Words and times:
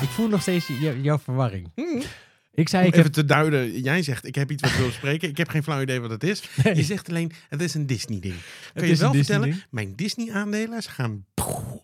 Ik 0.00 0.08
voel 0.08 0.28
nog 0.28 0.40
steeds 0.42 0.66
jou- 0.66 1.00
jouw 1.00 1.18
verwarring. 1.18 1.68
Ik 2.54 2.68
zei, 2.68 2.82
Om 2.82 2.88
ik 2.88 2.94
even 2.94 3.04
heb... 3.04 3.12
te 3.12 3.24
duiden, 3.24 3.80
jij 3.80 4.02
zegt 4.02 4.26
ik 4.26 4.34
heb 4.34 4.50
iets 4.50 4.62
wat 4.62 4.70
ik 4.70 4.76
wil 4.76 4.86
bespreken. 4.86 5.28
Ik 5.28 5.36
heb 5.36 5.48
geen 5.48 5.62
flauw 5.62 5.80
idee 5.80 6.00
wat 6.00 6.10
het 6.10 6.24
is. 6.24 6.42
Nee. 6.64 6.74
Je 6.74 6.82
zegt 6.82 7.08
alleen 7.08 7.32
het 7.48 7.60
is 7.60 7.74
een 7.74 7.86
Disney 7.86 8.20
ding. 8.20 8.34
Kun 8.74 8.88
je 8.88 8.96
wel 8.96 9.12
vertellen, 9.14 9.48
ding. 9.50 9.64
mijn 9.70 9.92
Disney 9.96 10.32
aandelen 10.32 10.82
gaan 10.82 11.24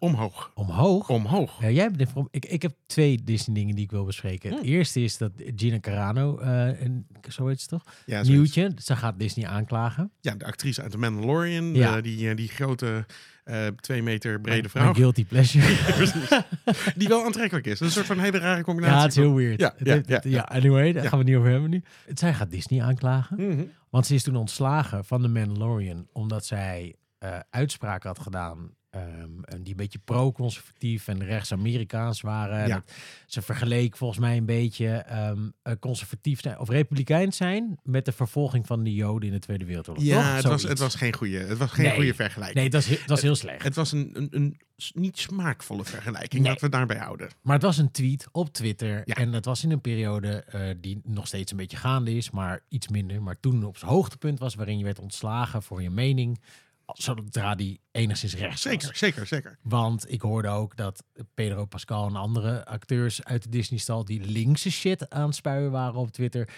omhoog. 0.02 0.50
Omhoog? 0.54 1.08
Omhoog. 1.08 1.60
Ja, 1.60 1.70
jij 1.70 1.90
er- 1.98 2.08
ik, 2.30 2.44
ik 2.46 2.62
heb 2.62 2.72
twee 2.86 3.22
Disney 3.24 3.54
dingen 3.56 3.74
die 3.74 3.84
ik 3.84 3.90
wil 3.90 4.04
bespreken. 4.04 4.50
Het 4.50 4.58
Hmm. 4.60 4.68
eerste 4.68 5.00
is 5.02 5.18
dat 5.18 5.32
Gina 5.56 5.80
Carano, 5.80 6.38
eh 6.38 6.82
en, 6.82 7.06
zo 7.28 7.46
heet 7.46 7.60
ze 7.60 7.66
toch? 7.68 7.82
Ja. 8.06 8.22
Nieuwtje. 8.22 8.72
Ze 8.82 8.96
gaat 8.96 9.18
Disney 9.18 9.46
aanklagen. 9.46 10.10
Ja, 10.20 10.34
de 10.34 10.44
actrice 10.44 10.82
uit 10.82 10.90
The 10.90 10.98
Mandalorian. 10.98 11.74
Ja. 11.74 11.96
eh, 11.96 12.02
die, 12.02 12.28
eh, 12.30 12.36
die 12.36 12.48
grote, 12.48 13.06
eh, 13.44 13.66
twee 13.66 14.02
meter 14.02 14.40
brede 14.40 14.68
vrouw. 14.68 14.92
guilty 14.94 15.24
pleasure. 15.26 15.66
Die 16.96 17.08
wel 17.08 17.24
aantrekkelijk 17.24 17.66
is. 17.66 17.78
Dat 17.78 17.88
is 17.88 17.96
een 17.96 18.04
soort 18.04 18.16
van 18.16 18.24
hele 18.24 18.38
rare 18.38 18.62
combinatie. 18.62 18.96
ja, 18.96 19.02
het 19.02 19.10
is 19.10 19.16
heel 19.18 19.34
weird. 19.34 19.60
Ja, 19.60 19.74
ja, 19.78 20.00
ja, 20.06 20.20
ja, 20.24 20.40
anyway, 20.42 20.92
daar 20.92 21.08
gaan 21.08 21.18
we 21.18 21.24
niet 21.24 21.36
over 21.36 21.50
hebben 21.50 21.70
nu. 21.70 21.82
Het- 22.06 22.18
Zij 22.18 22.34
gaat 22.34 22.50
Disney 22.50 22.82
aanklagen. 22.82 23.36
Mhm. 23.48 23.62
Want 23.90 24.06
ze 24.06 24.14
is 24.14 24.22
toen 24.22 24.36
ontslagen 24.36 25.04
van 25.04 25.22
de 25.22 25.28
Mandalorian. 25.28 26.06
Omdat 26.12 26.46
zij 26.46 26.94
eh 27.18 27.38
uitspraken 27.50 28.08
had 28.08 28.18
gedaan. 28.18 28.70
Ehm, 28.92 29.42
en 29.42 29.62
die 29.62 29.70
een 29.70 29.76
beetje 29.76 29.98
pro-conservatief 30.04 31.08
en 31.08 31.24
rechts-Amerikaans 31.24 32.20
waren. 32.20 32.66
Ja. 32.68 32.74
dat 32.74 32.94
ze 33.26 33.42
vergeleek 33.42 33.96
volgens 33.96 34.20
mij 34.20 34.36
een 34.36 34.46
beetje 34.46 34.88
ehm, 34.88 35.38
eh, 35.62 35.72
conservatief 35.80 36.40
zijn 36.40 36.58
of 36.58 36.68
republikeins 36.68 37.36
zijn 37.36 37.78
met 37.82 38.04
de 38.04 38.12
vervolging 38.12 38.66
van 38.66 38.82
de 38.84 38.94
Joden 38.94 39.28
in 39.28 39.34
de 39.34 39.40
Tweede 39.40 39.64
Wereldoorlog. 39.64 40.04
Ja, 40.04 40.24
toch? 40.26 40.34
het 40.36 40.44
was, 40.44 40.62
het 40.62 40.78
was 40.78 40.94
geen 40.94 41.12
goede, 41.14 41.38
het 41.38 41.58
was 41.58 41.70
geen 41.70 41.84
Nee. 41.84 41.94
goede 41.94 42.14
vergelijking. 42.14 42.58
Nee, 42.60 42.70
dat 42.70 42.88
dat 43.06 43.16
is 43.16 43.22
heel 43.22 43.34
slecht. 43.36 43.62
Het 43.62 43.74
was 43.74 43.92
een, 43.92 44.28
een, 44.30 44.60
niet 44.94 45.18
smaakvolle 45.18 45.84
vergelijking. 45.84 46.42
Nee. 46.42 46.50
Laten 46.50 46.64
we 46.64 46.70
daarbij 46.70 46.96
houden. 46.98 47.28
Maar 47.42 47.54
het 47.54 47.62
was 47.62 47.78
een 47.78 47.90
tweet 47.90 48.28
op 48.32 48.52
Twitter. 48.52 49.02
Ja. 49.04 49.14
En 49.14 49.30
dat 49.32 49.44
was 49.44 49.64
in 49.64 49.70
een 49.70 49.80
periode 49.80 50.44
eh, 50.44 50.60
die 50.80 51.00
nog 51.04 51.26
steeds 51.26 51.50
een 51.50 51.56
beetje 51.56 51.76
gaande 51.76 52.14
is, 52.16 52.30
maar 52.30 52.60
iets 52.68 52.88
minder. 52.88 53.22
Maar 53.22 53.40
toen 53.40 53.64
op 53.64 53.76
zijn 53.76 53.90
hoogtepunt 53.90 54.38
was 54.38 54.54
waarin 54.54 54.78
je 54.78 54.84
werd 54.84 54.98
ontslagen 54.98 55.62
voor 55.62 55.82
je 55.82 55.90
mening. 55.90 56.40
Zodra 56.86 57.54
die 57.54 57.80
enigszins 57.90 58.34
rechts 58.34 58.64
was. 58.64 58.72
Zeker, 58.72 58.96
zeker, 58.96 59.26
zeker. 59.26 59.58
Want 59.62 60.12
ik 60.12 60.20
hoorde 60.20 60.48
ook 60.48 60.76
dat 60.76 61.04
Pedro 61.34 61.64
Pascal 61.64 62.06
en 62.06 62.16
andere 62.16 62.66
acteurs 62.66 63.24
uit 63.24 63.42
de 63.42 63.48
Disney-stal 63.48 64.04
die 64.04 64.20
linkse 64.20 64.70
shit 64.70 65.10
aan 65.10 65.26
het 65.26 65.34
spuien 65.34 65.70
waren 65.70 66.00
op 66.00 66.10
Twitter, 66.10 66.48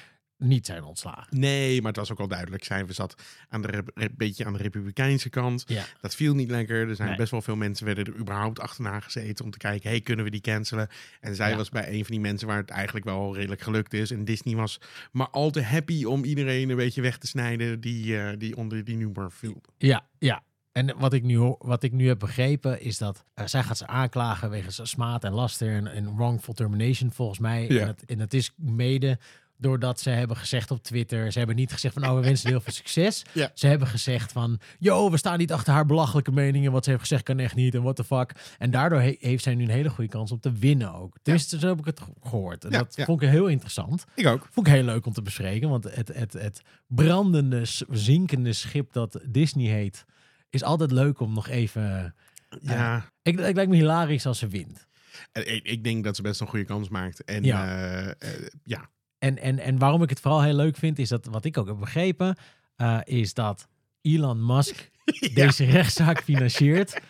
niet 0.45 0.67
zijn 0.67 0.83
ontslagen. 0.85 1.39
Nee, 1.41 1.79
maar 1.79 1.89
het 1.91 1.97
was 1.97 2.13
ook 2.13 2.21
al 2.21 2.29
duidelijk. 2.29 2.65
Zij 2.65 2.85
zat 2.89 3.23
aan 3.49 3.63
de 3.63 3.85
beetje 4.17 4.45
aan 4.45 4.53
de 4.53 4.59
republikeinse 4.59 5.29
kant. 5.31 5.65
Ja. 5.67 5.85
Dat 6.01 6.15
viel 6.15 6.35
niet 6.35 6.51
lekker. 6.51 6.89
Er 6.89 6.95
zijn 6.97 7.09
Nee. 7.09 7.17
best 7.17 7.31
wel 7.31 7.43
veel 7.43 7.57
mensen 7.57 7.87
werden 7.87 8.05
er 8.05 8.17
überhaupt 8.21 8.61
achterna 8.61 9.01
gezeten 9.01 9.45
om 9.45 9.51
te 9.51 9.59
kijken, 9.59 9.91
hey, 9.91 10.01
kunnen 10.01 10.25
we 10.25 10.31
die 10.31 10.41
cancelen? 10.41 10.89
En 11.21 11.35
zij 11.35 11.51
Ja. 11.51 11.57
was 11.57 11.69
bij 11.69 11.89
een 11.93 12.01
van 12.05 12.11
die 12.11 12.21
mensen 12.21 12.47
waar 12.49 12.57
het 12.57 12.71
eigenlijk 12.71 13.05
wel 13.07 13.35
redelijk 13.35 13.61
gelukt 13.61 13.93
is. 13.95 14.11
En 14.11 14.25
Disney 14.25 14.55
was 14.57 14.81
maar 15.13 15.29
al 15.29 15.51
te 15.51 15.63
happy 15.63 16.05
om 16.05 16.25
iedereen 16.25 16.71
een 16.71 16.77
beetje 16.77 17.03
weg 17.03 17.19
te 17.19 17.27
snijden 17.27 17.81
die, 17.81 18.19
eh, 18.21 18.39
die 18.39 18.57
onder 18.57 18.85
die 18.85 18.97
noemer 18.97 19.33
viel. 19.33 19.61
Ja, 19.79 20.07
ja. 20.19 20.43
En 20.73 20.99
wat 20.99 21.13
ik 21.13 21.23
nu, 21.23 21.39
wat 21.59 21.83
ik 21.83 21.93
nu 21.93 22.07
heb 22.09 22.19
begrepen 22.19 22.81
is 22.81 22.99
dat 22.99 23.25
eh, 23.35 23.47
zij 23.47 23.63
gaat 23.63 23.77
ze 23.79 23.87
aanklagen 23.87 24.51
wegens 24.51 24.81
smaad 24.83 25.25
en 25.25 25.33
laster 25.33 25.75
en, 25.75 25.87
en 25.87 26.17
wrongful 26.17 26.55
termination 26.55 27.11
volgens 27.13 27.39
mij. 27.39 27.67
Ja. 27.69 27.81
En, 27.81 27.87
het, 27.87 28.05
en 28.05 28.19
het 28.19 28.35
is 28.35 28.53
mede 28.57 29.19
doordat 29.59 30.01
ze 30.01 30.11
hebben 30.11 30.37
gezegd 30.37 30.71
op 30.71 30.83
Twitter, 30.83 31.33
ze 31.33 31.39
hebben 31.39 31.57
niet 31.57 31.73
gezegd 31.73 31.95
van 31.95 32.05
oh 32.09 32.15
we 32.15 32.21
wensen 32.21 32.49
heel 32.49 32.61
veel 32.61 32.73
succes. 32.73 33.23
Ja. 33.33 33.51
Ze 33.55 33.67
hebben 33.67 33.89
gezegd 33.89 34.33
van 34.33 34.61
yo 34.79 35.11
we 35.11 35.17
staan 35.17 35.39
niet 35.39 35.53
achter 35.53 35.73
haar 35.73 35.87
belachelijke 35.87 36.33
meningen, 36.33 36.73
wat 36.73 36.85
ze 36.85 36.91
heeft 36.91 37.03
gezegd 37.03 37.23
kan 37.23 37.39
echt 37.39 37.55
niet 37.55 37.75
en 37.75 37.83
what 37.83 37.97
the 37.97 38.05
fuck. 38.05 38.33
En 38.59 38.71
daardoor 38.71 39.01
he- 39.01 39.17
heeft 39.19 39.43
zij 39.43 39.55
nu 39.55 39.63
een 39.65 39.71
hele 39.71 39.91
goede 39.91 40.11
kans 40.11 40.33
om 40.33 40.41
te 40.41 40.53
winnen 40.53 40.95
ook. 40.95 41.17
Tenminste 41.23 41.59
zo 41.59 41.69
heb 41.69 41.79
ik 41.79 41.85
het 41.85 42.01
ge- 42.01 42.13
gehoord. 42.23 42.65
En 42.65 42.71
Ja, 42.71 42.79
dat 42.79 42.95
vond 43.05 43.23
ik 43.23 43.29
heel 43.29 43.47
interessant. 43.47 44.05
Ik 44.15 44.27
ook. 44.27 44.49
Vond 44.51 44.67
ik 44.67 44.73
heel 44.73 44.83
leuk 44.83 45.07
om 45.07 45.13
te 45.13 45.23
bespreken, 45.23 45.69
want 45.69 45.85
het, 45.85 46.09
het, 46.15 46.33
het 46.33 46.61
brandende, 46.87 47.61
zinkende 47.91 48.53
schip 48.53 48.93
dat 48.93 49.21
Disney 49.29 49.67
heet, 49.67 50.05
is 50.51 50.63
altijd 50.63 50.91
leuk 50.91 51.21
om 51.21 51.33
nog 51.35 51.49
even... 51.49 52.15
Ja, 52.61 53.05
Ik, 53.23 53.39
ik 53.41 53.55
lijkt 53.55 53.71
me 53.71 53.77
hilarisch 53.77 54.27
als 54.27 54.39
ze 54.39 54.49
wint. 54.49 54.87
eh, 55.33 55.55
ik, 55.55 55.65
ik 55.65 55.85
denk 55.85 56.05
dat 56.05 56.17
ze 56.17 56.23
best 56.23 56.41
een 56.41 56.47
goede 56.47 56.65
kans 56.65 56.89
maakt. 56.89 57.25
En 57.25 57.45
Ja. 57.45 57.65
ja, 58.05 58.15
ja. 58.65 58.91
En, 59.25 59.39
en, 59.39 59.59
en 59.59 59.79
waarom 59.79 60.03
ik 60.03 60.11
het 60.11 60.21
vooral 60.21 60.43
heel 60.43 60.55
leuk 60.55 60.77
vind, 60.77 60.99
is 60.99 61.09
dat 61.09 61.27
wat 61.27 61.45
ik 61.45 61.59
ook 61.59 61.67
heb 61.67 61.79
begrepen, 61.79 62.37
eh, 62.77 62.99
is 63.05 63.35
dat 63.35 63.69
Elon 64.03 64.47
Musk 64.47 64.91
deze 65.35 65.65
rechtszaak 65.65 66.23
financiert. 66.23 67.01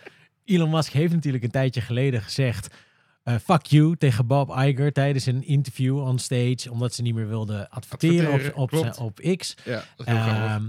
Elon 0.45 0.71
Musk 0.71 0.93
heeft 0.93 1.13
natuurlijk 1.13 1.45
een 1.45 1.51
tijdje 1.51 1.81
geleden 1.81 2.23
gezegd. 2.23 2.75
Eh, 3.25 3.35
fuck 3.45 3.67
you 3.67 3.97
tegen 3.97 4.27
Bob 4.27 4.51
Iger 4.59 4.93
tijdens 4.93 5.27
een 5.27 5.45
interview 5.47 5.99
on 5.99 6.19
stage, 6.19 6.71
omdat 6.71 6.95
ze 6.95 7.03
niet 7.03 7.15
meer 7.15 7.29
wilden 7.29 7.69
adverteren, 7.69 8.27
Adverteren, 8.33 8.57
op, 8.57 8.73
op, 8.73 8.99
op 8.99 9.37
X. 9.37 9.55
ja. 9.65 9.85
Ehm, 10.05 10.63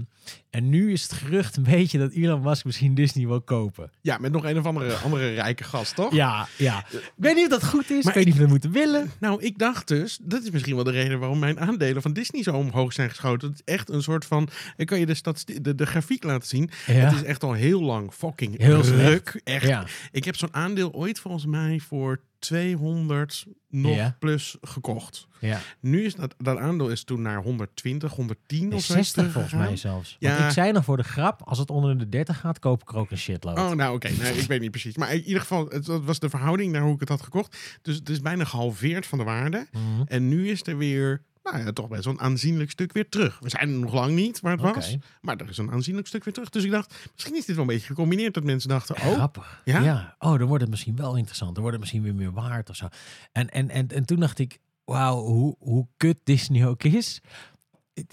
en 0.50 0.68
nu 0.68 0.92
is 0.92 1.02
het 1.02 1.12
gerucht 1.12 1.56
een 1.56 1.62
beetje 1.62 1.98
dat 1.98 2.12
Elon 2.12 2.40
Musk 2.42 2.64
misschien 2.64 2.94
Disney 2.94 3.26
wil 3.26 3.40
kopen. 3.40 3.90
Ja, 4.00 4.18
met 4.18 4.32
nog 4.32 4.44
een 4.44 4.58
of 4.58 4.64
andere, 4.64 4.94
andere 4.94 5.34
rijke 5.34 5.64
gast, 5.64 5.94
toch? 5.94 6.14
Ja, 6.14 6.48
ja. 6.58 6.84
Ik 6.90 7.12
weet 7.16 7.34
niet 7.34 7.44
of 7.44 7.50
dat 7.50 7.64
goed 7.64 7.90
is. 7.90 8.04
Maar 8.04 8.16
ik 8.16 8.24
weet 8.24 8.24
niet 8.24 8.32
of 8.34 8.34
we 8.34 8.40
dat 8.40 8.50
moeten 8.50 8.70
willen. 8.70 9.10
Nou, 9.20 9.42
ik 9.42 9.58
dacht 9.58 9.88
dus, 9.88 10.18
dat 10.22 10.42
is 10.42 10.50
misschien 10.50 10.74
wel 10.74 10.84
de 10.84 10.90
reden 10.90 11.18
waarom 11.18 11.38
mijn 11.38 11.60
aandelen 11.60 12.02
van 12.02 12.12
Disney 12.12 12.42
zo 12.42 12.52
omhoog 12.52 12.92
zijn 12.92 13.08
geschoten. 13.08 13.48
Het 13.48 13.62
is 13.66 13.74
echt 13.74 13.90
een 13.90 14.02
soort 14.02 14.24
van, 14.24 14.48
ik 14.76 14.86
kan 14.86 14.98
je 14.98 15.06
de, 15.06 15.60
de, 15.62 15.74
de 15.74 15.86
grafiek 15.86 16.24
laten 16.24 16.48
zien. 16.48 16.70
Ja. 16.86 16.92
Het 16.92 17.12
is 17.14 17.22
echt 17.22 17.42
al 17.42 17.52
heel 17.52 17.82
lang 17.82 18.12
fucking 18.12 18.58
Heel 18.58 18.84
slecht. 18.84 19.08
ruk. 19.08 19.40
Echt. 19.44 19.66
Ja. 19.66 19.84
Ik 20.12 20.24
heb 20.24 20.36
zo'n 20.36 20.54
aandeel 20.54 20.92
ooit 20.92 21.20
volgens 21.20 21.46
mij 21.46 21.78
voor 21.80 22.20
200 22.38 23.46
nog 23.68 23.94
Ja. 23.96 24.16
plus 24.18 24.56
gekocht. 24.60 25.26
Ja. 25.40 25.60
Nu 25.80 26.04
is 26.04 26.14
dat, 26.14 26.34
dat 26.38 26.58
aandeel 26.58 26.88
is 26.88 27.04
toen 27.04 27.22
naar 27.22 27.42
120, 27.42 28.12
110 28.12 28.68
Nee, 28.68 28.76
of 28.76 28.84
zo. 28.84 28.92
60 28.92 29.32
volgens 29.32 29.54
mij 29.54 29.76
zelfs. 29.76 30.16
Want 30.20 30.38
Ja. 30.38 30.46
ik 30.46 30.52
zei 30.52 30.72
nog 30.72 30.84
voor 30.84 30.96
de 30.96 31.04
grap, 31.04 31.42
als 31.42 31.58
het 31.58 31.70
onder 31.70 31.98
de 31.98 32.08
30 32.08 32.40
gaat, 32.40 32.58
koop 32.58 32.82
ik 32.82 32.88
er 32.88 32.96
ook 32.96 33.10
een 33.10 33.18
shitload. 33.18 33.58
Oh, 33.58 33.70
nou 33.70 33.94
oké. 33.94 34.08
Nee, 34.08 34.32
ik 34.32 34.46
weet 34.46 34.60
niet 34.60 34.70
precies. 34.70 34.96
Maar 34.96 35.14
in 35.14 35.22
ieder 35.22 35.40
geval, 35.40 35.68
het 35.68 35.84
dat 35.84 36.04
was 36.04 36.18
de 36.18 36.28
verhouding 36.30 36.72
naar 36.72 36.82
hoe 36.82 36.94
ik 36.94 37.00
het 37.00 37.08
had 37.08 37.22
gekocht. 37.22 37.78
Dus 37.82 37.94
het 37.94 38.08
is 38.08 38.20
bijna 38.20 38.44
gehalveerd 38.44 39.06
van 39.06 39.18
de 39.18 39.24
waarde. 39.24 39.66
Mhm. 39.72 39.82
En 40.06 40.28
nu 40.28 40.48
is 40.50 40.66
er 40.66 40.76
weer, 40.78 41.22
nou 41.52 41.64
ja, 41.64 41.72
toch 41.72 41.88
best 41.88 42.04
wel 42.04 42.14
een 42.14 42.20
aanzienlijk 42.20 42.70
stuk 42.70 42.92
weer 42.92 43.08
terug. 43.08 43.38
We 43.38 43.48
zijn 43.48 43.68
er 43.68 43.78
nog 43.78 43.92
lang 43.92 44.14
niet 44.14 44.40
waar 44.40 44.52
het 44.52 44.74
was. 44.74 44.96
Maar 45.20 45.36
er 45.36 45.48
is 45.48 45.58
een 45.58 45.70
aanzienlijk 45.70 46.06
stuk 46.06 46.24
weer 46.24 46.34
terug. 46.34 46.50
Dus 46.50 46.64
ik 46.64 46.70
dacht, 46.70 46.94
misschien 47.14 47.36
is 47.36 47.44
dit 47.44 47.54
wel 47.56 47.64
een 47.64 47.70
beetje 47.70 47.86
gecombineerd 47.86 48.34
dat 48.34 48.44
mensen 48.44 48.68
dachten, 48.68 48.94
oh, 48.96 49.12
Grappig. 49.12 49.62
Ja? 49.64 50.16
Oh, 50.18 50.38
dan 50.38 50.46
wordt 50.46 50.62
het 50.62 50.70
misschien 50.70 50.96
wel 50.96 51.16
interessant. 51.16 51.54
Dan 51.54 51.62
wordt 51.62 51.76
het 51.76 51.80
misschien 51.80 52.02
weer 52.02 52.14
meer 52.14 52.32
waard 52.32 52.70
of 52.70 52.76
zo. 52.76 52.88
En, 53.32 53.50
en, 53.50 53.70
en, 53.70 53.88
en 53.88 54.04
toen 54.04 54.20
dacht 54.20 54.38
ik, 54.38 54.58
wauw, 54.84 55.22
hoe, 55.22 55.56
hoe 55.58 55.86
kut 55.96 56.18
Disney 56.24 56.66
ook 56.66 56.82
is. 56.82 57.20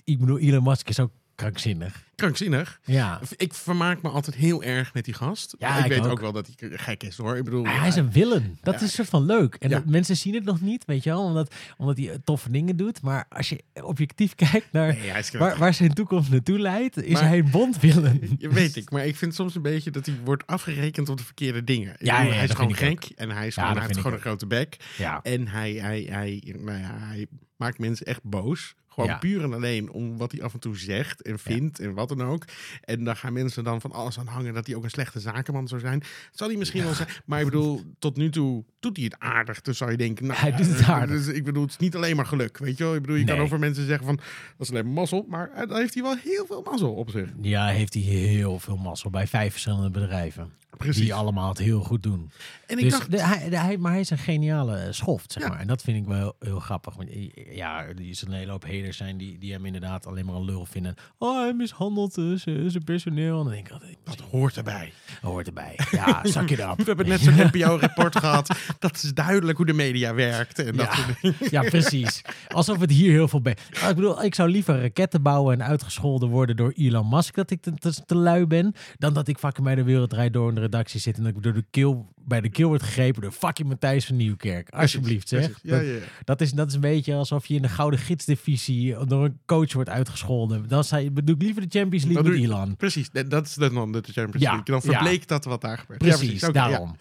Ik 0.03 0.19
bedoel, 0.19 0.39
Elon 0.39 0.63
Musk 0.63 0.89
is 0.89 1.00
ook 1.00 1.11
krankzinnig. 1.35 2.03
Krankzinnig. 2.23 2.79
Ja. 2.84 3.19
Ik 3.35 3.53
vermaak 3.53 4.01
me 4.01 4.09
altijd 4.09 4.35
heel 4.35 4.63
erg 4.63 4.94
met 4.94 5.06
die 5.06 5.13
gast. 5.13 5.56
Ja, 5.59 5.78
ik, 5.78 5.84
ik 5.84 5.89
weet 5.91 6.00
ook. 6.00 6.11
ook. 6.11 6.19
wel 6.19 6.31
dat 6.31 6.50
hij 6.56 6.69
gek 6.78 7.03
is 7.03 7.17
hoor. 7.17 7.38
Ik 7.38 7.44
bedoel, 7.44 7.66
hij 7.66 7.88
is 7.88 7.95
een 7.95 8.11
willen. 8.11 8.57
Dat 8.61 8.79
Ja. 8.79 8.85
is 8.85 8.94
soort 8.94 9.09
van 9.09 9.25
leuk. 9.25 9.56
En 9.56 9.69
dat, 9.69 9.85
mensen 9.85 10.17
zien 10.17 10.33
het 10.33 10.44
nog 10.44 10.62
niet, 10.62 10.85
weet 10.85 11.03
je 11.03 11.09
wel, 11.09 11.23
omdat, 11.23 11.53
omdat 11.78 11.97
hij 11.97 12.17
toffe 12.23 12.51
dingen 12.51 12.75
doet. 12.78 13.01
Maar 13.01 13.25
als 13.29 13.50
je 13.50 13.63
objectief 13.83 14.35
kijkt 14.51 14.67
naar 14.72 14.94
Nee, 14.94 15.12
waar, 15.38 15.57
waar 15.57 15.73
zijn 15.73 15.94
toekomst 15.94 16.31
naartoe 16.31 16.59
leidt, 16.59 17.03
is 17.03 17.13
Maar- 17.13 17.28
hij 17.28 17.38
een 17.38 17.50
bondwillen. 17.51 18.19
Je 18.38 18.50
weet 18.50 18.75
ik, 18.75 18.91
maar 18.91 19.06
ik 19.06 19.16
vind 19.16 19.35
soms 19.35 19.56
een 19.56 19.62
beetje 19.62 19.91
dat 19.91 20.06
hij 20.06 20.16
wordt 20.23 20.47
afgerekend 20.47 21.09
op 21.09 21.17
de 21.17 21.23
verkeerde 21.23 21.63
dingen. 21.63 21.95
Ja, 22.00 22.17
bedoel, 22.17 22.33
hij 22.33 22.44
is 22.44 22.51
gewoon 22.51 22.75
gek 22.75 23.03
en 23.16 23.29
hij, 23.29 23.47
is 23.47 23.53
gewoon, 23.53 23.72
hij 23.78 23.81
heeft 23.85 23.97
gewoon 23.97 24.13
een 24.13 24.19
grote 24.19 24.47
bek. 24.47 24.78
Ja. 24.97 25.19
En 25.23 25.47
hij, 25.47 25.73
hij, 25.73 26.07
hij, 26.09 26.56
nou 26.57 26.79
ja, 26.79 26.97
hij 27.00 27.28
maakt 27.57 27.79
mensen 27.79 28.06
echt 28.06 28.23
boos. 28.23 28.75
Gewoon 28.93 29.09
Ja. 29.09 29.17
puur 29.17 29.43
en 29.43 29.53
alleen 29.53 29.91
om 29.91 30.17
wat 30.17 30.31
hij 30.31 30.41
af 30.43 30.53
en 30.53 30.59
toe 30.59 30.77
zegt 30.77 31.21
en 31.21 31.39
vindt 31.39 31.79
en 31.79 31.93
wat 31.93 32.09
dan 32.09 32.21
ook. 32.23 32.45
En 32.83 33.03
daar 33.03 33.15
gaan 33.15 33.33
mensen 33.33 33.63
dan 33.63 33.81
van 33.81 33.91
alles 33.91 34.19
aan 34.19 34.27
hangen 34.27 34.53
dat 34.53 34.68
hij 34.68 34.75
ook 34.75 34.83
een 34.83 34.89
slechte 34.89 35.19
zakenman 35.19 35.68
zou 35.68 35.81
zijn. 35.81 36.03
Zal 36.31 36.47
hij 36.47 36.57
misschien 36.57 36.83
wel 36.83 36.94
zijn. 36.94 37.07
Maar 37.25 37.39
ik 37.39 37.45
bedoel, 37.45 37.81
tot 38.00 38.18
nu 38.18 38.29
toe 38.29 38.63
doet 38.79 38.95
hij 38.95 39.06
het 39.06 39.19
aardig. 39.19 39.62
Dus 39.62 39.77
zou 39.77 39.91
je 39.91 39.97
denken, 39.97 40.25
nou, 40.25 40.39
Hij 40.39 40.51
doet 40.56 40.65
het 40.68 40.83
aardig. 40.83 41.25
Dus 41.25 41.35
ik 41.35 41.44
bedoel, 41.44 41.62
het 41.63 41.71
is 41.71 41.77
niet 41.77 41.95
alleen 41.95 42.15
maar 42.15 42.25
geluk. 42.25 42.57
Weet 42.57 42.77
je 42.77 42.83
wel? 42.83 42.95
Ik 42.95 43.01
bedoel, 43.01 43.15
je 43.15 43.23
kan 43.25 43.39
over 43.39 43.59
mensen 43.59 43.85
zeggen 43.85 44.06
van, 44.06 44.15
dat 44.15 44.25
is 44.57 44.69
alleen 44.69 44.83
maar 44.85 44.94
mazzel. 44.94 45.25
Maar 45.29 45.50
eh, 45.51 45.68
dan 45.68 45.77
heeft 45.77 45.94
hij 45.94 46.03
wel 46.03 46.15
heel 46.18 46.45
veel 46.45 46.62
mazzel 46.62 46.94
op 46.94 47.09
zich. 47.09 47.29
Ja, 47.41 47.68
heeft 47.68 47.94
hij 47.94 48.03
heel 48.03 48.59
veel 48.59 48.77
mazzel 48.77 49.09
bij 49.09 49.27
vijf 49.27 49.51
verschillende 49.51 49.89
bedrijven. 49.89 50.51
Precies. 50.77 51.01
die 51.01 51.13
allemaal 51.13 51.49
het 51.49 51.57
heel 51.57 51.81
goed 51.81 52.03
doen. 52.03 52.31
en 52.67 52.77
ik 52.77 52.83
Dus 52.83 52.91
dacht, 52.91 53.11
de- 53.11 53.23
hij, 53.23 53.49
de- 53.49 53.57
hij, 53.57 53.77
maar 53.77 53.91
hij 53.91 53.99
is 54.01 54.09
een 54.09 54.17
geniale 54.17 54.77
eh, 54.77 54.91
schoft, 54.91 55.31
zeg 55.31 55.43
Ja. 55.43 55.49
maar. 55.49 55.59
En 55.59 55.67
dat 55.67 55.81
vind 55.81 55.97
ik 55.97 56.05
wel 56.05 56.17
heel, 56.17 56.35
heel 56.39 56.59
grappig. 56.59 56.95
Want 56.95 57.09
eh, 57.09 57.55
ja, 57.55 57.83
er 57.83 58.01
is 58.01 58.21
een 58.21 58.31
hele 58.31 58.51
hoop 58.51 58.63
haters 58.65 58.97
zijn 58.97 59.17
die, 59.17 59.37
die 59.37 59.51
hem 59.51 59.65
inderdaad 59.65 60.05
alleen 60.07 60.25
maar 60.25 60.35
een 60.35 60.45
lul 60.45 60.65
vinden. 60.65 60.95
Oh, 61.17 61.41
hij 61.41 61.53
mishandelt 61.53 62.17
eh, 62.17 62.23
zijn 62.35 62.71
zijn 62.71 62.83
personeel. 62.83 63.37
En 63.37 63.43
dan 63.43 63.53
denk 63.53 63.67
ik 63.67 63.73
altijd, 63.73 63.97
dat 64.03 64.19
hoort 64.31 64.57
erbij. 64.57 64.93
dat 65.21 65.31
hoort 65.31 65.47
erbij. 65.47 65.79
Ja, 65.91 66.19
zak 66.35 66.49
je 66.49 66.61
erop. 66.61 66.77
We 66.77 66.83
hebben 66.83 67.07
net 67.07 67.19
zo'n 67.19 67.33
NPO-rapport 67.51 68.15
gehad. 68.19 68.55
Dat 68.79 68.95
is 69.03 69.13
duidelijk 69.13 69.57
hoe 69.57 69.65
de 69.65 69.73
media 69.73 70.13
werkt. 70.13 70.59
En 70.59 70.75
dat 70.75 71.05
Ja. 71.51 71.61
precies. 71.69 72.21
Alsof 72.47 72.79
het 72.79 72.91
hier 72.91 73.11
heel 73.11 73.27
veel 73.27 73.41
bij. 73.41 73.57
Ah, 73.81 73.89
Ik 73.89 73.95
bedoel, 73.95 74.23
ik 74.23 74.35
zou 74.35 74.49
liever 74.49 74.81
raketten 74.81 75.21
bouwen 75.21 75.53
en 75.61 75.67
uitgescholden 75.67 76.29
worden 76.29 76.55
door 76.55 76.71
Elon 76.75 77.09
Musk 77.09 77.35
dat 77.35 77.51
ik 77.51 77.61
te, 77.61 77.73
te, 77.73 78.05
te 78.05 78.15
lui 78.15 78.45
ben, 78.45 78.73
dan 78.97 79.13
dat 79.13 79.27
ik 79.27 79.37
fucking 79.37 79.65
bij 79.65 79.75
de 79.75 79.83
Wereld 79.83 80.09
Draait 80.09 80.33
Door 80.33 80.53
redactie 80.63 81.00
zit 81.00 81.18
en 81.18 81.24
dat 81.24 81.36
ik 81.36 81.44
door 81.44 81.54
de 81.54 81.65
keel, 81.69 82.13
bij 82.25 82.42
de 82.42 82.50
keel 82.50 82.68
word 82.68 82.83
gegrepen 82.83 83.21
door 83.21 83.31
fucking 83.31 83.68
Matthijs 83.68 84.06
van 84.06 84.15
Nieuwkerk. 84.15 84.69
Alsjeblieft, 84.69 85.27
zeg. 85.27 85.39
Precies. 85.45 85.60
Ja, 85.63 85.77
Dat- 85.77 85.86
ja, 85.86 85.92
ja. 85.94 86.00
Dat 86.24 86.42
is, 86.42 86.51
dat 86.51 86.68
is 86.68 86.74
een 86.74 86.80
beetje 86.81 87.13
alsof 87.15 87.45
je 87.45 87.56
in 87.56 87.62
de 87.62 87.69
Gouden 87.69 88.00
Gidsdivisie 88.00 89.06
door 89.06 89.25
een 89.25 89.39
coach 89.45 89.74
wordt 89.74 89.89
uitgescholden. 89.89 90.68
Dan 90.68 90.83
zei, 90.83 91.12
bedoel 91.12 91.36
ik 91.36 91.42
liever 91.42 91.62
de 91.69 91.80
Champions 91.80 92.06
League 92.06 92.31
met 92.31 92.42
Elon. 92.42 92.75
Precies, 92.75 93.10
dat 93.10 93.30
dat 93.30 93.45
is 93.45 93.54
dan 93.54 93.92
de 93.92 94.01
Champions 94.01 94.44
Ja, 94.44 94.51
League. 94.56 94.63
Dan 94.63 94.81
ja. 94.83 94.92
verbleekt 94.92 95.27
dat 95.27 95.45
wat 95.45 95.62
daar 95.62 95.77
gebeurt. 95.77 96.00
Precies, 96.00 96.42
ja. 96.42 96.51
daarom. 96.51 96.95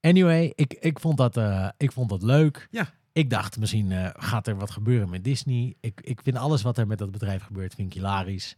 Anyway, 0.00 0.52
ik, 0.54 0.74
ik, 0.80 1.00
vond 1.00 1.16
dat, 1.16 1.36
eh, 1.36 1.68
ik 1.76 1.92
vond 1.92 2.08
dat 2.08 2.22
leuk. 2.22 2.68
Ja. 2.70 2.88
Ik 3.12 3.30
dacht, 3.30 3.58
misschien 3.58 3.92
eh, 3.92 4.08
gaat 4.12 4.46
er 4.46 4.56
wat 4.56 4.70
gebeuren 4.70 5.10
met 5.10 5.24
Disney. 5.24 5.74
Ik, 5.80 6.00
ik 6.04 6.20
vind 6.22 6.36
alles 6.36 6.62
wat 6.62 6.78
er 6.78 6.86
met 6.86 6.98
dat 6.98 7.10
bedrijf 7.10 7.42
gebeurt, 7.42 7.74
vind 7.74 7.88
ik 7.88 7.94
hilarisch. 7.94 8.56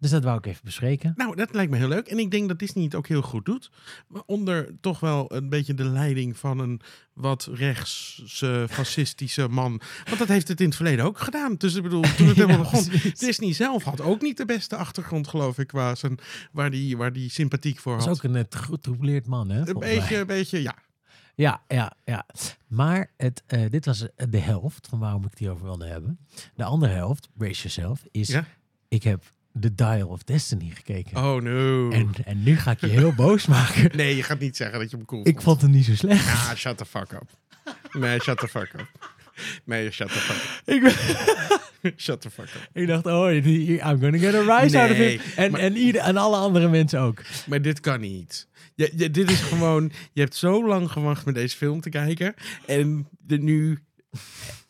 Dus 0.00 0.10
dat 0.10 0.24
wou 0.24 0.38
ik 0.38 0.46
even 0.46 0.60
bespreken. 0.64 1.12
Nou, 1.16 1.36
dat 1.36 1.54
lijkt 1.54 1.70
me 1.70 1.76
heel 1.76 1.88
leuk. 1.88 2.06
En 2.06 2.18
ik 2.18 2.30
denk 2.30 2.48
dat 2.48 2.58
Disney 2.58 2.84
het 2.84 2.94
ook 2.94 3.06
heel 3.08 3.22
goed 3.22 3.44
doet. 3.44 3.70
Maar 4.08 4.22
onder 4.26 4.74
toch 4.80 5.00
wel 5.00 5.32
een 5.34 5.48
beetje 5.48 5.74
de 5.74 5.84
leiding 5.84 6.36
van 6.36 6.58
een 6.58 6.80
wat 7.12 7.48
rechtse, 7.52 8.66
fascistische 8.70 9.48
man. 9.48 9.80
Want 10.04 10.18
dat 10.18 10.28
heeft 10.28 10.48
het 10.48 10.60
in 10.60 10.66
het 10.66 10.76
verleden 10.76 11.04
ook 11.04 11.18
gedaan. 11.18 11.54
Dus 11.54 11.74
ik 11.74 11.82
bedoel, 11.82 12.02
toen 12.02 12.26
het 12.26 12.36
Ja, 12.36 12.46
helemaal 12.46 12.70
begon. 12.70 12.86
precies. 12.88 13.18
Disney 13.18 13.52
zelf 13.52 13.82
had 13.84 14.00
ook 14.00 14.22
niet 14.22 14.36
de 14.36 14.44
beste 14.44 14.76
achtergrond, 14.76 15.28
geloof 15.28 15.58
ik, 15.58 15.66
qua 15.66 15.94
zijn, 15.94 16.18
waar, 16.52 16.70
die, 16.70 16.96
waar 16.96 17.12
die 17.12 17.30
sympathiek 17.30 17.78
voor 17.78 17.96
Dat 17.96 18.04
had. 18.04 18.10
is 18.12 18.18
ook 18.18 18.24
een 18.24 18.30
net 18.30 18.54
getroubleerd 18.54 19.26
man, 19.26 19.50
hè? 19.50 19.68
een 19.68 19.78
mij. 19.78 19.94
beetje, 19.94 20.16
een 20.16 20.26
beetje, 20.26 20.62
ja. 20.62 20.74
Ja, 21.34 21.62
ja, 21.68 21.92
ja. 22.04 22.26
Maar 22.66 23.10
het, 23.16 23.42
eh, 23.46 23.70
dit 23.70 23.84
was 23.84 24.06
de 24.28 24.38
helft 24.38 24.86
van 24.88 24.98
waarom 24.98 25.24
ik 25.24 25.30
het 25.30 25.38
hierover 25.38 25.64
wilde 25.64 25.86
hebben. 25.86 26.18
De 26.54 26.64
andere 26.64 26.92
helft, 26.92 27.28
brace 27.34 27.60
yourself, 27.68 28.02
is... 28.10 28.28
Ja? 28.28 28.44
Ik 28.88 29.02
heb 29.02 29.24
The 29.58 29.74
Dial 29.74 30.08
of 30.08 30.22
Destiny 30.22 30.70
gekeken. 30.74 31.16
Oh 31.16 31.42
no. 31.42 31.90
En, 31.90 32.10
en 32.24 32.42
nu 32.42 32.56
ga 32.56 32.70
ik 32.70 32.80
je 32.80 32.86
heel 32.86 33.12
boos 33.12 33.46
maken. 33.56 33.96
Nee, 33.96 34.16
je 34.16 34.22
gaat 34.22 34.38
niet 34.40 34.56
zeggen 34.56 34.78
dat 34.78 34.90
je 34.90 34.96
hem 34.96 35.04
cool 35.06 35.26
Ik 35.28 35.40
vond 35.40 35.60
hem 35.60 35.70
niet 35.70 35.84
zo 35.84 35.94
slecht. 35.94 36.26
Ah, 36.28 36.54
shut 36.54 36.76
the 36.78 36.84
fuck 36.84 37.12
up. 37.12 37.30
Nee, 37.92 38.20
shut 38.20 38.38
the 38.38 38.48
fuck 38.48 38.72
up. 38.74 39.16
Nee, 39.64 39.90
shut 39.90 40.08
the 40.12 40.18
fuck 40.18 40.74
Ik, 40.74 40.82
ben- 40.82 40.92
up. 40.92 41.56
Shut 42.00 42.20
the 42.20 42.30
fuck 42.30 42.44
up. 42.54 42.68
ik 42.72 42.86
dacht, 42.86 43.06
oh, 43.06 43.32
I'm 43.34 43.80
gonna 44.00 44.18
get 44.18 44.34
a 44.34 44.60
rise 44.60 44.78
out 44.80 44.90
of 44.90 44.96
it. 44.98 45.20
En, 45.36 45.50
maar- 45.50 45.60
en, 45.60 45.76
ieder, 45.76 46.00
en 46.00 46.16
alle 46.16 46.36
andere 46.36 46.68
mensen 46.68 47.00
ook. 47.00 47.22
Maar 47.46 47.62
dit 47.62 47.80
kan 47.80 48.00
niet. 48.00 48.48
Je, 48.74 48.92
je- 48.96 49.10
dit 49.10 49.30
is 49.30 49.40
gewoon... 49.40 49.92
Je 50.12 50.20
hebt 50.20 50.34
zo 50.34 50.66
lang 50.66 50.90
gewacht 50.90 51.24
met 51.24 51.34
deze 51.34 51.56
film 51.56 51.80
te 51.80 51.88
kijken. 51.90 52.34
En 52.66 53.08
de, 53.18 53.38
nu... 53.38 53.78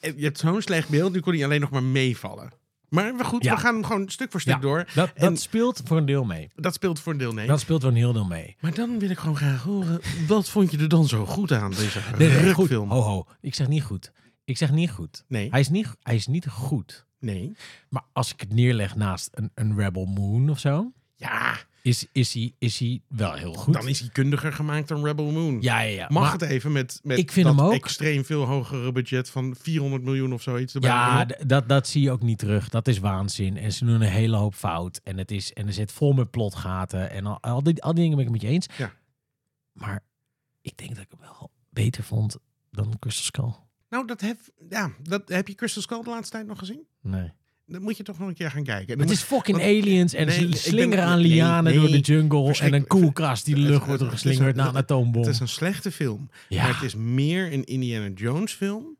Je 0.00 0.14
hebt 0.24 0.38
zo'n 0.38 0.62
slecht 0.62 0.88
beeld. 0.88 1.12
Nu 1.12 1.20
kon 1.20 1.34
hij 1.34 1.44
alleen 1.44 1.60
nog 1.60 1.70
maar 1.70 1.82
meevallen. 1.82 2.52
Maar 2.88 3.24
goed, 3.24 3.44
Ja. 3.44 3.54
we 3.54 3.60
gaan 3.60 3.74
hem 3.74 3.84
gewoon 3.84 4.08
stuk 4.08 4.30
voor 4.30 4.40
stuk 4.40 4.54
Ja, 4.54 4.60
door. 4.60 4.86
Dat, 4.94 5.10
En- 5.14 5.28
dat 5.28 5.40
speelt 5.40 5.80
voor 5.84 5.96
een 5.96 6.06
deel 6.06 6.24
mee. 6.24 6.50
Dat 6.56 6.74
speelt 6.74 7.00
voor 7.00 7.12
een 7.12 7.18
deel 7.18 7.32
nee. 7.32 7.46
Dat 7.46 7.60
speelt 7.60 7.80
voor 7.80 7.90
een 7.90 7.96
heel 7.96 8.12
deel 8.12 8.24
mee. 8.26 8.56
Maar 8.60 8.74
dan 8.74 8.98
wil 8.98 9.10
ik 9.10 9.18
gewoon 9.18 9.36
graag 9.36 9.62
horen... 9.62 10.00
Wat 10.26 10.48
vond 10.48 10.70
je 10.70 10.78
er 10.78 10.88
dan 10.88 11.08
zo 11.08 11.26
goed 11.26 11.52
aan, 11.52 11.70
deze 11.70 12.00
Nee, 12.18 12.28
nee, 12.42 12.54
goed. 12.54 12.66
film? 12.66 12.90
Ho, 12.90 13.00
ho. 13.00 13.26
Ik 13.40 13.54
zeg 13.54 13.68
niet 13.68 13.82
goed. 13.82 14.12
Ik 14.44 14.56
zeg 14.56 14.70
niet 14.70 14.90
goed. 14.90 15.24
Nee, 15.28 15.50
Hij 15.50 15.60
is 15.60 15.68
niet, 15.68 15.96
hij 16.02 16.14
is 16.14 16.26
niet 16.26 16.48
goed. 16.48 17.06
nee. 17.20 17.52
Maar 17.88 18.02
als 18.12 18.32
ik 18.32 18.40
het 18.40 18.52
neerleg 18.54 18.96
naast 18.96 19.28
een, 19.32 19.50
een 19.54 19.76
Rebel 19.76 20.04
Moon 20.04 20.50
of 20.50 20.58
zo, 20.58 20.92
Ja, 21.14 21.56
is, 21.88 22.06
is, 22.12 22.34
hij, 22.34 22.54
is 22.58 22.78
hij 22.78 23.02
wel 23.08 23.32
heel 23.32 23.54
goed. 23.54 23.74
dan 23.74 23.88
is 23.88 24.00
hij 24.00 24.08
kundiger 24.08 24.52
gemaakt 24.52 24.88
dan 24.88 25.04
Rebel 25.04 25.30
Moon. 25.30 25.60
Ja, 25.60 25.80
ja, 25.80 25.88
ja. 25.94 26.06
Mag 26.10 26.22
Maar- 26.22 26.32
het 26.32 26.42
even 26.42 26.72
met, 26.72 27.00
met 27.02 27.18
Ik 27.18 27.32
vind 27.32 27.46
dat 27.46 27.56
hem 27.56 27.64
ook- 27.64 27.72
extreem 27.72 28.24
veel 28.24 28.44
hogere 28.44 28.92
budget 28.92 29.30
van 29.30 29.56
400 29.60 30.02
miljoen 30.02 30.32
of 30.32 30.42
zoiets 30.42 30.74
erbij? 30.74 30.90
Ja, 30.90 31.24
dat, 31.24 31.68
dat 31.68 31.86
zie 31.88 32.02
je 32.02 32.10
ook 32.10 32.22
niet 32.22 32.38
terug. 32.38 32.68
Dat 32.68 32.88
is 32.88 32.98
waanzin. 32.98 33.56
En 33.56 33.72
ze 33.72 33.84
doen 33.84 33.94
een 33.94 34.08
hele 34.08 34.36
hoop 34.36 34.54
fout. 34.54 35.00
En, 35.04 35.18
het 35.18 35.30
is, 35.30 35.52
en 35.52 35.66
er 35.66 35.72
zit 35.72 35.92
vol 35.92 36.12
met 36.12 36.30
plotgaten. 36.30 37.10
En 37.10 37.26
al, 37.26 37.42
al, 37.42 37.62
die, 37.62 37.82
al 37.82 37.94
die 37.94 38.02
dingen 38.02 38.16
ben 38.16 38.26
ik 38.26 38.32
het 38.32 38.42
met 38.42 38.50
je 38.50 38.56
eens. 38.56 38.66
Ja. 38.76 38.92
Maar 39.72 40.00
ik 40.60 40.76
denk 40.76 40.94
dat 40.94 41.04
ik 41.04 41.10
hem 41.10 41.20
wel 41.20 41.50
beter 41.70 42.02
vond 42.04 42.36
dan 42.70 42.98
Crystal 42.98 43.24
Skull. 43.24 43.52
Nou, 43.90 44.06
dat 44.06 44.20
heb, 44.20 44.38
ja, 44.68 44.90
dat, 45.02 45.28
heb 45.28 45.48
je 45.48 45.54
Crystal 45.54 45.82
Skull 45.82 46.02
de 46.02 46.10
laatste 46.10 46.32
tijd 46.36 46.46
nog 46.46 46.58
gezien? 46.58 46.86
Nee. 47.02 47.32
Dan 47.70 47.82
moet 47.82 47.96
je 47.96 48.02
toch 48.02 48.18
nog 48.18 48.28
een 48.28 48.34
keer 48.34 48.50
gaan 48.50 48.64
kijken. 48.64 48.98
Het 49.00 49.10
is 49.10 49.20
fucking 49.22 49.56
want- 49.56 49.68
aliens 49.68 50.14
en 50.14 50.26
Nee, 50.26 50.56
slingeren 50.56 51.04
aan 51.04 51.18
nee, 51.20 51.28
lianen 51.28 51.74
door 51.74 51.86
de 51.88 51.98
jungle. 51.98 52.54
En 52.60 52.72
een 52.72 52.86
koelkast 52.86 53.44
die 53.44 53.54
de 53.54 53.60
lucht 53.60 53.86
wordt 53.86 54.02
geslingerd 54.02 54.56
naar 54.56 54.68
een 54.68 54.76
atoombom. 54.76 55.22
Het 55.22 55.34
is 55.34 55.40
een 55.40 55.48
slechte 55.48 55.90
film. 55.90 56.30
Ja. 56.48 56.62
Maar 56.62 56.74
het 56.74 56.82
is 56.82 56.94
meer 56.94 57.52
een 57.52 57.64
Indiana 57.64 58.08
Jones 58.14 58.52
film 58.52 58.96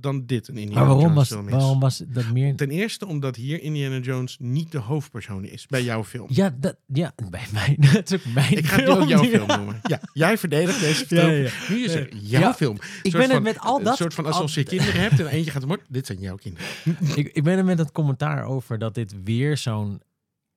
dan 0.00 0.26
dit 0.26 0.48
een 0.48 0.56
Indiana 0.56 0.78
Maar 0.78 0.88
waarom 0.88 1.02
Jones 1.04 1.16
was, 1.16 1.28
film 1.28 1.48
is. 1.48 1.54
waarom 1.54 1.80
was 1.80 2.02
dat 2.06 2.32
meer... 2.32 2.56
Ten 2.56 2.70
eerste 2.70 3.06
omdat 3.06 3.36
hier 3.36 3.62
Indiana 3.62 3.98
Jones 3.98 4.36
niet 4.40 4.72
de 4.72 4.78
hoofdpersoon 4.78 5.44
is 5.44 5.66
bij 5.66 5.82
jouw 5.82 6.04
film. 6.04 6.26
Ja, 6.30 6.54
dat, 6.60 6.76
ja, 6.86 7.14
bij 7.30 7.46
mij. 7.52 7.76
Dat 7.92 8.10
is 8.10 8.18
ook 8.18 8.34
mijn 8.34 8.56
Ik 8.56 8.66
ga 8.66 8.76
het 8.76 8.88
ook 8.88 9.08
jouw 9.08 9.24
film 9.24 9.46
noemen. 9.46 9.80
Ja, 9.82 10.00
jij 10.12 10.38
verdedigt 10.38 10.80
deze 10.80 11.06
film. 11.16 11.30
ja, 11.30 11.36
ja. 11.36 11.50
Nu 11.68 11.84
is 11.84 11.94
het 11.94 12.08
jouw 12.12 12.52
film. 12.52 12.78
Ik 13.02 13.12
ben 13.12 13.30
het 13.30 13.42
met 13.42 13.58
al 13.58 13.78
dat... 13.78 13.86
Een 13.86 13.96
soort 13.96 14.14
van 14.14 14.26
alsof 14.26 14.54
je 14.54 14.62
kinderen 14.62 15.00
hebt 15.00 15.20
en 15.20 15.26
eentje 15.26 15.50
gaat 15.50 15.66
moord. 15.66 15.82
Dit 15.88 16.06
zijn 16.06 16.18
jouw 16.18 16.36
kinderen. 16.36 16.68
ik, 17.16 17.28
ik 17.32 17.42
ben 17.42 17.58
er 17.58 17.64
met 17.64 17.78
het 17.78 17.92
commentaar 17.92 18.44
over 18.44 18.78
dat 18.78 18.94
dit 18.94 19.14
weer 19.24 19.56
zo'n 19.56 20.00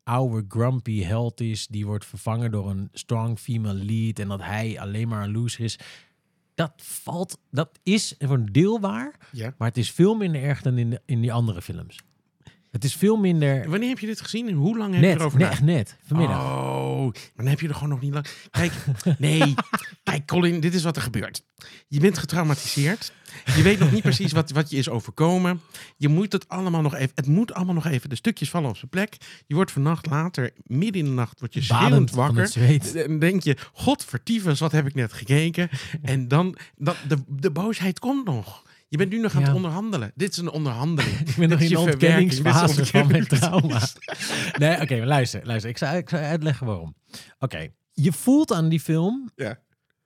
oude 0.04 0.46
grumpy 0.48 1.04
held 1.04 1.42
is. 1.42 1.68
Die 1.68 1.86
wordt 1.86 2.06
vervangen 2.06 2.52
door 2.52 2.70
een 2.70 2.90
strong 2.94 3.40
female 3.40 3.84
lead. 3.84 4.20
En 4.20 4.28
dat 4.28 4.42
hij 4.42 4.80
alleen 4.80 5.08
maar 5.08 5.24
een 5.24 5.32
loser 5.32 5.64
is. 5.64 5.80
Dat 6.58 6.74
valt... 6.78 7.40
Dat 7.52 7.80
is 7.84 8.16
voor 8.20 8.36
een 8.36 8.52
deel 8.52 8.80
waar. 8.80 9.18
Ja. 9.32 9.54
Maar 9.58 9.68
het 9.68 9.78
is 9.78 9.92
veel 9.92 10.16
minder 10.16 10.44
erg 10.44 10.62
dan 10.62 10.78
in, 10.78 10.90
de, 10.90 11.02
in 11.06 11.22
die 11.22 11.34
andere 11.34 11.62
films. 11.62 12.00
Het 12.72 12.84
is 12.84 12.96
veel 12.96 13.18
minder... 13.18 13.70
Wanneer 13.70 13.90
heb 13.90 14.00
je 14.00 14.06
dit 14.06 14.22
gezien 14.22 14.48
en 14.48 14.54
hoe 14.54 14.78
lang 14.78 14.94
heb 14.94 15.04
je 15.04 15.10
erover 15.10 15.40
net, 15.40 15.62
net. 15.62 15.98
Vanmiddag. 16.06 16.42
Oh, 16.42 17.04
maar 17.04 17.14
dan 17.36 17.48
heb 17.48 17.60
je 17.60 17.68
er 17.68 17.74
gewoon 17.74 17.90
nog 17.90 18.02
niet 18.02 18.14
lang. 18.14 18.26
Kijk, 18.52 18.72
nee. 19.18 19.54
Kijk, 20.04 20.26
Colin, 20.26 20.60
dit 20.60 20.74
is 20.74 20.84
wat 20.84 20.96
er 20.96 21.02
gebeurt. 21.02 21.44
Je 21.88 22.00
bent 22.00 22.18
getraumatiseerd. 22.18 23.12
Je 23.56 23.62
weet 23.62 23.80
nog 23.80 23.92
niet 23.92 24.02
precies 24.02 24.32
wat, 24.32 24.52
wat 24.52 24.70
je 24.70 24.78
is 24.78 24.90
overkomen. 24.90 25.62
Je 25.98 26.08
moet 26.08 26.32
het 26.32 26.50
allemaal 26.50 26.82
nog 26.82 26.96
even. 26.96 27.12
Het 27.16 27.28
moet 27.28 27.54
allemaal 27.54 27.74
nog 27.74 27.86
even. 27.86 28.10
De 28.10 28.16
stukjes 28.16 28.50
vallen 28.50 28.70
op 28.70 28.78
zijn 28.78 28.90
plek. 28.90 29.18
Je 29.46 29.56
wordt 29.56 29.72
vannacht 29.72 30.06
later, 30.06 30.52
midden 30.64 31.02
in 31.02 31.08
de 31.08 31.12
nacht, 31.12 31.40
word 31.40 31.54
je 31.54 31.62
schreeuwend 31.62 32.12
wakker. 32.12 32.52
Dan 32.94 33.20
denk 33.20 33.44
je, 33.44 33.58
god 33.74 34.06
vertiefes, 34.06 34.60
wat 34.60 34.72
heb 34.72 34.88
ik 34.88 34.96
net 34.96 35.14
gekeken? 35.14 35.70
En 36.02 36.28
dan, 36.28 36.58
dat, 36.76 36.96
de, 37.08 37.18
de 37.28 37.52
boosheid 37.52 38.00
komt 38.00 38.26
nog. 38.26 38.66
Je 38.90 38.98
bent 38.98 39.10
nu 39.10 39.20
nog 39.20 39.36
aan 39.36 39.44
het 39.44 39.54
onderhandelen. 39.54 40.12
Dit 40.16 40.32
is 40.32 40.38
een 40.38 40.50
onderhandeling. 40.50 41.18
Ik 41.30 41.36
ben 41.36 41.50
nog 41.50 41.60
in 41.60 41.70
de 41.70 41.80
ontkenningsfase 41.80 42.86
van 42.86 43.08
mijn 43.08 43.28
trauma. 43.28 43.82
Nee, 44.60 44.82
oké, 44.82 44.98
maar 44.98 45.08
luister, 45.08 45.46
luister. 45.46 45.70
Ik 45.70 45.78
zou, 45.78 45.98
ik 45.98 46.10
zou 46.10 46.24
uitleggen 46.24 46.66
waarom. 46.68 46.96
Oké, 47.40 47.68
je 47.92 48.12
voelt 48.12 48.54
aan 48.54 48.70
die 48.70 48.80
film... 48.80 49.32
Ja. 49.36 49.60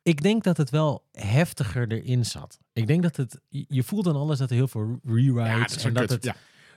Ik 0.03 0.22
denk 0.22 0.44
dat 0.44 0.58
het 0.58 0.70
wel 0.70 1.08
heftiger 1.12 1.91
erin 1.91 2.25
zat. 2.25 2.60
Ik 2.74 2.88
denk 2.88 3.03
dat 3.03 3.15
het... 3.15 3.41
Je 3.50 3.84
voelt 3.84 4.08
aan 4.08 4.15
alles 4.15 4.38
dat 4.38 4.50
er 4.50 4.55
heel 4.55 4.67
veel 4.67 5.00
rewrites... 5.03 5.82
Ja, 5.82 5.88
en 5.88 5.94
dat 5.94 6.10
het, 6.10 6.24
Ja, 6.24 6.36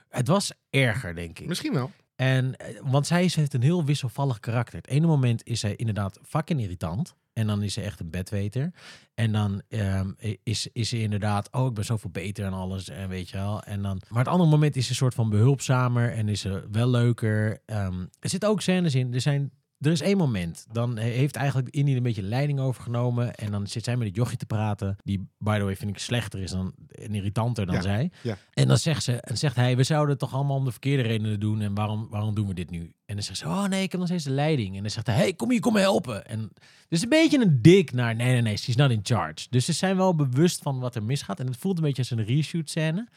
het 0.09 0.27
was 0.27 0.51
erger, 0.69 1.15
denk 1.15 1.39
ik. 1.39 1.47
misschien 1.47 1.73
wel. 1.73 1.91
En, 2.15 2.57
eh, 2.57 2.79
want 2.83 3.07
zij 3.07 3.29
heeft 3.35 3.53
een 3.53 3.61
heel 3.61 3.85
wisselvallig 3.85 4.39
karakter. 4.39 4.77
Het 4.77 4.87
ene 4.87 5.07
moment 5.07 5.43
is 5.43 5.59
zij 5.59 5.75
inderdaad 5.75 6.19
fucking 6.23 6.61
irritant. 6.61 7.15
En 7.35 7.47
dan 7.47 7.63
is 7.63 7.73
ze 7.73 7.81
echt 7.81 7.99
een 7.99 8.09
bedweter. 8.09 8.71
En 9.13 9.31
dan 9.31 9.61
ehm, 9.69 10.11
is, 10.43 10.67
is 10.73 10.89
ze 10.89 11.01
inderdaad, 11.01 11.51
oh, 11.51 11.67
ik 11.67 11.73
ben 11.73 11.85
zoveel 11.85 12.09
beter 12.09 12.45
en 12.45 12.53
alles. 12.53 12.89
En 12.89 13.09
weet 13.09 13.29
je 13.29 13.37
wel. 13.37 13.63
En 13.63 13.81
dan, 13.81 14.01
maar 14.09 14.23
het 14.23 14.31
andere 14.31 14.49
moment 14.49 14.75
is 14.75 14.83
ze 14.83 14.89
een 14.89 14.95
soort 14.95 15.13
van 15.13 15.29
behulpzamer. 15.29 16.11
En 16.11 16.29
is 16.29 16.41
ze 16.41 16.67
wel 16.71 16.89
leuker. 16.89 17.61
Ehm, 17.65 18.05
er 18.19 18.29
zitten 18.29 18.49
ook 18.49 18.61
scènes 18.61 18.95
in. 18.95 19.13
Er, 19.13 19.21
zijn, 19.21 19.51
er 19.79 19.91
is 19.91 20.01
één 20.01 20.17
moment. 20.17 20.65
Dan 20.71 20.97
he- 20.97 21.03
heeft 21.09 21.35
eigenlijk 21.35 21.69
Indy 21.69 21.95
een 21.95 22.03
beetje 22.03 22.21
leiding 22.21 22.59
overgenomen. 22.59 23.35
En 23.35 23.51
dan 23.51 23.67
zit 23.67 23.83
zij 23.83 23.95
met 23.97 24.07
het 24.07 24.15
jochie 24.15 24.37
te 24.37 24.45
praten. 24.45 24.95
Die, 25.03 25.27
by 25.37 25.57
the 25.57 25.63
way, 25.63 25.75
vind 25.75 25.89
ik 25.91 25.97
slechter 25.97 26.39
is 26.41 26.51
dan 26.51 26.73
en 26.91 27.15
irritanter 27.15 27.65
dan 27.65 27.75
Ja, 27.75 27.81
zij. 27.81 28.11
ja. 28.23 28.37
En 28.53 28.67
dan 28.67 28.77
zegt, 28.77 29.03
ze, 29.03 29.13
en 29.19 29.37
zegt 29.37 29.55
hij, 29.55 29.75
we 29.77 29.83
zouden 29.83 30.09
het 30.09 30.19
toch 30.19 30.33
allemaal 30.33 30.55
om 30.57 30.65
de 30.65 30.71
verkeerde 30.71 31.03
redenen 31.03 31.39
doen. 31.39 31.61
En 31.61 31.73
waarom, 31.75 32.07
waarom 32.09 32.35
doen 32.35 32.47
we 32.47 32.53
dit 32.53 32.69
nu? 32.69 32.93
En 33.05 33.15
dan 33.15 33.23
zegt 33.23 33.37
ze, 33.39 33.45
oh 33.45 33.65
nee, 33.65 33.83
ik 33.83 33.91
heb 33.91 33.99
nog 33.99 34.09
steeds 34.09 34.23
de 34.23 34.29
leiding. 34.31 34.75
En 34.75 34.81
dan 34.81 34.91
zegt 34.91 35.07
hij, 35.07 35.15
hey, 35.15 35.33
kom 35.33 35.51
hier, 35.51 35.59
kom 35.59 35.73
me 35.73 35.79
helpen. 35.79 36.25
En 36.27 36.51
dus 36.87 37.01
een 37.01 37.09
beetje 37.09 37.41
een 37.41 37.61
dik 37.61 37.91
naar, 37.91 38.15
nee, 38.15 38.31
nee, 38.31 38.41
nee, 38.41 38.57
she's 38.57 38.75
not 38.75 38.91
in 38.91 38.99
charge. 39.03 39.47
Dus 39.49 39.65
ze 39.65 39.73
zijn 39.73 39.97
wel 39.97 40.15
bewust 40.15 40.61
van 40.61 40.79
wat 40.79 40.95
er 40.95 41.03
misgaat. 41.03 41.39
En 41.39 41.45
het 41.47 41.57
voelt 41.57 41.77
een 41.77 41.83
beetje 41.83 42.01
als 42.01 42.11
een 42.11 42.23
reshoot 42.25 42.69
scène. 42.69 43.07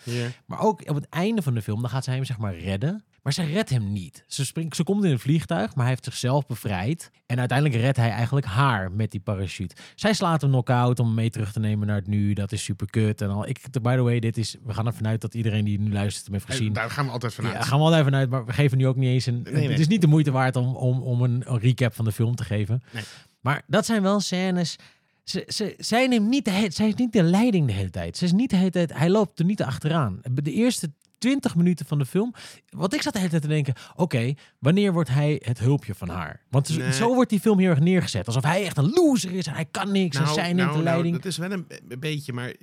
Maar 0.46 0.60
ook 0.60 0.88
op 0.88 0.94
het 0.94 1.08
einde 1.08 1.42
van 1.42 1.54
de 1.54 1.62
film, 1.62 1.80
dan 1.80 1.90
gaat 1.90 2.04
zij 2.04 2.14
hem 2.14 2.24
zeg 2.24 2.38
maar 2.38 2.58
redden. 2.58 3.04
Maar 3.28 3.36
ze 3.46 3.52
redt 3.52 3.70
hem 3.70 3.92
niet. 3.92 4.24
Ze, 4.26 4.44
springt, 4.44 4.76
ze 4.76 4.84
komt 4.84 5.04
in 5.04 5.10
een 5.10 5.18
vliegtuig, 5.18 5.74
maar 5.74 5.84
hij 5.84 5.88
heeft 5.88 6.04
zichzelf 6.04 6.46
bevrijd. 6.46 7.10
En 7.26 7.38
uiteindelijk 7.38 7.80
redt 7.80 7.96
hij 7.96 8.10
eigenlijk 8.10 8.46
haar 8.46 8.92
met 8.92 9.10
die 9.10 9.20
parachute. 9.20 9.74
Zij 9.94 10.12
slaat 10.12 10.40
hem 10.40 10.50
knock-out 10.50 10.98
om 10.98 11.06
hem 11.06 11.14
mee 11.14 11.30
terug 11.30 11.52
te 11.52 11.60
nemen 11.60 11.86
naar 11.86 11.96
het 11.96 12.06
nu. 12.06 12.32
Dat 12.32 12.52
is 12.52 12.64
super 12.64 12.90
kut. 12.90 13.20
En 13.20 13.30
al. 13.30 13.48
Ik, 13.48 13.60
by 13.82 13.96
the 13.96 14.02
way, 14.02 14.20
dit 14.20 14.36
is, 14.36 14.56
we 14.64 14.74
gaan 14.74 14.86
ervan 14.86 15.06
uit 15.06 15.20
dat 15.20 15.34
iedereen 15.34 15.64
die 15.64 15.80
nu 15.80 15.92
luistert 15.92 16.24
hem 16.24 16.34
heeft 16.34 16.46
En 16.46 16.52
gezien. 16.52 16.72
Daar 16.72 16.90
gaan 16.90 17.06
we 17.06 17.10
altijd 17.10 17.34
vanuit. 17.34 17.54
Ja, 17.54 17.62
gaan 17.62 17.78
we 17.78 17.84
wel 17.84 17.98
even 17.98 18.14
uit, 18.14 18.30
maar 18.30 18.44
we 18.44 18.52
geven 18.52 18.78
nu 18.78 18.86
ook 18.86 18.96
niet 18.96 19.08
eens 19.08 19.26
een. 19.26 19.42
Nee, 19.42 19.52
nee. 19.52 19.68
Het 19.68 19.78
is 19.78 19.88
niet 19.88 20.00
de 20.00 20.06
moeite 20.06 20.30
waard 20.30 20.56
om, 20.56 20.76
om, 20.76 21.02
om 21.02 21.22
een, 21.22 21.42
een 21.46 21.58
recap 21.58 21.94
van 21.94 22.04
de 22.04 22.12
film 22.12 22.34
te 22.34 22.44
geven. 22.44 22.82
Nee. 22.92 23.02
Maar 23.40 23.62
dat 23.66 23.86
zijn 23.86 24.02
wel 24.02 24.20
scènes. 24.20 24.76
Ze, 25.24 25.44
ze, 25.46 25.74
zij 25.78 26.06
neemt 26.06 26.28
niet 26.28 26.44
de, 26.44 26.66
zij 26.68 26.88
is 26.88 26.94
niet 26.94 27.12
de 27.12 27.22
leiding 27.22 27.66
de 27.66 27.72
hele 27.72 27.90
tijd. 27.90 28.16
Ze 28.16 28.24
is 28.24 28.32
niet 28.32 28.50
de 28.50 28.56
hele 28.56 28.70
tijd. 28.70 28.94
Hij 28.94 29.10
loopt 29.10 29.38
er 29.38 29.44
niet 29.44 29.62
achteraan. 29.62 30.20
De 30.32 30.52
eerste 30.52 30.92
20 31.18 31.54
minuten 31.56 31.86
van 31.86 31.98
de 31.98 32.06
film. 32.06 32.34
Wat 32.68 32.94
ik 32.94 33.02
zat 33.02 33.12
de 33.12 33.18
hele 33.18 33.30
tijd 33.30 33.42
te 33.42 33.48
denken. 33.48 33.74
Oké, 33.96 34.34
wanneer 34.58 34.92
wordt 34.92 35.08
hij 35.10 35.42
het 35.44 35.58
hulpje 35.58 35.94
van 35.94 36.08
haar? 36.08 36.42
Want 36.50 36.66
zo- 36.66 36.78
Nee. 36.78 36.92
zo 36.92 37.14
wordt 37.14 37.30
die 37.30 37.40
film 37.40 37.58
heel 37.58 37.70
erg 37.70 37.80
neergezet. 37.80 38.26
Alsof 38.26 38.42
hij 38.42 38.64
echt 38.64 38.76
een 38.76 38.90
loser 38.94 39.32
is 39.32 39.46
en 39.46 39.54
hij 39.54 39.64
kan 39.70 39.92
niks. 39.92 40.16
en 40.16 40.26
zij 40.28 40.52
neemt 40.52 40.72
de 40.72 40.82
leiding. 40.82 41.08
Nou, 41.10 41.22
dat 41.22 41.32
is 41.32 41.36
wel 41.38 41.52
een, 41.52 41.66
een 41.88 42.00
beetje, 42.00 42.32
maar 42.32 42.54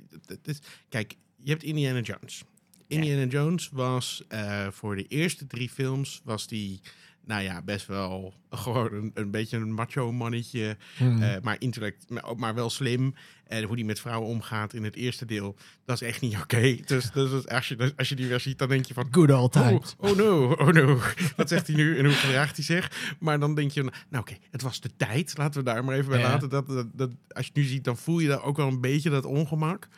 is, 0.42 0.58
kijk, 0.88 1.14
je 1.42 1.50
hebt 1.50 1.62
Indiana 1.62 2.00
Jones. 2.00 2.42
Indiana 2.88 3.24
Jones 3.24 3.68
was 3.72 4.22
eh, 4.28 4.66
voor 4.70 4.96
de 4.96 5.06
eerste 5.06 5.46
drie 5.46 5.68
films 5.68 6.20
was 6.24 6.46
die, 6.46 6.80
nou 7.26 7.42
ja, 7.42 7.62
best 7.62 7.86
wel 7.86 8.34
gewoon 8.50 8.92
een, 8.92 9.10
een 9.14 9.30
beetje 9.30 9.56
een 9.56 9.72
macho 9.72 10.12
mannetje, 10.12 10.76
Hmm. 10.96 11.22
eh, 11.22 11.40
maar 11.42 11.56
intellect, 11.58 12.10
maar, 12.10 12.24
ook- 12.24 12.38
maar 12.38 12.54
wel 12.54 12.70
slim. 12.70 13.14
En 13.46 13.62
hoe 13.64 13.76
die 13.76 13.84
met 13.84 14.00
vrouwen 14.00 14.28
omgaat 14.28 14.72
in 14.74 14.84
het 14.84 14.96
eerste 14.96 15.24
deel, 15.26 15.56
dat 15.84 16.00
is 16.02 16.08
echt 16.08 16.20
niet 16.20 16.36
oké. 16.42 16.76
Dus, 16.84 17.10
dus 17.10 17.46
als, 17.48 17.68
je, 17.68 17.92
als 17.96 18.08
je 18.08 18.14
die 18.14 18.26
weer 18.26 18.40
ziet, 18.40 18.58
dan 18.58 18.68
denk 18.68 18.84
je 18.86 18.94
van, 18.94 19.08
Good 19.10 19.30
old 19.30 19.56
Oh, 19.56 19.66
times. 19.66 19.94
oh 19.98 20.16
no, 20.16 20.52
oh 20.52 20.68
no. 20.68 20.98
Wat 21.36 21.48
zegt 21.48 21.66
hij 21.66 21.76
nu 21.76 21.98
en 21.98 22.04
hoe 22.04 22.14
gedraagt 22.14 22.56
hij 22.56 22.64
zich? 22.64 23.14
Maar 23.20 23.38
dan 23.40 23.54
denk 23.54 23.70
je, 23.70 23.82
nou 23.82 24.22
oké, 24.22 24.36
het 24.50 24.62
was 24.62 24.80
de 24.80 24.90
tijd. 24.96 25.38
Laten 25.38 25.58
we 25.64 25.70
daar 25.70 25.84
maar 25.84 25.96
even 25.96 26.10
bij 26.10 26.18
Ja. 26.20 26.28
laten. 26.28 26.48
Dat, 26.48 26.66
dat, 26.68 26.86
dat, 26.92 27.10
als 27.28 27.44
je 27.46 27.50
het 27.54 27.56
nu 27.56 27.62
ziet, 27.62 27.84
dan 27.84 27.96
voel 27.96 28.18
je 28.18 28.28
daar 28.28 28.42
ook 28.42 28.56
wel 28.56 28.68
een 28.68 28.80
beetje 28.80 29.10
dat 29.10 29.24
ongemak. 29.24 29.88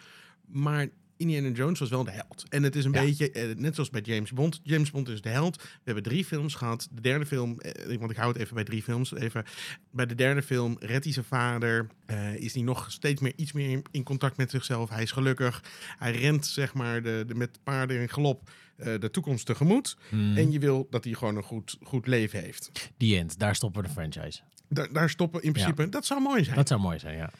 Maar 0.47 0.89
Indiana 1.19 1.49
Jones 1.49 1.79
was 1.79 1.89
wel 1.89 2.05
de 2.05 2.11
held. 2.11 2.45
En 2.49 2.63
het 2.63 2.77
is 2.77 2.85
een 2.85 2.93
Ja. 2.93 3.01
beetje, 3.01 3.31
eh, 3.31 3.57
net 3.57 3.75
zoals 3.75 3.91
bij 3.91 4.01
James 4.01 4.33
Bond. 4.33 4.61
James 4.63 4.91
Bond 4.91 5.09
is 5.09 5.21
de 5.21 5.29
held. 5.29 5.57
We 5.63 5.69
hebben 5.85 6.03
drie 6.03 6.25
films 6.25 6.55
gehad. 6.55 6.89
De 6.93 7.01
derde 7.01 7.27
film, 7.27 7.61
eh, 7.61 7.99
want 7.99 8.11
ik 8.11 8.17
hou 8.17 8.33
het 8.33 8.41
even 8.41 8.55
bij 8.55 8.65
drie 8.65 8.83
films. 8.83 9.15
Even. 9.15 9.45
Bij 9.91 10.07
de 10.07 10.15
derde 10.15 10.43
film 10.43 10.77
redt 10.81 11.05
hij 11.05 11.13
zijn 11.13 11.25
vader. 11.25 11.87
eh, 12.07 12.35
is 12.35 12.55
hij 12.55 12.63
nog 12.63 12.91
steeds 12.93 13.21
meer 13.21 13.33
iets 13.37 13.53
meer 13.53 13.71
in, 13.71 13.85
in 13.91 14.03
contact 14.03 14.37
met 14.37 14.51
zichzelf. 14.51 14.91
Hij 14.91 15.03
is 15.03 15.13
gelukkig. 15.13 15.63
Hij 15.99 16.13
rent 16.13 16.47
zeg 16.47 16.75
maar 16.75 17.03
de, 17.03 17.25
de, 17.27 17.35
met 17.35 17.59
paarden 17.63 18.01
en 18.01 18.09
galop 18.09 18.51
de 18.77 19.11
toekomst 19.11 19.47
tegemoet. 19.47 19.97
Hmm. 20.09 20.37
En 20.37 20.51
je 20.53 20.59
wil 20.59 20.87
dat 20.91 21.05
hij 21.05 21.13
gewoon 21.13 21.37
een 21.37 21.43
goed, 21.43 21.77
goed 21.83 22.07
leven 22.07 22.41
heeft. 22.43 22.71
The 22.97 23.17
end. 23.17 23.39
Daar 23.39 23.55
stoppen 23.55 23.83
we 23.83 23.87
de 23.89 23.93
franchise. 23.95 24.41
Daar, 24.69 24.93
daar 24.93 25.11
stoppen 25.11 25.43
in 25.43 25.53
principe. 25.53 25.89
Dat 25.89 26.07
zou 26.07 26.21
mooi 26.21 26.45
zijn. 26.45 26.57
Dat 26.57 26.69
zou 26.69 26.81
mooi 26.81 26.99
zijn, 26.99 27.17
ja. 27.17 27.31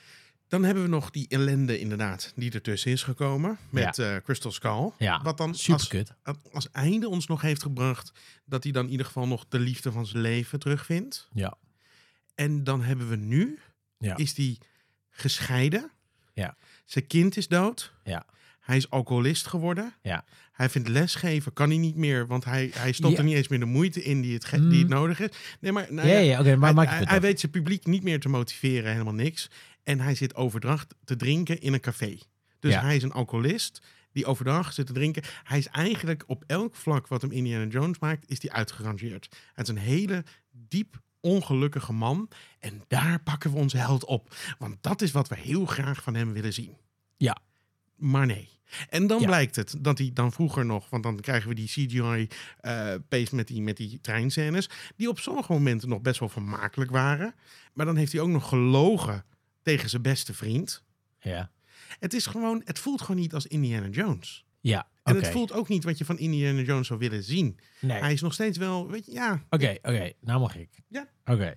Dan 0.49 0.65
hebben 0.65 0.83
we 0.83 0.89
nog 0.89 1.11
die 1.11 1.27
ellende 1.29 1.79
inderdaad 1.79 2.33
die 2.37 2.53
ertussen 2.53 2.91
is 2.91 3.03
gekomen. 3.03 3.59
Met 3.71 3.99
eh, 3.99 4.17
Crystal 4.25 4.53
Skull. 4.53 4.91
Ja, 4.99 5.23
Wat 5.23 5.37
dan 5.39 5.49
als, 5.51 5.67
als 6.53 6.71
einde 6.71 7.09
ons 7.09 7.27
nog 7.27 7.41
heeft 7.41 7.63
gebracht... 7.63 8.13
dat 8.45 8.63
hij 8.63 8.73
dan 8.73 8.85
in 8.85 8.91
ieder 8.91 9.07
geval 9.07 9.27
nog 9.27 9.45
de 9.49 9.59
liefde 9.59 9.93
van 9.93 10.07
zijn 10.07 10.23
leven 10.23 10.59
terugvindt. 10.59 11.29
Ja. 11.33 11.57
En 12.35 12.65
dan 12.65 12.83
hebben 12.83 13.09
we 13.09 13.17
nu... 13.17 13.59
Ja. 13.99 14.17
is 14.17 14.35
die 14.35 14.59
gescheiden. 15.11 15.91
Ja. 16.35 16.57
Zijn 16.85 17.07
kind 17.07 17.37
is 17.37 17.49
dood. 17.49 17.93
Ja. 18.05 18.27
Hij 18.61 18.77
is 18.77 18.91
alcoholist 18.91 19.47
geworden. 19.47 19.95
Ja. 20.03 20.25
Hij 20.53 20.69
vindt 20.69 20.89
lesgeven, 20.89 21.53
kan 21.53 21.69
hij 21.69 21.79
niet 21.79 21.97
meer, 21.97 22.27
want 22.27 22.45
hij, 22.45 22.71
hij 22.75 22.93
stopt 22.93 23.13
Ja. 23.13 23.19
er 23.19 23.25
niet 23.25 23.35
eens 23.35 23.49
meer 23.49 23.59
de 23.59 23.65
moeite 23.65 24.03
in 24.03 24.21
die 24.21 24.35
het, 24.35 24.45
ge- 24.45 24.57
Mm. 24.59 24.69
die 24.71 24.79
het 24.79 24.89
nodig 24.89 25.21
is. 25.21 25.29
Nee, 25.61 25.73
maar 25.73 25.87
nou 25.93 26.09
ja, 26.09 26.19
ja, 26.19 26.41
oké, 26.41 26.57
maar 26.57 26.75
hij, 26.75 26.87
hij, 26.87 27.03
hij 27.05 27.21
weet 27.21 27.41
zijn 27.41 27.53
publiek 27.53 27.87
niet 27.87 28.03
meer 28.03 28.21
te 28.21 28.29
motiveren, 28.29 28.93
helemaal 28.93 29.15
niks. 29.15 29.51
En 29.89 30.01
hij 30.01 30.15
zit 30.15 30.35
overdag 30.35 30.87
te 31.05 31.17
drinken 31.17 31.61
in 31.61 31.73
een 31.73 31.81
café. 31.81 32.19
Dus 32.61 32.73
Ja. 32.73 32.81
hij 32.81 32.97
is 32.97 33.03
een 33.03 33.13
alcoholist 33.13 33.83
die 34.13 34.27
overdag 34.27 34.73
zit 34.73 34.87
te 34.87 34.93
drinken. 34.93 35.23
Hij 35.45 35.59
is 35.59 35.67
eigenlijk 35.67 36.25
op 36.27 36.45
elk 36.47 36.75
vlak 36.77 37.07
wat 37.07 37.23
hem 37.23 37.31
Indiana 37.33 37.65
Jones 37.71 37.99
maakt, 37.99 38.31
is 38.31 38.43
hij 38.43 38.51
uitgerangeerd. 38.51 39.29
Het 39.55 39.69
is 39.69 39.75
een 39.75 39.81
hele 39.81 40.25
diep 40.51 41.01
ongelukkige 41.21 41.93
man. 41.93 42.29
En 42.59 42.83
daar 42.89 43.21
pakken 43.23 43.51
we 43.51 43.57
onze 43.57 43.77
held 43.77 44.05
op. 44.05 44.35
Want 44.59 44.77
dat 44.81 45.03
is 45.03 45.11
wat 45.11 45.29
we 45.29 45.37
heel 45.37 45.67
graag 45.67 46.03
van 46.03 46.15
hem 46.15 46.33
willen 46.33 46.53
zien. 46.53 46.77
Ja. 47.17 47.37
Maar 47.97 48.27
nee. 48.27 48.49
En 48.89 49.07
dan 49.07 49.21
Ja. 49.21 49.27
blijkt 49.27 49.57
het 49.57 49.75
dat 49.79 49.99
hij 49.99 50.11
dan 50.15 50.33
vroeger 50.33 50.67
nog, 50.67 50.91
want 50.91 51.03
dan 51.03 51.21
krijgen 51.21 51.49
we 51.49 51.55
die 51.55 51.67
CGI-pace 51.69 53.35
met, 53.35 53.47
die, 53.47 53.63
met 53.63 53.77
die 53.77 54.01
treinscènes, 54.01 54.69
die 54.97 55.09
op 55.09 55.19
sommige 55.19 55.53
momenten 55.53 55.89
nog 55.89 56.01
best 56.01 56.21
wel 56.21 56.29
vermakelijk 56.29 56.91
waren. 56.91 57.35
Maar 57.73 57.87
dan 57.87 57.97
heeft 57.97 58.13
hij 58.13 58.21
ook 58.21 58.29
nog 58.29 58.49
gelogen 58.49 59.25
tegen 59.69 59.89
zijn 59.89 60.03
beste 60.03 60.35
vriend. 60.35 60.83
Ja, 61.21 61.51
Het 61.99 62.15
is 62.15 62.27
gewoon, 62.27 62.63
het 62.65 62.79
voelt 62.79 63.01
gewoon 63.01 63.21
niet 63.21 63.35
als 63.35 63.47
Indiana 63.47 63.89
Jones. 63.89 64.45
ja 64.61 64.87
En 65.03 65.15
het 65.17 65.29
voelt 65.29 65.53
ook 65.53 65.69
niet 65.69 65.85
wat 65.85 65.99
je 65.99 66.05
van 66.05 66.19
Indiana 66.19 66.61
Jones 66.61 66.87
zou 66.87 66.99
willen 66.99 67.23
zien. 67.23 67.59
Nee. 67.81 68.01
Hij 68.01 68.13
is 68.13 68.21
nog 68.21 68.33
steeds 68.33 68.59
wel, 68.59 68.91
weet 68.91 69.07
je, 69.07 69.13
ja. 69.13 69.45
Oké, 69.51 69.77
oké. 69.83 70.13
Nou 70.21 70.41
mag 70.41 70.57
ik. 70.57 70.69
Ja. 70.89 71.09
Oké. 71.25 71.55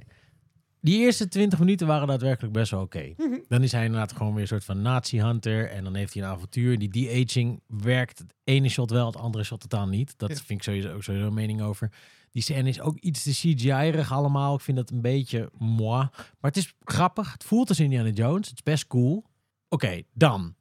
Die 0.82 1.00
eerste 1.00 1.28
20 1.28 1.60
minuten 1.60 1.88
waren 1.88 2.08
daadwerkelijk 2.08 2.54
best 2.54 2.72
wel 2.72 2.82
oké. 2.82 3.14
Mhm. 3.18 3.38
Dan 3.48 3.64
is 3.64 3.72
hij 3.72 3.86
inderdaad 3.86 4.12
gewoon 4.14 4.32
weer 4.34 4.42
een 4.42 4.48
soort 4.48 4.66
van 4.66 4.82
nazi-hunter. 4.82 5.70
En 5.70 5.84
dan 5.84 5.96
heeft 5.96 6.14
hij 6.14 6.24
een 6.24 6.30
avontuur. 6.30 6.80
Die 6.80 6.90
de-aging 6.90 7.62
werkt 7.68 8.18
het 8.20 8.34
ene 8.44 8.70
shot 8.70 8.90
wel, 8.92 9.06
het 9.06 9.16
andere 9.16 9.44
shot 9.44 9.60
totaal 9.62 9.88
niet. 9.88 10.14
Dat 10.18 10.30
Ja. 10.30 10.36
vind 10.36 10.50
ik 10.50 10.64
sowieso 10.64 10.94
ook 10.94 11.04
sowieso 11.04 11.28
een 11.28 11.34
mening 11.34 11.62
over. 11.62 11.92
Die 12.32 12.42
scène 12.44 12.70
is 12.70 12.80
ook 12.82 12.98
iets 12.98 13.24
te 13.24 13.30
CGI-erig 13.32 14.12
allemaal. 14.12 14.56
Ik 14.56 14.62
vind 14.62 14.78
dat 14.78 14.90
een 14.90 15.02
beetje 15.02 15.50
moi. 15.58 15.98
Maar 16.12 16.52
het 16.52 16.58
is 16.58 16.74
grappig. 16.84 17.32
Het 17.34 17.44
voelt 17.44 17.70
als 17.70 17.80
Indiana 17.80 18.10
Jones. 18.10 18.48
Het 18.48 18.56
is 18.58 18.64
best 18.64 18.88
cool. 18.88 19.24
Oké, 19.70 20.02
dan. 20.14 20.56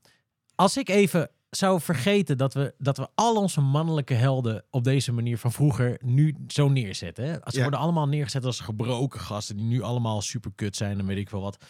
Als 0.55 0.77
ik 0.77 0.89
even 0.89 1.31
zou 1.51 1.81
vergeten 1.81 2.39
dat 2.39 2.55
we, 2.55 2.75
dat 2.79 2.97
we 2.97 3.09
al 3.15 3.37
onze 3.37 3.61
mannelijke 3.61 4.15
helden 4.15 4.65
op 4.71 4.85
deze 4.85 5.13
manier 5.13 5.39
van 5.39 5.53
vroeger 5.53 5.99
nu 6.05 6.37
zo 6.49 6.69
neerzetten. 6.69 7.25
Hè? 7.25 7.33
Ze 7.33 7.57
Ja. 7.57 7.63
worden 7.63 7.81
allemaal 7.81 8.09
neergezet 8.09 8.45
als 8.45 8.61
gebroken 8.61 9.21
gasten 9.21 9.57
die 9.57 9.67
nu 9.67 9.83
allemaal 9.83 10.21
super 10.23 10.53
kut 10.55 10.77
zijn 10.77 10.99
en 10.99 11.07
weet 11.07 11.17
ik 11.19 11.29
veel 11.29 11.41
wat. 11.41 11.65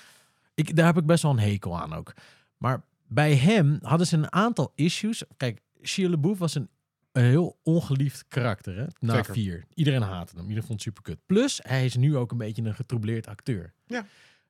Ik, 0.55 0.77
daar 0.77 0.87
heb 0.87 0.97
ik 0.99 1.07
best 1.07 1.23
wel 1.23 1.33
een 1.33 1.39
hekel 1.39 1.81
aan 1.81 1.93
ook. 1.93 2.13
Maar 2.57 2.83
bij 3.09 3.35
hem 3.37 3.79
hadden 3.83 4.07
ze 4.07 4.17
een 4.17 4.33
aantal 4.33 4.73
issues. 4.75 5.23
Kijk, 5.37 5.61
Shia 5.83 6.09
LaBeouf 6.09 6.39
was 6.39 6.55
een, 6.55 6.69
een 7.13 7.25
heel 7.25 7.59
ongeliefd 7.63 8.25
karakter. 8.29 8.77
Hè? 8.77 8.85
Na 8.99 9.15
Zeker. 9.15 9.35
vier. 9.35 9.65
Iedereen 9.75 10.03
haatte 10.03 10.33
hem. 10.35 10.43
Iedereen 10.43 10.63
vond 10.67 10.73
het 10.73 10.83
super 10.83 11.03
kut. 11.03 11.19
Plus, 11.27 11.61
hij 11.63 11.85
is 11.85 11.97
nu 11.97 12.17
ook 12.17 12.31
een 12.33 12.39
beetje 12.39 12.63
een 12.63 12.75
getroubleerd 12.75 13.27
acteur. 13.27 13.73
Ja. 13.87 14.07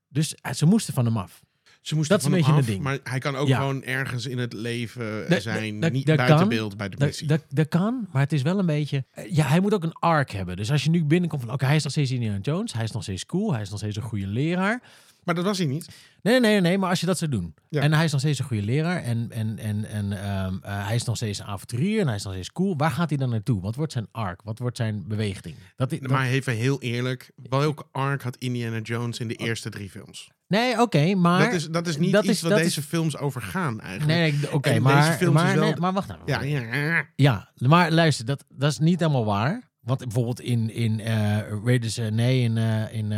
Dus 0.08 0.34
eh, 0.34 0.52
ze 0.52 0.66
moesten 0.66 0.94
van 0.94 1.04
hem 1.04 1.16
af. 1.16 1.40
Ze 1.80 1.94
moesten 1.94 2.16
Dat 2.16 2.26
is 2.26 2.32
een 2.32 2.36
beetje 2.38 2.52
af, 2.52 2.58
een 2.58 2.64
ding. 2.66 2.82
Maar 2.82 2.98
hij 3.02 3.18
kan 3.18 3.36
ook 3.36 3.48
Ja. 3.48 3.58
gewoon 3.58 3.82
ergens 3.82 4.26
in 4.26 4.38
het 4.38 4.52
leven 4.52 5.28
Dat- 5.28 5.42
zijn, 5.42 5.78
niet 5.78 6.04
buiten 6.04 6.36
kan. 6.36 6.48
beeld 6.48 6.76
bij 6.76 6.88
de 6.88 6.96
Dat, 6.96 7.06
missie. 7.08 7.26
dat, 7.26 7.44
dat 7.48 7.68
kan, 7.68 8.08
maar 8.12 8.22
het 8.22 8.32
is 8.32 8.42
wel 8.42 8.58
een 8.58 8.66
beetje... 8.66 9.04
eh, 9.10 9.30
Ja, 9.32 9.46
hij 9.46 9.60
moet 9.60 9.74
ook 9.74 9.82
een 9.84 9.92
arc 9.92 10.30
hebben. 10.30 10.56
Dus 10.56 10.70
als 10.70 10.84
je 10.84 10.90
nu 10.90 11.04
binnenkomt 11.04 11.42
van... 11.42 11.52
Oké, 11.52 11.64
hij 11.66 11.76
is 11.76 11.82
nog 11.82 11.92
steeds 11.92 12.10
Indiana 12.10 12.38
Jones. 12.38 12.72
Hij 12.72 12.84
is 12.84 12.90
nog 12.90 13.02
steeds 13.02 13.26
cool. 13.26 13.52
Hij 13.52 13.62
is 13.62 13.70
nog 13.70 13.78
steeds 13.78 13.96
een 13.96 14.02
goede 14.02 14.26
leraar. 14.26 14.82
Maar 15.24 15.34
dat 15.34 15.44
was 15.44 15.58
hij 15.58 15.66
niet. 15.66 15.88
Nee, 16.22 16.40
nee, 16.40 16.60
nee, 16.60 16.78
maar 16.78 16.88
als 16.90 17.00
je 17.00 17.06
dat 17.06 17.18
zou 17.18 17.30
doen. 17.30 17.54
Ja. 17.68 17.80
En 17.80 17.92
hij 17.92 18.04
is 18.04 18.12
nog 18.12 18.20
steeds 18.20 18.38
een 18.38 18.44
goede 18.44 18.62
leraar. 18.62 19.02
En, 19.02 19.30
en, 19.30 19.58
en, 19.58 19.84
en 19.84 20.12
ehm, 20.22 20.54
eh, 20.62 20.86
hij 20.86 20.94
is 20.94 21.04
nog 21.04 21.16
steeds 21.16 21.38
een 21.38 21.46
avonturier. 21.46 22.00
En 22.00 22.06
hij 22.06 22.16
is 22.16 22.22
nog 22.24 22.32
steeds 22.32 22.52
cool. 22.52 22.76
Waar 22.76 22.90
gaat 22.90 23.08
hij 23.08 23.18
dan 23.18 23.30
naartoe? 23.30 23.60
Wat 23.60 23.74
wordt 23.74 23.92
zijn 23.92 24.06
arc? 24.12 24.42
Wat 24.42 24.58
wordt 24.58 24.76
zijn 24.76 25.04
beweging? 25.08 25.54
Dat, 25.76 25.90
dat, 25.90 26.00
Maar 26.00 26.26
even 26.26 26.52
heel 26.54 26.80
eerlijk, 26.80 27.30
welke 27.48 27.84
arc 27.92 28.22
had 28.22 28.36
Indiana 28.36 28.78
Jones 28.78 29.18
in 29.18 29.28
de 29.28 29.34
eerste 29.34 29.68
drie 29.70 29.90
films? 29.90 30.30
nee, 30.46 30.80
oké, 30.80 31.14
maar... 31.14 31.44
dat, 31.44 31.52
is, 31.52 31.68
dat 31.68 31.86
is 31.86 31.96
niet 31.96 32.12
dat 32.12 32.24
iets 32.24 32.32
is- 32.32 32.40
wat 32.40 32.58
deze 32.58 32.80
is- 32.80 32.86
films 32.86 33.16
over 33.16 33.42
gaan 33.42 33.80
eigenlijk. 33.80 34.18
Nee, 34.40 34.52
oké, 34.52 34.78
maar, 34.78 35.04
deze 35.06 35.18
films 35.18 35.34
maar, 35.34 35.54
wel 35.54 35.64
nee, 35.64 35.76
maar 35.76 35.92
wacht 35.92 36.08
nou. 36.08 36.20
Ja, 36.26 36.40
ja. 36.42 37.06
Ja, 37.16 37.50
maar 37.56 37.90
luister, 37.92 38.24
dat, 38.24 38.44
dat 38.48 38.70
is 38.70 38.78
niet 38.78 39.00
helemaal 39.00 39.24
waar. 39.24 39.68
Want 39.80 39.98
bijvoorbeeld 39.98 40.40
in, 40.40 40.70
in 40.70 41.00
eh 41.00 41.38
Raiders, 41.64 41.96
eh, 41.98 42.10
nee, 42.10 42.42
in, 42.42 42.56
in 42.92 43.12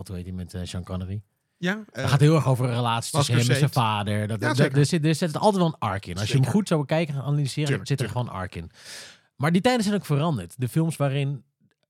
god 0.00 0.08
hoe 0.08 0.16
heet 0.16 0.26
hij 0.26 0.34
met 0.34 0.54
eh, 0.54 0.60
Sean 0.64 0.84
Connery. 0.84 1.22
ja 1.56 1.78
Het 1.86 2.04
eh, 2.04 2.08
gaat 2.08 2.20
heel 2.20 2.34
erg 2.34 2.46
over 2.46 2.64
een 2.64 2.74
relatie 2.74 3.12
tussen 3.12 3.36
hem 3.38 3.48
en 3.48 3.56
zijn 3.56 3.70
vader. 3.70 4.26
Dat, 4.26 4.40
Ja, 4.40 4.48
er, 4.70 4.86
zit, 4.86 5.04
er 5.04 5.14
zit 5.14 5.36
altijd 5.36 5.56
wel 5.62 5.66
een 5.66 5.78
arc 5.78 6.06
in. 6.06 6.18
Als 6.18 6.28
je 6.28 6.34
hem 6.34 6.46
goed 6.46 6.68
zou 6.68 6.80
bekijken 6.80 7.14
en 7.14 7.20
analyseren, 7.20 7.68
Tuurlijk, 7.68 7.88
zit 7.88 8.00
er 8.00 8.06
tuurlijk. 8.06 8.28
gewoon 8.28 8.36
een 8.36 8.42
arc 8.42 8.54
in. 8.54 8.70
Maar 9.36 9.52
die 9.52 9.60
tijden 9.60 9.82
zijn 9.82 9.94
ook 9.94 10.04
veranderd. 10.04 10.54
De 10.58 10.68
films 10.68 10.96
waarin 10.96 11.44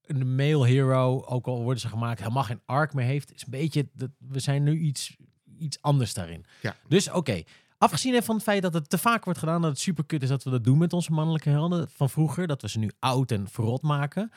een 0.06 0.34
male 0.34 0.66
hero, 0.66 1.24
ook 1.26 1.46
al 1.46 1.62
worden 1.62 1.80
ze 1.80 1.88
gemaakt, 1.88 2.18
helemaal 2.18 2.42
geen 2.42 2.60
arc 2.66 2.94
meer 2.94 3.06
heeft, 3.06 3.34
is 3.34 3.42
een 3.42 3.50
beetje, 3.50 3.88
dat, 3.92 4.10
we 4.18 4.40
zijn 4.40 4.62
nu 4.62 4.78
iets, 4.78 5.16
iets 5.58 5.78
anders 5.80 6.14
daarin. 6.14 6.44
Ja. 6.62 6.76
Dus 6.88 7.10
oké, 7.10 7.42
afgezien 7.78 8.22
van 8.22 8.34
het 8.34 8.44
feit 8.44 8.62
dat 8.62 8.74
het 8.74 8.90
te 8.90 8.98
vaak 8.98 9.24
wordt 9.24 9.38
gedaan, 9.38 9.62
dat 9.62 9.70
het 9.70 9.80
super 9.80 10.04
kut 10.04 10.22
is 10.22 10.28
dat 10.28 10.44
we 10.44 10.50
dat 10.50 10.64
doen 10.64 10.78
met 10.78 10.92
onze 10.92 11.12
mannelijke 11.12 11.50
helden 11.50 11.88
van 11.90 12.10
vroeger, 12.10 12.46
dat 12.46 12.62
we 12.62 12.68
ze 12.68 12.78
nu 12.78 12.90
oud 12.98 13.30
en 13.30 13.48
verrot 13.48 13.82
maken. 13.82 14.30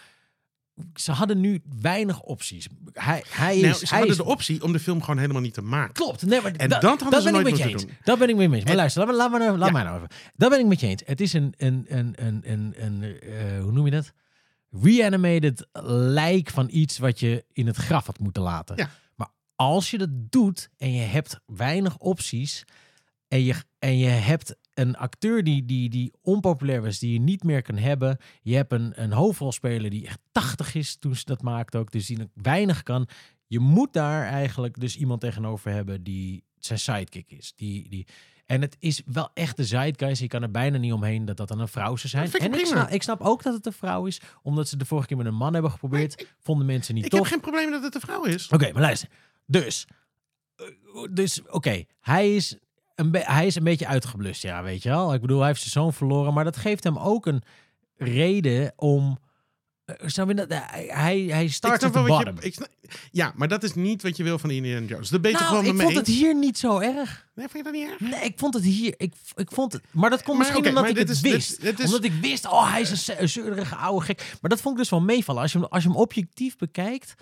Ze 0.95 1.11
hadden 1.11 1.39
nu 1.39 1.61
weinig 1.81 2.21
opties. 2.21 2.67
Hij, 2.93 3.23
hij 3.29 3.55
Nou, 3.55 3.67
is... 3.67 3.79
ze 3.79 3.85
hij 3.87 3.97
hadden 3.97 4.09
is 4.17 4.23
de 4.23 4.31
optie 4.31 4.63
om 4.63 4.71
de 4.71 4.79
film 4.79 5.01
gewoon 5.01 5.17
helemaal 5.17 5.41
niet 5.41 5.53
te 5.53 5.61
maken. 5.61 5.93
Klopt. 5.93 6.25
Nee, 6.25 6.41
maar 6.41 6.51
En 6.51 6.69
da- 6.69 6.79
dat 6.79 7.01
hadden 7.01 7.21
ze 7.21 7.31
ben 7.31 7.39
ik 7.39 7.45
met 7.49 7.57
je 7.57 7.69
eens. 7.69 7.81
doen. 7.85 7.91
Dat 8.03 8.19
ben 8.19 8.29
ik 8.29 8.35
mee 8.35 8.51
eens. 8.51 8.59
Maar 8.61 8.71
En- 8.71 8.75
luister, 8.75 9.13
laat, 9.13 9.31
me, 9.31 9.57
laat, 9.57 9.67
Ja. 9.67 9.71
mij 9.73 9.83
nou 9.83 9.95
even. 9.95 10.09
Dat 10.35 10.49
ben 10.49 10.59
ik 10.59 10.65
met 10.65 10.79
je 10.79 10.87
eens. 10.87 11.01
Het 11.05 11.21
is 11.21 11.33
een, 11.33 11.53
een, 11.57 11.85
een, 11.87 12.13
een, 12.15 12.41
een, 12.51 12.73
een 12.77 13.19
eh, 13.19 13.61
hoe 13.61 13.71
noem 13.71 13.85
je 13.85 13.91
dat? 13.91 14.11
Reanimated 14.81 15.67
lijk 15.91 16.49
van 16.49 16.67
iets 16.71 16.97
wat 16.97 17.19
je 17.19 17.45
in 17.51 17.67
het 17.67 17.75
graf 17.75 18.05
had 18.05 18.19
moeten 18.19 18.41
laten. 18.43 18.75
Ja. 18.77 18.89
Maar 19.15 19.29
als 19.55 19.91
je 19.91 19.97
dat 19.97 20.09
doet 20.11 20.69
en 20.77 20.93
je 20.93 21.01
hebt 21.01 21.39
weinig 21.45 21.97
opties 21.97 22.63
en 23.27 23.43
je, 23.43 23.55
en 23.79 23.97
je 23.97 24.07
hebt 24.07 24.55
een 24.73 24.95
acteur 24.95 25.43
die, 25.43 25.65
die, 25.65 25.89
die 25.89 26.13
onpopulair 26.21 26.81
was, 26.81 26.99
die 26.99 27.13
je 27.13 27.19
niet 27.19 27.43
meer 27.43 27.61
kan 27.61 27.77
hebben. 27.77 28.17
Je 28.41 28.55
hebt 28.55 28.71
een, 28.71 29.01
een 29.01 29.11
hoofdrolspeler 29.11 29.89
die 29.89 30.05
echt 30.05 30.19
80 30.31 30.75
is 30.75 30.95
toen 30.95 31.15
ze 31.15 31.25
dat 31.25 31.41
maakte 31.41 31.77
ook, 31.77 31.91
dus 31.91 32.05
die 32.05 32.17
nog 32.17 32.27
weinig 32.33 32.83
kan. 32.83 33.07
Je 33.47 33.59
moet 33.59 33.93
daar 33.93 34.25
eigenlijk 34.25 34.79
dus 34.79 34.97
iemand 34.97 35.21
tegenover 35.21 35.71
hebben 35.71 36.03
die 36.03 36.43
zijn 36.57 36.79
sidekick 36.79 37.31
is. 37.31 37.53
Die, 37.55 37.89
die, 37.89 38.07
en 38.45 38.61
het 38.61 38.75
is 38.79 39.01
wel 39.05 39.29
echt 39.33 39.57
de 39.57 39.65
zeitgeist. 39.65 40.21
Je 40.21 40.27
kan 40.27 40.41
er 40.41 40.51
bijna 40.51 40.77
niet 40.77 40.93
omheen 40.93 41.25
dat 41.25 41.37
dat 41.37 41.47
dan 41.47 41.59
een 41.59 41.67
vrouw 41.67 41.95
zou 41.95 42.07
zijn. 42.07 42.25
Ik 42.25 42.33
en 42.33 42.59
ik 42.59 42.65
snap, 42.65 42.89
ik 42.89 43.03
snap 43.03 43.21
ook 43.21 43.43
dat 43.43 43.53
het 43.53 43.65
een 43.65 43.73
vrouw 43.73 44.05
is, 44.05 44.21
omdat 44.41 44.67
ze 44.67 44.77
de 44.77 44.85
vorige 44.85 45.07
keer 45.07 45.17
met 45.17 45.25
een 45.25 45.35
man 45.35 45.53
hebben 45.53 45.71
geprobeerd. 45.71 46.27
Vonden 46.39 46.65
mensen 46.65 46.95
niet 46.95 47.05
Ik 47.05 47.11
tof. 47.11 47.19
heb 47.19 47.29
geen 47.29 47.39
probleem 47.39 47.71
dat 47.71 47.83
het 47.83 47.95
een 47.95 48.01
vrouw 48.01 48.23
is. 48.23 48.47
Oké, 48.49 48.71
maar 48.71 48.81
luister. 48.81 49.09
Dus, 49.45 49.87
eh, 50.55 50.65
dus 51.11 51.41
oké, 51.47 51.83
hij, 51.99 52.35
is 52.35 52.57
een 52.95 53.11
hij 53.13 53.45
is 53.45 53.55
een 53.55 53.63
beetje 53.63 53.87
uitgeblust, 53.87 54.41
ja, 54.41 54.63
weet 54.63 54.83
je 54.83 54.89
wel. 54.89 55.13
Ik 55.13 55.21
bedoel, 55.21 55.37
hij 55.39 55.47
heeft 55.47 55.59
zijn 55.59 55.71
zoon 55.71 55.93
verloren, 55.93 56.33
maar 56.33 56.43
dat 56.43 56.57
geeft 56.57 56.83
hem 56.83 56.97
ook 56.97 57.25
een 57.25 57.41
reden 57.95 58.73
om... 58.75 59.17
eh, 59.85 59.95
je 60.27 60.33
dat? 60.33 60.47
Hij, 60.49 60.85
hij, 60.85 61.47
start 61.47 61.81
wat 61.81 61.93
je- 61.93 62.23
bottom. 62.25 62.51
snap- 62.53 62.69
ja, 63.11 63.33
maar 63.35 63.47
dat 63.47 63.63
is 63.63 63.73
niet 63.73 64.01
wat 64.01 64.17
je 64.17 64.23
wil 64.23 64.39
van 64.39 64.49
Indiana 64.51 64.85
Jones. 64.85 65.09
Dat 65.09 65.21
je 65.31 65.37
toch 65.37 65.41
Nou, 65.41 65.63
wel 65.63 65.73
ik 65.73 65.81
vond 65.81 65.95
het 65.95 66.07
hier 66.07 66.35
niet 66.35 66.57
zo 66.57 66.79
erg. 66.79 67.27
Nee, 67.35 67.47
vind 67.49 67.65
je 67.65 67.71
dat 67.71 67.81
niet 67.81 67.89
erg? 67.89 67.99
Nee, 67.99 68.21
ik 68.25 68.39
vond 68.39 68.53
het 68.53 68.63
hier. 68.63 68.93
Ik, 68.97 69.13
ik 69.35 69.51
vond 69.51 69.73
het. 69.73 69.81
Maar 69.91 70.09
dat 70.09 70.23
komt 70.23 70.37
misschien 70.37 70.67
omdat 70.67 70.89
ik 70.89 70.97
het 70.97 71.09
is- 71.09 71.21
wist. 71.21 71.61
dit 71.61 71.79
is- 71.79 71.85
Omdat 71.85 72.03
ik 72.03 72.13
wist, 72.21 72.45
oh, 72.47 72.71
hij 72.71 72.81
is 72.81 72.89
een 72.91 72.97
ze- 72.97 73.19
een 73.21 73.29
zeurige 73.29 73.75
oude 73.75 74.05
gek. 74.05 74.35
Maar 74.41 74.49
dat 74.49 74.61
vond 74.61 74.73
ik 74.75 74.79
dus 74.81 74.89
wel 74.89 75.01
meevallen. 75.01 75.41
Als 75.41 75.51
je, 75.51 75.69
als 75.69 75.83
je 75.83 75.89
hem 75.89 75.97
objectief 75.97 76.57
bekijkt, 76.57 77.13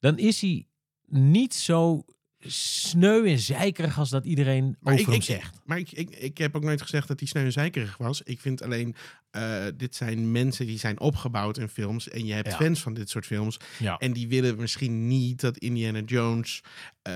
dan 0.00 0.18
is 0.18 0.40
hij 0.40 0.66
niet 1.08 1.54
zo 1.54 2.04
sneu 2.48 3.26
en 3.26 3.38
zeikerig 3.38 3.98
als 3.98 4.10
dat 4.10 4.24
iedereen 4.24 4.76
Maar 4.80 4.92
over 4.92 5.04
ik, 5.04 5.06
hem 5.06 5.14
ik, 5.14 5.22
zegt. 5.22 5.60
maar 5.64 5.78
ik, 5.78 5.92
ik, 5.92 6.10
ik 6.10 6.38
heb 6.38 6.56
ook 6.56 6.64
nooit 6.64 6.82
gezegd 6.82 7.08
dat 7.08 7.18
hij 7.18 7.28
sneu 7.28 7.44
en 7.44 7.52
zeikerig 7.52 7.96
was. 7.96 8.22
Ik 8.22 8.40
vind 8.40 8.62
alleen, 8.62 8.94
eh, 9.36 9.64
dit 9.76 9.94
zijn 9.96 10.30
mensen 10.32 10.66
die 10.66 10.78
zijn 10.78 11.00
opgebouwd 11.00 11.58
in 11.58 11.68
films. 11.68 12.08
En 12.08 12.26
je 12.26 12.32
hebt 12.32 12.50
Ja. 12.50 12.56
fans 12.56 12.80
van 12.82 12.94
dit 12.94 13.10
soort 13.10 13.26
films. 13.26 13.56
Ja. 13.78 13.96
En 13.96 14.12
die 14.12 14.28
willen 14.28 14.56
misschien 14.56 15.06
niet 15.06 15.40
dat 15.40 15.56
Indiana 15.58 16.00
Jones 16.00 16.60
eh, 17.02 17.14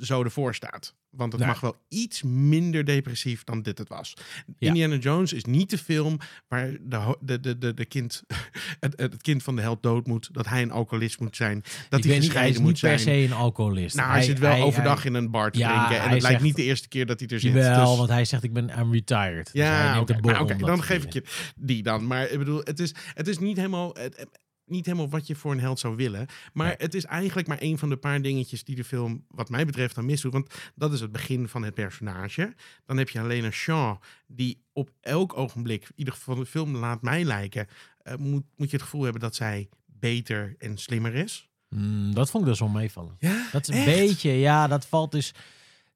zo 0.00 0.22
ervoor 0.22 0.54
staat. 0.54 0.94
Want 1.10 1.32
het 1.32 1.46
mag 1.46 1.60
wel 1.60 1.76
iets 1.88 2.22
minder 2.22 2.84
depressief 2.84 3.44
dan 3.44 3.62
dit 3.62 3.78
het 3.78 3.88
was. 3.88 4.14
Indiana 4.58 4.96
Jones 4.96 5.32
is 5.32 5.44
niet 5.44 5.70
de 5.70 5.78
film 5.78 6.18
waar 6.48 6.70
de, 6.80 7.16
de, 7.20 7.40
de, 7.40 7.58
de, 7.58 7.74
de 7.74 7.84
kind, 7.84 8.22
het, 8.80 9.00
het 9.00 9.22
kind 9.22 9.42
van 9.42 9.56
de 9.56 9.62
held 9.62 9.82
dood 9.82 10.06
moet. 10.06 10.28
Dat 10.32 10.46
hij 10.48 10.62
een 10.62 10.70
alcoholist 10.70 11.20
moet 11.20 11.36
zijn. 11.36 11.60
Dat 11.60 11.72
ik 11.72 11.78
hij 11.90 12.00
weet 12.00 12.02
niet, 12.02 12.12
hij 12.12 12.20
is 12.20 12.26
gescheiden 12.26 12.52
niet 12.62 12.70
moet 12.70 12.80
per 12.80 12.98
zijn. 12.98 13.16
se 13.18 13.24
een 13.32 13.32
alcoholist. 13.40 13.96
Nou, 13.96 14.10
hij, 14.10 14.22
zit 14.22 14.38
wel 14.38 14.50
hij- 14.50 14.60
overdag 14.62 15.02
hij- 15.02 15.10
in 15.10 15.14
een 15.16 15.30
bar 15.30 15.50
te 15.50 15.58
drinken. 15.58 16.00
En 16.00 16.08
het 16.10 16.22
lijkt 16.22 16.42
niet 16.42 16.56
de 16.56 16.62
eerste 16.64 16.88
keer 16.88 17.06
dat 17.06 17.20
hij 17.20 17.28
er 17.28 17.40
zit. 17.40 17.52
Jawel, 17.52 17.88
dus- 17.88 17.96
want 17.98 18.08
hij 18.10 18.24
zegt 18.24 18.42
ik 18.42 18.52
ben 18.52 18.68
I'm 18.78 18.92
retired. 18.92 19.44
Dus 19.52 19.62
ja, 19.62 19.94
maar 19.94 20.06
dat 20.06 20.58
dan 20.58 20.82
geef 20.82 21.04
ik 21.04 21.12
je 21.12 21.22
die 21.56 21.82
dan. 21.82 22.06
Maar 22.06 22.28
ik 22.30 22.38
bedoel, 22.38 22.60
het 22.64 22.80
is, 22.80 22.94
het 23.14 23.28
is 23.28 23.38
niet, 23.38 23.56
helemaal, 23.56 23.94
het, 23.94 24.26
niet 24.66 24.86
helemaal 24.86 25.08
wat 25.08 25.26
je 25.26 25.34
voor 25.34 25.52
een 25.52 25.60
held 25.60 25.78
zou 25.78 25.96
willen. 25.96 26.26
Maar 26.52 26.66
Nee. 26.66 26.74
het 26.78 26.94
is 26.94 27.04
eigenlijk 27.04 27.48
maar 27.48 27.58
een 27.60 27.78
van 27.78 27.88
de 27.88 27.96
paar 27.96 28.22
dingetjes 28.22 28.64
die 28.64 28.76
de 28.76 28.84
film, 28.84 29.24
wat 29.28 29.48
mij 29.50 29.66
betreft, 29.66 29.94
dan 29.94 30.04
misdoet. 30.06 30.32
Want 30.32 30.54
dat 30.74 30.92
is 30.92 31.00
het 31.00 31.12
begin 31.12 31.48
van 31.48 31.62
het 31.62 31.74
personage. 31.74 32.54
Dan 32.86 32.96
heb 32.96 33.08
je 33.08 33.20
alleen 33.20 33.44
een 33.44 33.52
Shaw 33.52 33.96
die 34.26 34.62
op 34.72 34.90
elk 35.00 35.36
ogenblik, 35.38 35.82
in 35.82 35.92
ieder 35.94 36.14
geval 36.14 36.34
de 36.34 36.46
film 36.46 36.76
laat 36.76 37.02
mij 37.02 37.24
lijken, 37.24 37.66
eh, 38.02 38.14
moet, 38.16 38.44
moet 38.56 38.70
je 38.70 38.76
het 38.76 38.84
gevoel 38.84 39.02
hebben 39.02 39.20
dat 39.20 39.34
zij 39.34 39.68
beter 39.86 40.54
en 40.58 40.78
slimmer 40.78 41.14
is. 41.14 41.48
Hmm, 41.68 42.14
dat 42.14 42.30
vond 42.30 42.44
ik 42.44 42.50
dus 42.50 42.58
wel 42.60 42.68
meevallen. 42.68 43.16
Ja, 43.18 43.48
Dat 43.52 43.68
is 43.68 43.74
een 43.74 43.74
echt? 43.86 43.98
beetje, 43.98 44.30
ja, 44.30 44.66
dat 44.66 44.86
valt 44.86 45.12
dus. 45.12 45.34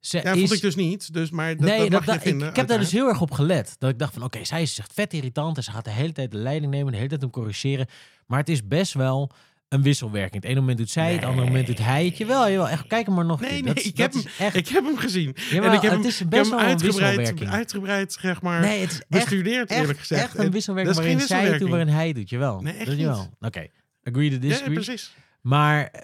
Ze 0.05 0.17
Ja, 0.23 0.31
is, 0.31 0.39
vond 0.39 0.53
ik 0.53 0.61
dus 0.61 0.75
niet. 0.75 1.13
Dus, 1.13 1.29
maar 1.29 1.55
dat, 1.57 1.65
nee, 1.65 1.79
dat 1.79 1.91
dat, 1.91 2.05
dat- 2.05 2.15
ik, 2.15 2.21
vinden. 2.21 2.49
ik 2.49 2.55
heb 2.55 2.67
daar 2.67 2.79
dus 2.79 2.91
heel 2.91 3.07
erg 3.07 3.21
op 3.21 3.31
gelet. 3.31 3.75
Dat 3.77 3.89
ik 3.89 3.99
dacht 3.99 4.13
van, 4.13 4.23
oké, 4.23 4.43
zij 4.45 4.61
is 4.61 4.79
echt 4.79 4.93
vet 4.93 5.13
irritant 5.13 5.57
en 5.57 5.63
ze 5.63 5.71
gaat 5.71 5.85
de 5.85 5.91
hele 5.91 6.11
tijd 6.11 6.31
de 6.31 6.37
leiding 6.37 6.71
nemen, 6.71 6.91
de 6.91 6.97
hele 6.97 7.09
tijd 7.09 7.21
hem 7.21 7.29
corrigeren. 7.29 7.87
Maar 8.27 8.39
het 8.39 8.49
is 8.49 8.67
best 8.67 8.93
wel 8.93 9.31
een 9.69 9.81
wisselwerking. 9.81 10.33
Het 10.41 10.51
ene 10.51 10.59
moment 10.59 10.77
doet 10.77 10.89
zij, 10.89 11.13
het 11.13 11.23
andere 11.23 11.47
moment 11.47 11.67
doet 11.67 11.77
hij 11.77 12.05
het. 12.05 12.17
Jawel, 12.17 12.49
jawel, 12.49 12.69
echt, 12.69 12.87
kijk 12.87 13.05
hem 13.05 13.15
maar 13.15 13.25
nog 13.25 13.39
Nee, 13.39 13.51
nee, 13.51 13.61
Dat 13.73 13.85
ik 13.85 13.97
heb 13.97 14.11
dat 14.11 14.25
is 14.25 14.37
echt... 14.39 14.55
Ik 14.55 14.67
heb 14.67 14.83
hem 14.85 14.97
gezien. 14.97 15.35
Jawel, 15.49 15.69
en 15.69 15.75
ik 15.75 15.81
heb 15.81 15.91
het 15.91 15.99
hem, 15.99 16.09
is 16.09 16.27
best 16.27 16.41
hem 16.41 16.49
wel 16.49 16.59
een 16.59 16.65
uitgebreid, 16.65 17.15
wisselwerking. 17.15 17.49
uitgebreid, 17.49 18.13
zeg 18.13 18.41
maar, 18.41 18.61
Nee, 18.61 18.79
het 18.81 18.91
is 18.91 18.97
echt, 18.97 19.07
bestudeerd, 19.09 19.69
eerlijk 19.69 19.89
echt, 19.89 19.99
gezegd. 19.99 20.21
echt 20.23 20.37
een 20.37 20.45
En 20.45 20.51
wisselwerking 20.51 20.95
dat 20.95 21.03
is 21.05 21.09
waarin 21.11 21.27
geen 21.27 21.37
zij 21.41 21.51
het 21.51 21.59
doet, 21.59 21.69
waarin 21.69 21.87
hij 21.87 22.13
doet. 22.13 22.29
Jawel, 22.29 22.61
Nee, 22.61 22.73
echt 22.73 22.85
dat 22.85 22.95
niet. 22.97 23.29
Oké, 23.39 23.67
agree 24.03 24.29
to 24.29 24.35
Ja, 24.35 24.39
disagree. 24.41 24.73
precies. 24.73 25.13
Maar 25.41 25.87
eh, 25.91 26.01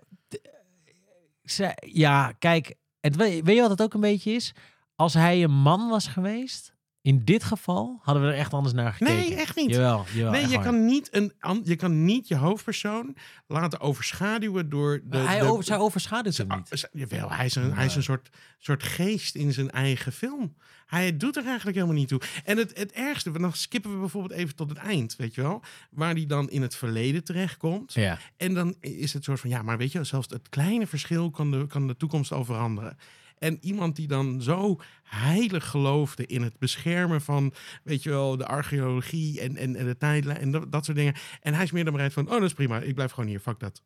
ze- 1.44 1.78
ja, 1.86 2.32
kijk, 2.40 2.74
het, 3.02 3.16
weet 3.16 3.46
weet 3.46 3.56
je 3.56 3.62
wat 3.62 3.70
het 3.70 3.82
ook 3.82 3.94
een 3.94 4.00
beetje 4.00 4.32
is? 4.32 4.54
Als 4.96 5.14
hij 5.14 5.44
een 5.44 5.52
man 5.52 5.90
was 5.90 6.08
geweest, 6.08 6.71
in 7.02 7.26
dit 7.26 7.44
geval 7.44 8.00
hadden 8.02 8.24
we 8.24 8.30
er 8.30 8.38
echt 8.38 8.54
anders 8.54 8.74
naar 8.74 8.94
gekeken. 8.94 9.16
Nee, 9.16 9.36
echt 9.36 9.56
niet. 9.56 9.70
Jawel, 9.70 10.06
jawel. 10.14 10.32
Nee, 10.32 10.48
je 10.48 10.60
kan, 10.60 10.86
niet 10.86 11.08
een, 11.12 11.34
je 11.64 11.76
kan 11.76 12.06
niet 12.06 12.28
je 12.28 12.36
hoofdpersoon 12.36 13.16
laten 13.48 13.80
overschaduwen 13.80 14.70
door 14.70 15.02
de... 15.04 15.18
Hij 15.18 15.40
de- 15.40 15.46
over, 15.46 15.64
zij 15.64 15.78
overschaduwt 15.78 16.38
hem 16.38 16.48
niet. 16.48 16.90
Jawel, 16.92 17.32
hij 17.32 17.46
is, 17.46 17.56
een, 17.56 17.74
hij 17.74 17.86
is 17.86 17.96
een 17.96 18.04
soort, 18.04 18.30
soort 18.60 18.84
geest 18.84 19.36
in 19.36 19.54
zijn 19.54 19.72
eigen 19.72 20.12
film. 20.12 20.56
Hij 20.86 21.18
doet 21.18 21.38
er 21.38 21.46
eigenlijk 21.46 21.76
helemaal 21.78 21.98
niet 21.98 22.08
toe. 22.08 22.22
En 22.44 22.58
het, 22.58 22.78
het 22.78 22.92
ergste, 22.92 23.32
dan 23.32 23.54
skippen 23.54 23.94
we 23.94 23.98
bijvoorbeeld 24.00 24.40
even 24.40 24.56
tot 24.56 24.70
het 24.70 24.78
eind, 24.78 25.16
weet 25.16 25.36
je 25.36 25.42
wel? 25.42 25.62
Waar 25.90 26.14
hij 26.14 26.26
dan 26.26 26.50
in 26.50 26.62
het 26.62 26.76
verleden 26.76 27.24
terechtkomt. 27.24 27.94
Ja. 27.94 28.18
En 28.38 28.54
dan 28.54 28.76
is 28.80 29.14
het 29.14 29.24
soort 29.24 29.40
van, 29.40 29.50
ja, 29.50 29.62
maar 29.62 29.78
weet 29.78 29.92
je, 29.92 30.04
zelfs 30.04 30.28
het 30.30 30.50
kleine 30.50 30.88
verschil 30.88 31.30
kan 31.30 31.52
de, 31.52 31.68
kan 31.68 31.88
de 31.88 31.98
toekomst 31.98 32.32
al 32.32 32.46
veranderen. 32.46 32.98
En 33.42 33.58
iemand 33.62 33.96
die 33.96 34.08
dan 34.08 34.42
zo 34.42 34.80
heilig 35.04 35.68
geloofde 35.68 36.26
in 36.26 36.42
het 36.42 36.60
beschermen 36.60 37.22
van, 37.22 37.54
weet 37.84 38.04
je 38.04 38.10
wel, 38.10 38.38
de 38.38 38.46
archeologie 38.48 39.42
en, 39.42 39.58
en, 39.58 39.76
en 39.76 39.86
de 39.86 39.98
tijdlijn 39.98 40.38
en 40.38 40.52
dat, 40.52 40.72
dat 40.72 40.86
soort 40.86 40.98
dingen. 40.98 41.14
En 41.42 41.54
hij 41.54 41.64
is 41.64 41.72
meer 41.72 41.84
dan 41.84 41.94
bereid 41.94 42.14
van, 42.14 42.26
oh, 42.26 42.32
dat 42.32 42.42
is 42.42 42.54
prima, 42.54 42.80
ik 42.80 42.96
blijf 42.96 43.12
gewoon 43.12 43.30
hier, 43.30 43.40
fuck 43.40 43.60
dat. 43.60 43.82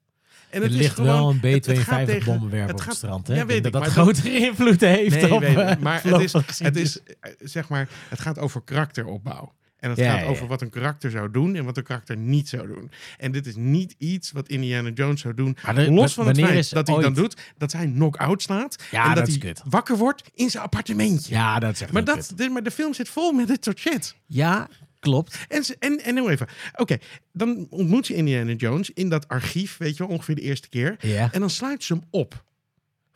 En 0.49 0.61
Er 0.63 0.69
is 0.69 0.75
ligt 0.75 0.95
gewoon- 0.95 1.09
wel 1.15 1.29
een 1.29 1.39
het- 1.53 1.65
het 1.65 1.79
gaat 1.79 2.05
tegen- 2.05 2.19
B-52-bommenwerper 2.21 2.69
het 2.73 2.81
op 2.81 2.87
het 2.87 2.95
strand. 2.95 3.27
Hè? 3.27 3.35
Ja, 3.35 3.45
weet 3.45 3.63
dat 3.63 3.75
ik, 3.75 3.81
dat 3.81 3.91
grotere 3.91 4.37
invloed 4.37 4.81
heeft 4.81 5.21
Nee, 5.21 5.33
op... 5.33 5.39
weet 5.41 5.57
eh, 5.57 5.77
maar 5.77 6.03
het 6.07 6.21
is, 6.21 6.33
het 6.59 6.75
is, 6.75 7.01
eh, 7.03 7.31
zeg 7.39 7.69
maar, 7.69 7.89
het 8.09 8.19
gaat 8.19 8.39
over 8.39 8.61
karakteropbouw. 8.61 9.53
En 9.79 9.89
het 9.89 9.99
Ja, 9.99 10.17
gaat 10.17 10.27
over 10.27 10.43
ja. 10.43 10.49
wat 10.49 10.61
een 10.61 10.69
karakter 10.69 11.11
zou 11.11 11.31
doen 11.31 11.55
en 11.55 11.65
wat 11.65 11.77
een 11.77 11.83
karakter 11.83 12.17
niet 12.17 12.49
zou 12.49 12.67
doen. 12.67 12.91
En 13.17 13.31
dit 13.31 13.45
is 13.47 13.55
niet 13.55 13.95
iets 13.97 14.31
wat 14.31 14.47
Indiana 14.49 14.89
Jones 14.89 15.21
zou 15.21 15.33
doen. 15.33 15.57
De- 15.75 15.91
Los 15.91 16.13
van 16.13 16.27
het 16.27 16.39
feit 16.39 16.69
dat 16.73 16.88
hij 16.88 16.99
dan 17.01 17.13
doet 17.13 17.41
dat 17.57 17.71
hij 17.71 17.85
knock-out 17.85 18.41
slaat. 18.41 18.83
Ja, 18.91 19.09
en 19.09 19.15
dat, 19.15 19.27
hij 19.27 19.38
kut. 19.38 19.61
wakker 19.69 19.97
wordt 19.97 20.23
in 20.33 20.49
zijn 20.49 20.63
appartementje. 20.63 21.33
Ja, 21.33 21.59
dat 21.59 21.73
is 21.73 21.81
echt 21.81 21.91
maar, 21.91 22.03
dat, 22.03 22.31
de, 22.35 22.49
maar 22.49 22.63
de 22.63 22.71
film 22.71 22.93
zit 22.93 23.09
vol 23.09 23.31
met 23.31 23.47
dit 23.47 23.63
soort 23.63 23.79
shit. 23.79 24.15
Ja, 24.25 24.67
klopt. 24.99 25.45
En, 25.47 25.63
ze- 25.63 25.75
en, 25.79 25.99
en 26.03 26.13
nou 26.15 26.31
even. 26.31 26.47
Oké, 26.75 26.97
dan 27.33 27.67
ontmoet 27.69 28.07
je 28.07 28.13
Indiana 28.15 28.51
Jones 28.53 28.89
in 28.93 29.09
dat 29.09 29.27
archief, 29.27 29.77
weet 29.77 29.97
je 29.97 30.03
wel, 30.03 30.13
ongeveer 30.15 30.35
de 30.35 30.41
eerste 30.41 30.69
keer. 30.69 30.95
En 31.31 31.39
dan 31.39 31.49
sluit 31.49 31.83
ze 31.83 31.93
hem 31.93 32.03
op 32.09 32.43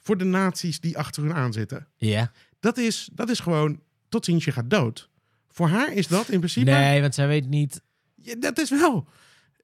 voor 0.01 0.17
de 0.17 0.25
nazi's 0.25 0.79
die 0.79 0.97
achter 0.97 1.23
hun 1.23 1.33
aan 1.33 1.53
zitten. 1.53 1.87
ja. 1.97 2.31
Dat 2.59 2.77
is, 2.77 3.09
dat 3.13 3.29
is 3.29 3.39
gewoon 3.39 3.79
tot 4.09 4.25
ziens 4.25 4.45
je 4.45 4.51
gaat 4.51 4.69
dood. 4.69 5.09
Voor 5.51 5.67
haar 5.67 5.93
is 5.93 6.07
dat 6.07 6.29
in 6.29 6.39
principe. 6.39 6.71
Nee, 6.71 7.01
want 7.01 7.15
zij 7.15 7.27
weet 7.27 7.47
niet... 7.47 7.81
Ja, 8.15 8.35
dat 8.39 8.57
is 8.59 8.69
wel. 8.69 9.07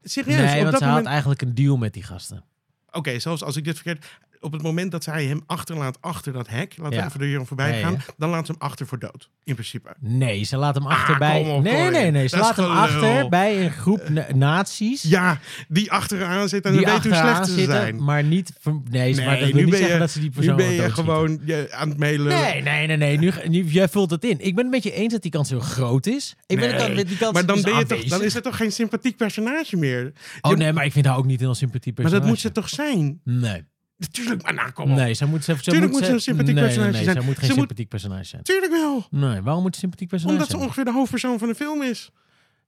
Serieus. 0.03 0.37
nee, 0.37 0.57
op 0.57 0.63
want 0.63 0.77
ze 0.77 0.83
moment. 0.83 1.03
had 1.03 1.13
eigenlijk 1.13 1.41
een 1.41 1.55
deal 1.55 1.77
met 1.77 1.93
die 1.93 2.03
gasten. 2.03 2.43
Oké, 2.91 3.19
zelfs 3.19 3.43
als 3.43 3.55
ik 3.55 3.63
dit 3.63 3.75
verkeerd. 3.75 4.05
Op 4.45 4.51
het 4.51 4.61
moment 4.61 4.91
dat 4.91 5.03
zij 5.03 5.25
hem 5.25 5.41
achterlaat 5.45 5.97
achter 6.01 6.33
dat 6.33 6.47
hek, 6.47 6.73
laat 6.77 6.93
Ja. 6.93 6.99
we 7.01 7.05
even 7.07 7.19
de 7.19 7.29
jongen 7.31 7.47
voorbij 7.47 7.81
gaan, 7.81 7.91
ja. 7.93 7.99
dan 8.17 8.29
laat 8.29 8.45
ze 8.45 8.51
hem 8.51 8.61
achter 8.61 8.87
voor 8.87 8.99
dood. 8.99 9.29
In 9.43 9.53
principe. 9.53 9.93
Nee, 9.99 10.43
ze 10.43 10.57
laat 10.57 10.75
hem 10.75 10.85
achter 10.85 11.13
Ah, 11.13 11.19
bij... 11.19 11.41
kom 11.41 11.49
op, 11.51 11.63
nee, 11.63 11.89
nee, 11.89 12.11
nee. 12.11 12.27
Ze 12.27 12.37
laat 12.37 12.55
hem 12.55 12.65
gelul. 12.65 12.79
achter 12.81 13.29
bij 13.29 13.63
een 13.65 13.71
groep 13.71 14.09
na- 14.09 14.27
nazi's. 14.35 15.01
Ja, 15.03 15.39
die 15.67 15.91
achteraan 15.91 16.49
zit 16.49 16.65
en 16.65 16.71
die 16.71 16.85
weet 16.85 17.03
hoe 17.03 17.13
slecht 17.13 17.45
ze 17.47 17.53
zitten, 17.53 17.75
zijn. 17.75 18.03
maar 18.03 18.23
niet... 18.23 18.51
ver- 18.59 18.81
Nee, 18.89 19.15
maar 19.15 19.25
dat 19.39 19.47
wil 19.47 19.55
nu 19.55 19.61
niet 19.61 19.69
ben 19.69 19.77
zeggen 19.77 19.93
je, 19.93 19.99
dat 19.99 20.11
ze 20.11 20.19
die 20.19 20.29
nu 20.29 20.35
persoon 20.35 20.55
ben 20.55 20.71
je 20.71 20.91
gewoon 20.91 21.39
je, 21.45 21.67
aan 21.71 21.89
het 21.89 21.97
mailen. 21.97 22.27
Nee, 22.27 22.61
nee, 22.61 22.87
nee, 22.87 22.97
nee. 22.97 23.17
Nu, 23.17 23.31
nu, 23.47 23.63
jij 23.63 23.89
vult 23.89 24.11
het 24.11 24.23
in. 24.23 24.37
Ik 24.39 24.55
ben 24.55 24.63
het 24.63 24.73
met 24.73 24.83
je 24.83 24.91
eens 24.93 25.13
dat 25.13 25.21
die 25.21 25.31
kans 25.31 25.49
heel 25.49 25.59
groot 25.59 26.05
is. 26.05 26.35
Ik 26.47 26.59
ben 26.59 26.69
het 26.69 26.79
dan 26.79 26.93
met 26.95 27.07
die 27.07 27.17
kans 27.17 27.33
maar 27.33 27.45
dan, 27.45 27.55
is 27.57 27.61
ben 27.63 27.75
je 27.77 27.85
toch, 27.85 28.03
dan 28.03 28.23
is 28.23 28.33
het 28.33 28.43
toch 28.43 28.57
geen 28.57 28.71
sympathiek 28.71 29.17
personage 29.17 29.77
meer? 29.77 30.13
Oh 30.41 30.51
nee, 30.55 30.73
maar 30.73 30.85
ik 30.85 30.91
vind 30.91 31.05
haar 31.05 31.17
ook 31.17 31.25
niet 31.25 31.39
heel 31.39 31.55
sympathiek 31.55 31.85
maar 31.97 32.09
personage. 32.09 32.19
dat 32.21 32.29
moet 32.29 32.39
ze 32.39 32.51
toch 32.51 32.69
zijn? 32.69 33.19
Nee. 33.23 33.63
Natuurlijk, 33.97 34.41
maar 34.43 34.53
nou, 34.53 34.71
kom 34.71 34.91
op. 34.91 34.97
Nee, 34.97 35.13
ze 35.13 35.25
moet, 35.25 35.43
ze, 35.43 35.55
ze 35.55 35.61
Tuurlijk 35.71 35.91
moet, 35.91 36.05
ze 36.05 36.11
een 36.11 36.19
sympathiek 36.21 36.55
nee, 36.55 36.63
personage 36.63 36.91
nee, 36.91 37.03
nee, 37.05 37.11
zijn. 37.13 37.21
Ze 37.21 37.27
moet 37.27 37.37
geen 37.37 37.43
Ze 37.45 37.49
moet- 37.51 37.59
sympathiek 37.59 37.89
personage 37.89 38.23
zijn. 38.23 38.43
Tuurlijk 38.43 38.71
wel. 38.71 39.05
Nee, 39.09 39.41
waarom 39.41 39.61
moet 39.63 39.73
ze 39.73 39.79
sympathiek 39.79 40.09
personage 40.09 40.35
Omdat 40.37 40.49
ze 40.51 40.55
zijn? 40.57 40.67
ongeveer 40.67 40.85
de 40.85 40.97
hoofdpersoon 40.97 41.39
van 41.39 41.47
de 41.47 41.55
film 41.55 41.81
is. 41.81 42.11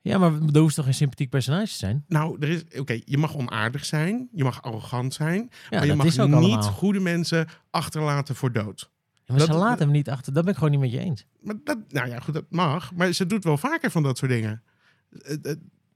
Ja, 0.02 0.18
maar 0.18 0.32
er 0.54 0.60
hoeft 0.60 0.76
toch 0.76 0.86
geen 0.86 0.94
sympathiek 0.94 1.30
personage 1.30 1.66
te 1.68 1.74
zijn? 1.78 2.04
Nou, 2.08 2.38
er 2.40 2.50
is, 2.50 2.64
oké, 2.80 3.00
je 3.06 3.18
mag 3.18 3.36
onaardig 3.36 3.86
zijn, 3.86 4.28
je 4.32 4.44
mag 4.44 4.62
arrogant 4.62 5.14
zijn, 5.14 5.38
Ja, 5.70 5.78
maar 5.78 5.86
je 5.86 5.94
mag 5.96 6.06
niet 6.06 6.20
allemaal. 6.20 6.62
goede 6.62 7.00
mensen 7.00 7.48
achterlaten 7.70 8.36
voor 8.36 8.52
dood. 8.52 8.92
Ja, 9.24 9.34
maar 9.36 9.46
ze 9.46 9.54
laten 9.54 9.84
hem 9.84 9.92
niet 9.92 10.10
achter. 10.10 10.34
Dat 10.34 10.44
ben 10.44 10.52
ik 10.52 10.58
gewoon 10.60 10.72
niet 10.72 10.80
met 10.82 10.92
je 10.92 11.00
eens. 11.00 11.26
Maar 11.42 11.56
dat, 11.64 11.78
nou 11.90 12.08
ja, 12.08 12.20
goed, 12.20 12.34
dat 12.34 12.46
mag. 12.50 12.94
Maar 12.94 13.12
ze 13.14 13.26
doet 13.26 13.44
wel 13.44 13.58
vaker 13.58 13.92
van 13.92 14.04
dat 14.04 14.18
soort 14.18 14.32
dingen. 14.32 14.64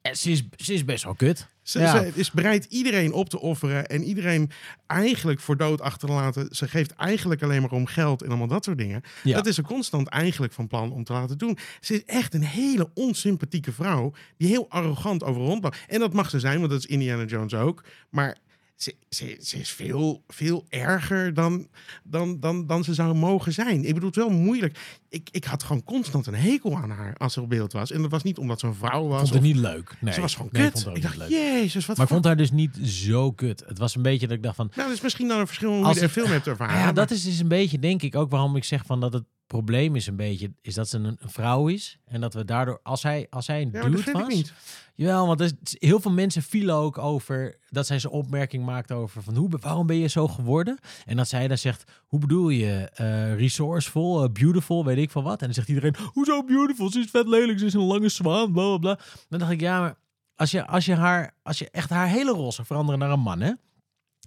En 0.02 0.18
ze, 0.18 0.32
is, 0.32 0.44
ze 0.58 0.74
is 0.74 0.86
best 0.86 1.04
wel 1.04 1.16
kut. 1.16 1.48
Ze, 1.62 1.80
Ja. 1.80 2.04
ze 2.04 2.12
is 2.14 2.32
bereid 2.32 2.66
iedereen 2.66 3.14
op 3.14 3.30
te 3.30 3.40
offeren 3.40 3.88
en 3.88 4.04
iedereen 4.04 4.52
eigenlijk 4.88 5.40
voor 5.40 5.58
dood 5.58 5.82
achter 5.82 6.08
te 6.08 6.14
laten. 6.14 6.48
Ze 6.56 6.68
geeft 6.68 6.92
eigenlijk 6.96 7.44
alleen 7.44 7.62
maar 7.62 7.72
om 7.72 7.86
geld 7.86 8.22
en 8.22 8.28
allemaal 8.28 8.48
dat 8.48 8.64
soort 8.64 8.78
dingen. 8.78 9.02
Ja. 9.24 9.36
Dat 9.36 9.46
is 9.46 9.56
ze 9.56 9.62
constant 9.62 10.08
eigenlijk 10.08 10.54
van 10.54 10.68
plan 10.68 10.92
om 10.92 11.04
te 11.04 11.14
laten 11.14 11.38
doen. 11.38 11.58
Ze 11.80 11.94
is 11.94 12.06
echt 12.06 12.34
een 12.34 12.44
hele 12.44 12.90
onsympathieke 12.94 13.72
vrouw 13.72 14.14
die 14.38 14.48
heel 14.48 14.66
arrogant 14.70 15.24
over 15.24 15.42
rondloopt. 15.42 15.78
En 15.88 16.00
dat 16.00 16.14
mag 16.14 16.30
ze 16.30 16.40
zijn, 16.40 16.60
want 16.60 16.72
dat 16.72 16.80
is 16.80 16.86
Indiana 16.86 17.24
Jones 17.24 17.54
ook. 17.54 17.84
Maar 18.10 18.38
ze, 18.82 18.96
ze, 19.10 19.38
ze 19.42 19.58
is 19.58 19.70
veel, 19.72 20.24
veel 20.28 20.66
erger 20.70 21.34
dan, 21.34 21.68
dan, 22.04 22.40
dan, 22.40 22.68
dan 22.68 22.84
ze 22.84 22.94
zou 22.94 23.14
mogen 23.16 23.54
zijn. 23.54 23.86
Ik 23.86 23.94
bedoel, 23.94 24.10
het 24.10 24.16
wel 24.18 24.30
moeilijk. 24.30 25.00
Ik, 25.10 25.30
ik 25.32 25.44
had 25.44 25.64
gewoon 25.64 25.84
constant 25.84 26.28
een 26.28 26.36
hekel 26.36 26.78
aan 26.78 26.90
haar 26.90 27.16
als 27.18 27.34
ze 27.34 27.42
op 27.42 27.50
beeld 27.50 27.74
was. 27.74 27.92
En 27.92 28.02
dat 28.02 28.12
was 28.12 28.24
niet 28.24 28.38
omdat 28.38 28.60
ze 28.60 28.68
een 28.68 28.76
vrouw 28.76 29.04
Ik 29.04 29.10
was. 29.10 29.20
vond 29.20 29.34
het 29.34 29.42
niet 29.42 29.56
leuk. 29.56 29.96
Nee, 30.00 30.14
ze 30.14 30.22
was 30.22 30.36
gewoon 30.36 30.50
Nee, 30.52 30.66
ik 30.66 30.72
kut. 30.74 30.88
ik 30.96 31.02
dacht, 31.02 31.18
leuk. 31.18 31.30
jezus, 31.30 31.86
wat 31.86 31.98
Maar 31.98 32.06
ik 32.06 32.12
vond 32.12 32.26
haar 32.26 32.36
dus 32.38 32.52
niet 32.52 32.78
zo 32.84 33.32
kut. 33.32 33.64
Het 33.68 33.78
was 33.78 33.96
een 33.96 34.02
beetje 34.02 34.28
dat 34.28 34.38
ik 34.38 34.44
dacht 34.44 34.56
van... 34.56 34.72
Nou, 34.76 34.88
dat 34.88 34.98
is 34.98 35.04
misschien 35.04 35.28
dan 35.28 35.40
een 35.40 35.48
verschil 35.48 35.72
hoe 35.76 35.84
Als 35.86 35.94
je 35.94 36.00
de 36.00 36.06
het- 36.06 36.16
film 36.16 36.30
hebt 36.32 36.48
ervaren. 36.48 36.78
Ja, 36.80 36.92
dat 36.92 37.12
is 37.12 37.24
dus 37.24 37.40
een 37.40 37.48
beetje, 37.48 37.80
denk 37.80 38.02
ik, 38.02 38.16
ook 38.16 38.30
waarom 38.32 38.56
ik 38.56 38.64
zeg 38.64 38.86
van 38.86 39.00
dat 39.00 39.14
het 39.14 39.24
probleem 39.52 39.96
is 39.96 40.08
een 40.08 40.16
beetje, 40.16 40.54
is 40.62 40.74
dat 40.74 40.90
ze 40.90 40.98
een, 40.98 41.18
een 41.20 41.30
vrouw 41.30 41.68
is. 41.68 41.98
En 42.06 42.22
dat 42.22 42.34
we 42.34 42.46
daardoor, 42.46 42.80
als 42.84 43.04
hij, 43.04 43.28
als 43.30 43.48
hij 43.48 43.62
een 43.62 43.70
Ja, 43.72 43.82
dude 43.82 44.12
was... 44.12 44.28
niet. 44.28 44.54
Jawel, 44.96 45.28
want 45.28 45.40
is, 45.40 45.54
heel 45.64 46.00
veel 46.00 46.12
mensen 46.12 46.42
vielen 46.42 46.76
ook 46.76 46.98
over 46.98 47.58
dat 47.70 47.88
zij 47.88 48.00
zijn 48.00 48.14
opmerking 48.14 48.66
maakte 48.66 48.94
over 48.94 49.24
van 49.24 49.36
hoe, 49.36 49.50
waarom 49.60 49.88
ben 49.88 49.96
je 49.96 50.08
zo 50.08 50.28
geworden? 50.28 50.80
En 51.06 51.18
dat 51.18 51.28
zij 51.28 51.48
dan 51.48 51.58
zegt, 51.58 51.92
hoe 52.08 52.20
bedoel 52.20 52.50
je, 52.50 52.90
eh, 52.94 53.36
resourceful, 53.36 54.24
eh, 54.24 54.32
beautiful, 54.32 54.86
weet 54.86 54.98
ik 54.98 55.10
van 55.10 55.24
wat? 55.24 55.40
En 55.40 55.46
dan 55.46 55.54
zegt 55.54 55.68
iedereen, 55.68 55.96
hoezo 56.14 56.44
beautiful? 56.44 56.92
Ze 56.92 57.00
is 57.00 57.10
vet 57.10 57.28
lelijk, 57.28 57.60
ze 57.60 57.66
is 57.66 57.74
een 57.74 57.82
lange 57.82 58.10
zwaan, 58.10 58.52
bla 58.52 58.64
bla 58.64 58.78
bla. 58.78 59.00
Dan 59.30 59.40
dacht 59.40 59.52
ik, 59.52 59.62
ja, 59.62 59.80
maar 59.80 59.96
als 60.36 60.52
je, 60.52 60.68
als 60.68 60.86
je 60.86 60.96
haar, 60.96 61.36
als 61.44 61.60
je 61.60 61.70
echt 61.72 61.90
haar 61.90 62.08
hele 62.08 62.32
rol 62.32 62.52
zou 62.52 62.68
veranderen 62.68 63.00
naar 63.00 63.12
een 63.12 63.20
man, 63.20 63.42
hè? 63.42 63.52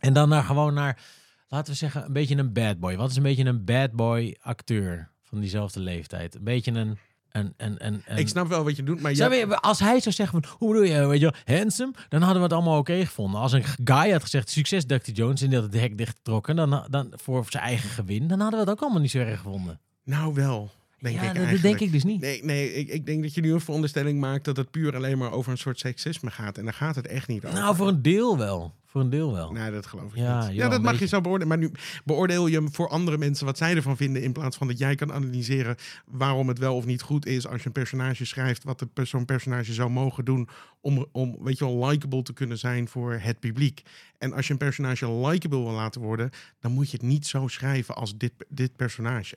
En 0.00 0.12
dan 0.12 0.28
naar 0.28 0.42
gewoon 0.42 0.74
naar, 0.74 1.02
laten 1.48 1.72
we 1.72 1.78
zeggen, 1.78 2.04
een 2.04 2.12
beetje 2.12 2.36
een 2.36 2.52
bad 2.52 2.78
boy. 2.78 2.96
Wat 2.96 3.10
is 3.10 3.16
een 3.16 3.22
beetje 3.22 3.44
een 3.44 3.64
bad 3.64 3.92
boy 3.92 4.36
acteur 4.40 5.12
van 5.34 5.42
diezelfde 5.42 5.80
leeftijd? 5.80 6.34
Een 6.34 6.44
beetje 6.44 6.70
een, 6.72 6.98
een, 7.32 7.54
een, 7.56 7.76
een 7.84 8.02
Ik 8.16 8.28
snap 8.28 8.48
wel 8.48 8.64
wat 8.64 8.76
je 8.76 8.82
doet, 8.82 9.00
maar 9.00 9.14
zou 9.14 9.34
je- 9.34 9.56
als 9.60 9.78
hij 9.78 10.00
zou 10.00 10.14
zeggen 10.14 10.42
van, 10.42 10.52
hoe 10.58 10.72
bedoel 10.72 10.86
je, 11.00 11.06
weet 11.06 11.20
je, 11.20 11.32
handsome, 11.44 11.92
dan 12.08 12.20
hadden 12.20 12.36
we 12.38 12.42
het 12.42 12.52
allemaal 12.52 12.78
oké 12.78 13.04
gevonden. 13.06 13.40
Als 13.40 13.52
een 13.52 13.64
guy 13.84 14.10
had 14.10 14.22
gezegd, 14.22 14.50
succes 14.50 14.84
Dr. 14.86 15.10
Jones, 15.12 15.42
en 15.42 15.48
die 15.48 15.58
had 15.60 15.72
het 15.72 15.80
hek 15.80 15.98
dichtgetrokken, 15.98 16.56
dan, 16.56 16.86
dan 16.90 17.12
voor 17.16 17.46
zijn 17.48 17.62
eigen 17.62 17.88
gewin, 17.90 18.26
dan 18.28 18.40
hadden 18.40 18.58
we 18.60 18.64
het 18.64 18.74
ook 18.74 18.82
allemaal 18.82 19.00
niet 19.00 19.10
zo 19.10 19.18
erg 19.18 19.36
gevonden. 19.40 19.80
nou 20.04 20.34
wel, 20.34 20.70
denk 20.98 21.20
ja, 21.20 21.32
ik 21.32 21.50
dat, 21.50 21.60
denk 21.62 21.80
ik 21.80 21.92
dus 21.92 22.04
niet. 22.04 22.20
Nee, 22.20 22.44
nee 22.44 22.74
ik, 22.74 22.88
ik 22.88 23.06
denk 23.06 23.22
dat 23.22 23.34
je 23.34 23.40
nu 23.40 23.52
een 23.52 23.60
veronderstelling 23.60 24.20
maakt 24.20 24.44
dat 24.44 24.56
het 24.56 24.70
puur 24.70 24.96
alleen 24.96 25.18
maar 25.18 25.32
over 25.32 25.52
een 25.52 25.58
soort 25.58 25.78
seksisme 25.78 26.30
gaat. 26.30 26.58
En 26.58 26.64
daar 26.64 26.74
gaat 26.74 26.94
het 26.94 27.06
echt 27.06 27.28
niet 27.28 27.44
over. 27.44 27.58
nou, 27.58 27.76
voor 27.76 27.88
een 27.88 28.02
deel 28.02 28.38
wel. 28.38 28.74
Voor 28.94 29.02
een 29.02 29.10
deel 29.10 29.32
wel. 29.32 29.52
Nee, 29.52 29.70
dat 29.70 29.86
geloof 29.86 30.12
ik 30.12 30.18
Ja, 30.18 30.46
niet. 30.46 30.56
Ja, 30.56 30.68
dat 30.68 30.82
mag 30.82 30.98
je 30.98 31.06
zo 31.06 31.20
beoordelen. 31.20 31.48
Maar 31.48 31.58
nu 31.58 31.70
beoordeel 32.04 32.46
je 32.46 32.56
hem 32.56 32.72
voor 32.72 32.88
andere 32.88 33.18
mensen 33.18 33.46
wat 33.46 33.58
zij 33.58 33.74
ervan 33.76 33.96
vinden. 33.96 34.22
In 34.22 34.32
plaats 34.32 34.56
van 34.56 34.66
dat 34.66 34.78
jij 34.78 34.94
kan 34.94 35.12
analyseren 35.12 35.76
waarom 36.06 36.48
het 36.48 36.58
wel 36.58 36.76
of 36.76 36.84
niet 36.86 37.02
goed 37.02 37.26
is. 37.26 37.46
Als 37.46 37.60
je 37.60 37.66
een 37.66 37.72
personage 37.72 38.24
schrijft, 38.24 38.64
wat 38.64 38.86
zo'n 39.02 39.24
personage 39.24 39.72
zou 39.72 39.90
mogen 39.90 40.24
doen. 40.24 40.48
Om, 40.80 41.06
om 41.12 41.36
weet 41.40 41.58
je 41.58 41.64
wel, 41.64 41.86
likable 41.86 42.22
te 42.22 42.32
kunnen 42.32 42.58
zijn 42.58 42.88
voor 42.88 43.12
het 43.12 43.40
publiek. 43.40 43.82
En 44.18 44.32
als 44.32 44.46
je 44.46 44.52
een 44.52 44.58
personage 44.58 45.12
likable 45.12 45.62
wil 45.62 45.72
laten 45.72 46.00
worden. 46.00 46.30
dan 46.60 46.72
moet 46.72 46.90
je 46.90 46.96
het 46.96 47.06
niet 47.06 47.26
zo 47.26 47.48
schrijven 47.48 47.94
als 47.94 48.16
dit, 48.16 48.32
dit 48.48 48.76
personage. 48.76 49.36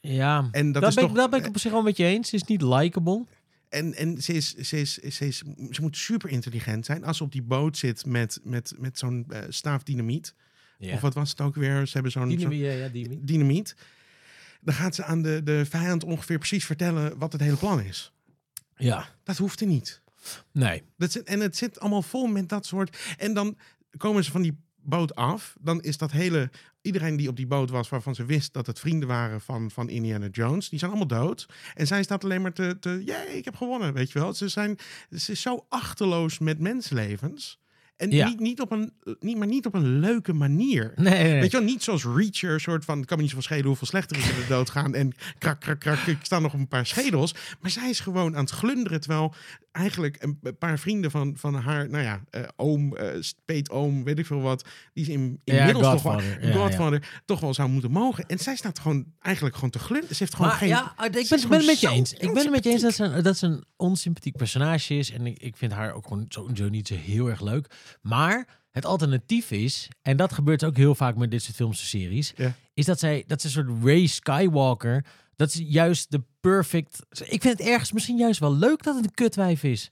Ja, 0.00 0.48
En 0.50 0.72
dat 0.72 0.82
dat, 0.82 0.90
is 0.90 0.94
ben, 0.94 1.04
toch. 1.04 1.12
ik, 1.12 1.18
dat 1.18 1.30
ben 1.30 1.40
ik 1.40 1.46
op 1.46 1.58
zich 1.58 1.72
wel 1.72 1.82
met 1.82 1.96
je 1.96 2.04
eens. 2.04 2.28
Ze 2.28 2.36
is 2.36 2.44
niet 2.44 2.62
likable. 2.62 3.24
En, 3.72 3.94
en 3.94 4.22
ze, 4.22 4.32
is, 4.32 4.54
ze, 4.54 4.80
is, 4.80 4.94
ze, 4.98 5.26
is, 5.26 5.38
ze 5.70 5.80
moet 5.80 5.96
super 5.96 6.30
intelligent 6.30 6.86
zijn. 6.86 7.04
Als 7.04 7.16
ze 7.16 7.22
op 7.24 7.32
die 7.32 7.42
boot 7.42 7.76
zit 7.78 8.06
met, 8.06 8.40
met, 8.44 8.74
met 8.78 8.98
zo'n 8.98 9.24
eh, 9.28 9.40
staaf 9.48 9.82
dynamiet. 9.82 10.34
Ja. 10.78 10.94
Of 10.94 11.00
wat 11.00 11.14
was 11.14 11.30
het 11.30 11.40
ook 11.40 11.54
weer? 11.54 11.86
Ze 11.86 11.92
hebben 11.92 12.12
zo'n 12.12 12.28
Dynamiet, 12.28 12.60
ja, 12.60 12.88
dynamiet. 12.88 13.26
dynamiet. 13.26 13.76
Dan 14.60 14.74
gaat 14.74 14.94
ze 14.94 15.04
aan 15.04 15.22
de, 15.22 15.40
de 15.44 15.64
vijand 15.68 16.04
ongeveer 16.04 16.38
precies 16.38 16.64
vertellen 16.64 17.18
wat 17.18 17.32
het 17.32 17.40
hele 17.40 17.56
plan 17.56 17.80
is. 17.80 18.12
Ja, 18.76 19.08
Dat 19.24 19.36
hoeft 19.36 19.60
er 19.60 19.66
niet. 19.66 20.02
nee. 20.52 20.82
Dat 20.96 21.12
zit, 21.12 21.24
en 21.24 21.40
het 21.40 21.56
zit 21.56 21.80
allemaal 21.80 22.02
vol 22.02 22.26
met 22.26 22.48
dat 22.48 22.66
soort. 22.66 22.98
En 23.18 23.34
dan 23.34 23.56
komen 23.96 24.24
ze 24.24 24.30
van 24.30 24.42
die 24.42 24.56
boot 24.76 25.14
af. 25.14 25.56
Dan 25.60 25.82
is 25.82 25.96
dat 25.98 26.10
hele. 26.10 26.50
Iedereen 26.82 27.16
die 27.16 27.28
op 27.28 27.36
die 27.36 27.46
boot 27.46 27.70
was, 27.70 27.88
waarvan 27.88 28.14
ze 28.14 28.24
wist 28.24 28.52
dat 28.52 28.66
het 28.66 28.78
vrienden 28.78 29.08
waren 29.08 29.40
van, 29.40 29.70
van 29.70 29.88
Indiana 29.88 30.26
Jones, 30.26 30.68
die 30.68 30.78
zijn 30.78 30.90
allemaal 30.90 31.18
dood. 31.18 31.46
En 31.74 31.86
zij 31.86 32.02
staat 32.02 32.24
alleen 32.24 32.42
maar 32.42 32.52
te. 32.52 32.76
te 32.80 33.02
Jee, 33.04 33.36
ik 33.36 33.44
heb 33.44 33.56
gewonnen, 33.56 33.92
weet 33.92 34.12
je 34.12 34.18
wel. 34.18 34.32
Ze, 34.32 34.48
zijn, 34.48 34.78
ze 35.10 35.32
is 35.32 35.40
zo 35.40 35.66
achterloos 35.68 36.38
met 36.38 36.58
mensenlevens. 36.58 37.61
En 37.96 38.10
Ja. 38.10 38.28
niet, 38.28 38.40
niet, 38.40 38.60
op 38.60 38.70
een, 38.70 38.92
niet, 39.20 39.36
maar 39.36 39.46
niet 39.46 39.66
op 39.66 39.74
een 39.74 39.98
leuke 39.98 40.32
manier. 40.32 40.92
Nee, 40.96 41.12
nee, 41.12 41.22
nee. 41.30 41.40
Weet 41.40 41.50
je 41.50 41.56
wel, 41.56 41.66
niet 41.66 41.82
zoals 41.82 42.04
Reacher, 42.04 42.60
soort 42.60 42.84
van, 42.84 43.04
kan 43.04 43.16
me 43.16 43.22
niet 43.22 43.30
zoveel 43.30 43.46
schelen 43.46 43.66
hoeveel 43.66 43.86
slechter 43.86 44.16
is 44.16 44.28
er 44.28 44.48
doodgaan. 44.48 44.94
En 44.94 45.12
krak, 45.38 45.60
krak, 45.60 45.80
krak, 45.80 45.98
ik 45.98 46.18
sta 46.22 46.38
nog 46.38 46.52
op 46.52 46.58
een 46.58 46.68
paar 46.68 46.86
schedels. 46.86 47.34
Maar 47.60 47.70
zij 47.70 47.90
is 47.90 48.00
gewoon 48.00 48.36
aan 48.36 48.42
het 48.42 48.50
glunderen, 48.50 49.00
terwijl 49.00 49.34
eigenlijk 49.72 50.16
een 50.20 50.56
paar 50.58 50.78
vrienden 50.78 51.10
van, 51.10 51.36
van 51.36 51.54
haar, 51.54 51.88
nou 51.88 52.04
ja, 52.04 52.20
eh, 52.30 52.42
oom, 52.56 52.96
eh 52.96 53.16
speetoom, 53.20 54.04
weet 54.04 54.18
ik 54.18 54.26
veel 54.26 54.40
wat, 54.40 54.64
die 54.92 55.04
is 55.04 55.08
in, 55.10 55.40
inmiddels 55.44 55.84
toch 55.84 56.02
wel, 56.02 56.12
Godfather, 56.12 56.46
ja, 56.48 56.52
Godfather, 56.52 57.20
toch 57.24 57.40
wel 57.40 57.54
zou 57.54 57.68
moeten 57.68 57.90
mogen. 57.90 58.26
En 58.26 58.38
zij 58.38 58.56
staat 58.56 58.78
gewoon 58.78 59.04
eigenlijk 59.20 59.54
gewoon 59.54 59.70
te 59.70 59.78
glunderen. 59.78 60.16
Ze 60.16 60.22
heeft 60.22 60.34
gewoon 60.34 60.50
Maar 60.50 60.58
geen... 60.58 60.68
ja, 60.68 60.94
ik 60.98 61.04
ze 61.04 61.10
ben, 61.10 61.20
is 61.20 61.30
ik 61.42 61.48
ben 61.48 61.58
het 61.58 61.66
met 61.66 61.80
je 61.80 61.88
eens. 61.88 62.12
Ik 62.12 62.32
ben 62.32 62.42
het 62.42 62.50
met 62.50 62.64
je 62.64 62.70
eens 62.70 62.82
dat 62.82 62.94
ze, 62.94 63.22
dat 63.22 63.36
ze 63.38 63.46
een 63.46 63.64
onsympathiek 63.82 64.36
personage 64.36 64.94
is. 64.98 65.10
En 65.10 65.26
ik, 65.26 65.38
ik 65.38 65.56
vind 65.56 65.72
haar 65.72 65.92
ook 65.94 66.06
gewoon 66.06 66.24
sowieso 66.28 66.68
niet 66.68 66.88
zo 66.88 66.94
heel 66.94 67.28
erg 67.28 67.40
leuk. 67.40 67.66
Maar 68.00 68.46
het 68.70 68.84
alternatief 68.86 69.50
is, 69.50 69.88
en 70.02 70.16
dat 70.16 70.32
gebeurt 70.32 70.64
ook 70.64 70.76
heel 70.76 70.94
vaak 70.94 71.16
met 71.16 71.30
dit 71.30 71.42
soort 71.42 71.56
films 71.56 71.80
en 71.80 71.86
series, 71.86 72.32
Ja. 72.36 72.54
is 72.74 72.84
dat 72.84 72.98
zij, 72.98 73.24
dat 73.26 73.40
ze 73.40 73.46
een 73.46 73.52
soort 73.52 73.84
Ray 73.84 74.06
Skywalker, 74.06 75.04
dat 75.36 75.48
is 75.48 75.60
juist 75.64 76.10
de 76.10 76.22
perfect... 76.40 76.98
Ik 77.10 77.42
vind 77.42 77.58
het 77.58 77.60
ergens 77.68 77.92
misschien 77.92 78.16
juist 78.16 78.40
wel 78.40 78.54
leuk 78.56 78.82
dat 78.82 78.94
het 78.94 79.04
een 79.04 79.14
kutwijf 79.14 79.62
is. 79.62 79.90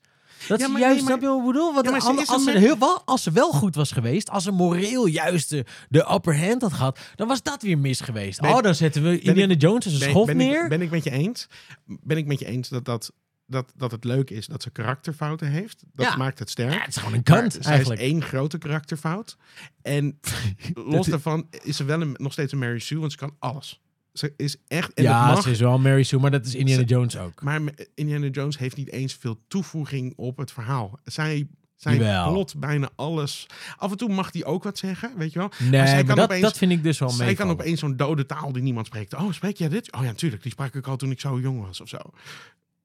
Dat 0.48 0.61
Ja, 0.61 0.68
maar 0.68 0.81
juist, 0.81 0.94
nee, 1.00 1.05
maar- 1.05 1.18
snap 1.18 1.20
je 1.20 1.26
wat 1.37 1.38
ik 1.38 1.53
bedoel? 1.53 1.74
Want 1.74 1.87
Ja, 1.87 2.00
ze 2.00 2.33
als, 2.33 2.44
ze 2.44 2.50
heel, 2.59 2.79
wel, 2.79 3.03
als 3.05 3.22
ze 3.22 3.31
wel 3.31 3.53
goed 3.53 3.74
was 3.74 3.92
geweest, 3.92 4.31
als 4.31 4.44
ze 4.44 4.50
moreel 4.50 5.07
juist 5.07 5.48
de, 5.50 5.64
de 5.88 6.12
upper 6.12 6.38
hand 6.46 6.62
had 6.62 6.72
gehad, 6.72 6.98
dan 7.16 7.29
was 7.29 7.42
dat 7.42 7.62
weer 7.62 7.79
mis 7.79 8.00
geweest. 8.00 8.40
Ben- 8.40 8.50
oh, 8.50 8.61
dan 8.62 8.74
zetten 8.74 9.03
we 9.03 9.20
Indiana 9.20 9.55
Jones 9.55 9.85
als 9.85 10.00
een 10.00 10.12
Ben- 10.12 10.26
ben, 10.26 10.37
neer. 10.37 10.62
Ik, 10.62 10.68
ben 10.68 10.81
ik 10.83 10.90
met 10.90 11.05
je 11.05 11.11
eens? 11.11 11.46
Ben 11.87 12.16
ik 12.16 12.26
met 12.26 12.38
je 12.38 12.46
eens 12.46 12.68
dat, 12.68 12.85
dat, 12.85 13.12
dat, 13.50 13.72
dat 13.76 13.90
het 13.90 14.04
leuk 14.04 14.30
is 14.30 14.46
dat 14.46 14.62
ze 14.62 14.70
karakterfouten 14.70 15.48
heeft? 15.50 15.82
Dat 15.92 16.06
Ja. 16.06 16.16
maakt 16.16 16.38
het 16.38 16.50
sterk. 16.50 16.72
Ja, 16.72 16.78
het 16.78 16.88
is 16.88 16.96
gewoon 16.96 17.12
een 17.14 17.22
Maar 17.24 17.40
kant 17.40 17.52
zij 17.52 17.62
eigenlijk. 17.72 18.00
is 18.00 18.06
één 18.06 18.22
grote 18.22 18.58
karakterfout. 18.58 19.36
En 19.82 20.20
los 20.74 21.06
daarvan 21.06 21.46
is 21.62 21.76
ze 21.76 21.84
wel 21.84 22.00
een, 22.00 22.14
nog 22.18 22.32
steeds 22.32 22.52
een 22.52 22.58
Mary 22.58 22.78
Sue, 22.78 22.98
want 22.98 23.12
ze 23.12 23.18
kan 23.18 23.36
alles. 23.38 23.80
Ze 24.12 24.34
is 24.36 24.56
echt... 24.68 24.92
En 24.94 25.02
ja, 25.02 25.26
mag, 25.26 25.42
ze 25.42 25.50
is 25.50 25.60
wel 25.60 25.78
Mary 25.78 26.02
Sue, 26.02 26.20
maar 26.20 26.30
dat 26.30 26.46
is 26.46 26.54
Indiana 26.54 26.82
Jones 26.84 27.18
ook. 27.18 27.42
Maar 27.42 27.60
Indiana 27.94 28.26
Jones 28.26 28.58
heeft 28.58 28.76
niet 28.76 28.90
eens 28.90 29.14
veel 29.14 29.40
toevoeging 29.48 30.12
op 30.16 30.36
het 30.36 30.52
verhaal. 30.52 30.98
Zij, 31.04 31.48
zij 31.76 31.92
Jawel. 31.96 32.28
plot 32.32 32.54
bijna 32.58 32.90
alles. 32.96 33.46
Af 33.76 33.90
en 33.90 33.96
toe 33.96 34.08
mag 34.08 34.32
hij 34.32 34.44
ook 34.44 34.62
wat 34.62 34.78
zeggen, 34.78 35.12
weet 35.16 35.32
je 35.32 35.38
wel. 35.38 35.50
Nee, 35.58 35.70
zij 35.86 35.94
maar 35.94 36.04
kan 36.04 36.16
dat, 36.16 36.24
opeens- 36.24 36.42
dat 36.42 36.56
vind 36.58 36.72
ik 36.72 36.82
dus 36.82 36.98
wel 36.98 37.08
Zij 37.10 37.26
mee. 37.26 37.34
kan 37.34 37.50
opeens 37.50 37.80
zo'n 37.80 37.96
dode 37.96 38.26
taal 38.26 38.52
die 38.52 38.62
niemand 38.62 38.86
spreekt. 38.86 39.14
Oh, 39.14 39.32
spreek 39.32 39.56
jij 39.56 39.68
dit? 39.68 39.92
Oh 39.92 40.00
ja, 40.00 40.06
natuurlijk. 40.06 40.42
Die 40.42 40.52
sprak 40.52 40.74
ik 40.74 40.86
al 40.86 40.96
toen 40.96 41.10
ik 41.10 41.20
zo 41.20 41.40
jong 41.40 41.60
was 41.66 41.80
of 41.80 41.88
zo. 41.88 41.98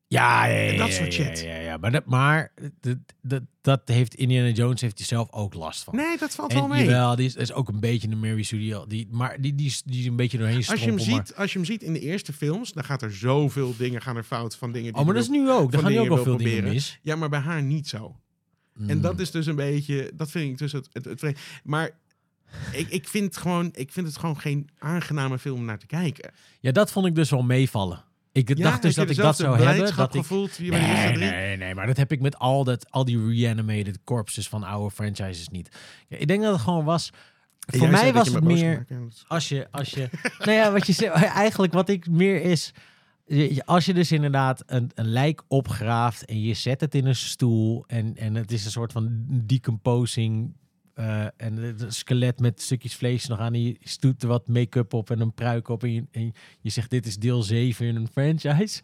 Ja, 0.07 0.45
ja, 0.45 0.57
ja, 0.59 0.77
dat 0.77 0.87
ja, 0.87 0.93
soort 0.93 1.15
ja, 1.15 1.25
shit. 1.25 1.39
Ja, 1.41 1.55
ja, 1.55 1.77
Maar, 1.77 1.91
dat, 1.91 2.05
maar 2.05 2.51
dat, 2.81 2.97
dat, 3.21 3.41
dat 3.61 3.81
heeft 3.85 4.15
Indiana 4.15 4.49
Jones 4.49 4.81
heeft 4.81 4.97
hij 4.97 5.07
zelf 5.07 5.31
ook 5.31 5.53
last 5.53 5.83
van. 5.83 5.95
Nee, 5.95 6.17
dat 6.17 6.35
valt 6.35 6.53
wel 6.53 6.67
mee. 6.67 6.83
jawel, 6.83 7.15
die 7.15 7.25
is, 7.25 7.35
is 7.35 7.53
ook 7.53 7.67
een 7.67 7.79
beetje 7.79 8.07
een 8.09 8.19
Mary 8.19 8.43
Sue. 8.43 8.87
Die, 8.87 9.07
maar 9.11 9.41
die, 9.41 9.55
die, 9.55 9.65
is- 9.65 9.81
die 9.85 9.99
is 9.99 10.05
een 10.05 10.15
beetje 10.15 10.37
doorheen 10.37 10.55
Als 10.55 10.65
je, 10.79 10.85
hem 10.85 10.95
maar- 10.95 11.03
ziet, 11.03 11.35
als 11.35 11.51
je 11.53 11.57
hem 11.57 11.67
ziet 11.67 11.83
in 11.83 11.93
de 11.93 11.99
eerste 11.99 12.33
films, 12.33 12.71
dan 12.73 12.83
gaat 12.83 13.01
er 13.01 13.13
zoveel 13.13 13.73
dingen 13.77 14.01
gaan 14.01 14.15
er 14.17 14.23
fout 14.23 14.55
van 14.55 14.71
dingen. 14.71 14.91
Die 14.91 14.99
Oh, 14.99 15.05
maar 15.05 15.13
dat 15.15 15.23
is 15.23 15.29
nu 15.29 15.49
ook. 15.51 15.71
Dan 15.71 15.81
gaan 15.81 15.97
ook 15.97 16.07
wel 16.07 16.15
veel 16.15 16.23
wil 16.25 16.37
dingen 16.37 16.51
proberen. 16.51 16.73
mis. 16.73 16.99
Ja, 17.01 17.15
maar 17.15 17.29
bij 17.29 17.39
haar 17.39 17.63
niet 17.63 17.87
zo. 17.87 18.15
En 18.87 19.01
dat 19.01 19.19
is 19.19 19.31
dus 19.31 19.45
een 19.45 19.55
beetje, 19.55 20.11
dat 20.15 20.31
vind 20.31 20.49
ik 20.51 20.57
dus 20.57 20.71
het, 20.71 20.89
het, 20.91 21.21
het. 21.21 21.39
Maar 21.63 21.89
ik, 22.71 22.87
ik, 22.89 23.07
vind 23.07 23.37
gewoon, 23.37 23.69
ik 23.73 23.91
vind 23.91 24.07
het 24.07 24.17
gewoon 24.17 24.39
geen 24.39 24.69
aangename 24.77 25.39
film 25.39 25.57
om 25.59 25.65
naar 25.65 25.79
te 25.79 25.85
kijken. 25.85 26.31
Ja, 26.59 26.71
dat 26.71 26.91
vond 26.91 27.05
ik 27.05 27.15
dus 27.15 27.29
wel 27.29 27.43
meevallen. 27.43 28.03
Ik 28.35 28.57
Ja, 28.57 28.63
dacht 28.63 28.81
dus 28.81 28.95
dat 28.95 29.09
ik 29.09 29.15
dat 29.15 29.35
zou 29.35 29.57
hebben. 29.57 29.95
Dat 29.95 30.13
ik, 30.13 30.21
gevoeld 30.21 30.59
eerste 30.59 30.63
Nee, 30.63 31.13
drie? 31.13 31.29
nee, 31.29 31.57
nee, 31.57 31.75
maar 31.75 31.87
dat 31.87 31.97
heb 31.97 32.11
ik 32.11 32.21
met 32.21 32.37
al, 32.39 32.63
dat, 32.63 32.91
al 32.91 33.05
die 33.05 33.27
reanimated 33.27 33.99
corpses 34.03 34.47
van 34.47 34.63
oude 34.63 34.95
franchises 34.95 35.47
niet. 35.49 35.77
Ja, 36.07 36.17
ik 36.17 36.27
denk 36.27 36.41
dat 36.41 36.53
het 36.53 36.61
gewoon 36.61 36.85
was. 36.85 37.09
En 37.65 37.79
voor 37.79 37.89
mij 37.89 38.13
was 38.13 38.33
het 38.33 38.43
meer. 38.43 38.85
Als 39.27 39.49
je, 39.49 39.67
als 39.71 39.89
je. 39.89 40.09
nou 40.45 40.51
ja, 40.51 40.71
wat 40.71 40.87
je 40.87 40.93
zegt, 40.93 41.13
eigenlijk 41.13 41.73
wat 41.73 41.89
ik 41.89 42.09
meer 42.09 42.41
is. 42.41 42.71
als 43.65 43.85
je 43.85 43.93
dus 43.93 44.11
inderdaad 44.11 44.63
een, 44.65 44.91
een 44.93 45.07
lijk 45.07 45.43
opgraaft 45.47 46.25
en 46.25 46.41
je 46.41 46.53
zet 46.53 46.81
het 46.81 46.95
in 46.95 47.05
een 47.05 47.15
stoel 47.15 47.83
en, 47.87 48.17
en 48.17 48.35
het 48.35 48.51
is 48.51 48.65
een 48.65 48.71
soort 48.71 48.91
van 48.91 49.25
decomposing 49.27 50.53
eh, 50.95 51.25
en 51.37 51.55
het 51.57 51.81
een 51.81 51.91
skelet 51.93 52.39
met 52.39 52.61
stukjes 52.61 52.95
vlees 52.95 53.27
nog 53.27 53.39
aan 53.39 53.53
en 53.53 53.61
je 53.63 53.77
stoet 53.83 54.21
er 54.21 54.27
wat 54.27 54.47
make-up 54.47 54.93
op 54.93 55.09
en 55.09 55.19
een 55.19 55.33
pruik 55.33 55.67
op 55.67 55.83
en 55.83 55.93
je, 55.93 56.03
en 56.11 56.33
je 56.61 56.69
zegt 56.69 56.89
dit 56.89 57.05
is 57.05 57.17
deel 57.17 57.41
7 57.43 57.85
in 57.85 57.95
een 57.95 58.07
franchise. 58.11 58.81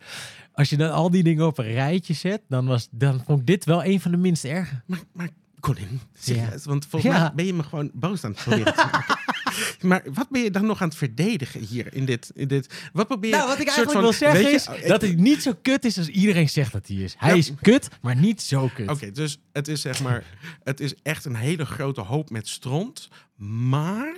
Als 0.53 0.69
je 0.69 0.77
dan 0.77 0.91
al 0.91 1.09
die 1.11 1.23
dingen 1.23 1.45
op 1.45 1.57
een 1.57 1.71
rijtje 1.73 2.13
zet, 2.13 2.41
dan, 2.47 2.65
was, 2.65 2.87
dan 2.91 3.21
vond 3.25 3.39
ik 3.39 3.45
dit 3.45 3.65
wel 3.65 3.83
een 3.83 4.01
van 4.01 4.11
de 4.11 4.17
minst 4.17 4.43
erge. 4.45 4.81
Maar, 4.85 4.99
maar 5.13 5.29
Colin, 5.59 6.01
serieus, 6.13 6.65
want 6.65 6.85
volgens 6.85 7.13
Ja. 7.13 7.19
mij 7.19 7.31
ben 7.35 7.45
je 7.45 7.53
me 7.53 7.63
gewoon 7.63 7.91
boos 7.93 8.23
aan 8.23 8.31
het 8.31 8.43
proberen 8.43 8.73
te 8.73 8.87
maken. 8.91 9.19
maar 9.81 10.03
wat 10.13 10.29
ben 10.29 10.41
je 10.41 10.51
dan 10.51 10.65
nog 10.65 10.81
aan 10.81 10.87
het 10.87 10.97
verdedigen 10.97 11.61
hier 11.61 11.93
in 11.93 12.05
dit? 12.05 12.31
In 12.35 12.47
dit 12.47 12.89
wat 12.93 13.07
probeer 13.07 13.29
je? 13.29 13.35
Nou, 13.35 13.47
wat 13.47 13.59
ik 13.59 13.67
soort 13.69 13.77
eigenlijk 13.77 14.15
van- 14.17 14.29
wil 14.29 14.33
zeggen 14.33 14.53
is 14.53 14.67
oh, 14.83 14.87
dat 14.87 15.01
hij 15.01 15.13
niet 15.13 15.41
zo 15.41 15.53
kut 15.61 15.85
is 15.85 15.97
als 15.97 16.07
iedereen 16.07 16.49
zegt 16.49 16.71
dat 16.71 16.87
hij 16.87 16.97
is. 16.97 17.15
Hij 17.17 17.29
Ja. 17.29 17.35
is 17.35 17.51
kut, 17.61 17.87
maar 18.01 18.15
niet 18.15 18.41
zo 18.41 18.69
kut. 18.73 18.89
Oké, 18.89 19.11
dus 19.11 19.39
het 19.51 19.67
is 19.67 19.81
zeg 19.81 20.01
maar, 20.01 20.23
het 20.63 20.79
is 20.79 20.93
echt 21.03 21.25
een 21.25 21.35
hele 21.35 21.65
grote 21.65 22.01
hoop 22.01 22.29
met 22.29 22.47
stront, 22.47 23.09
maar 23.35 24.13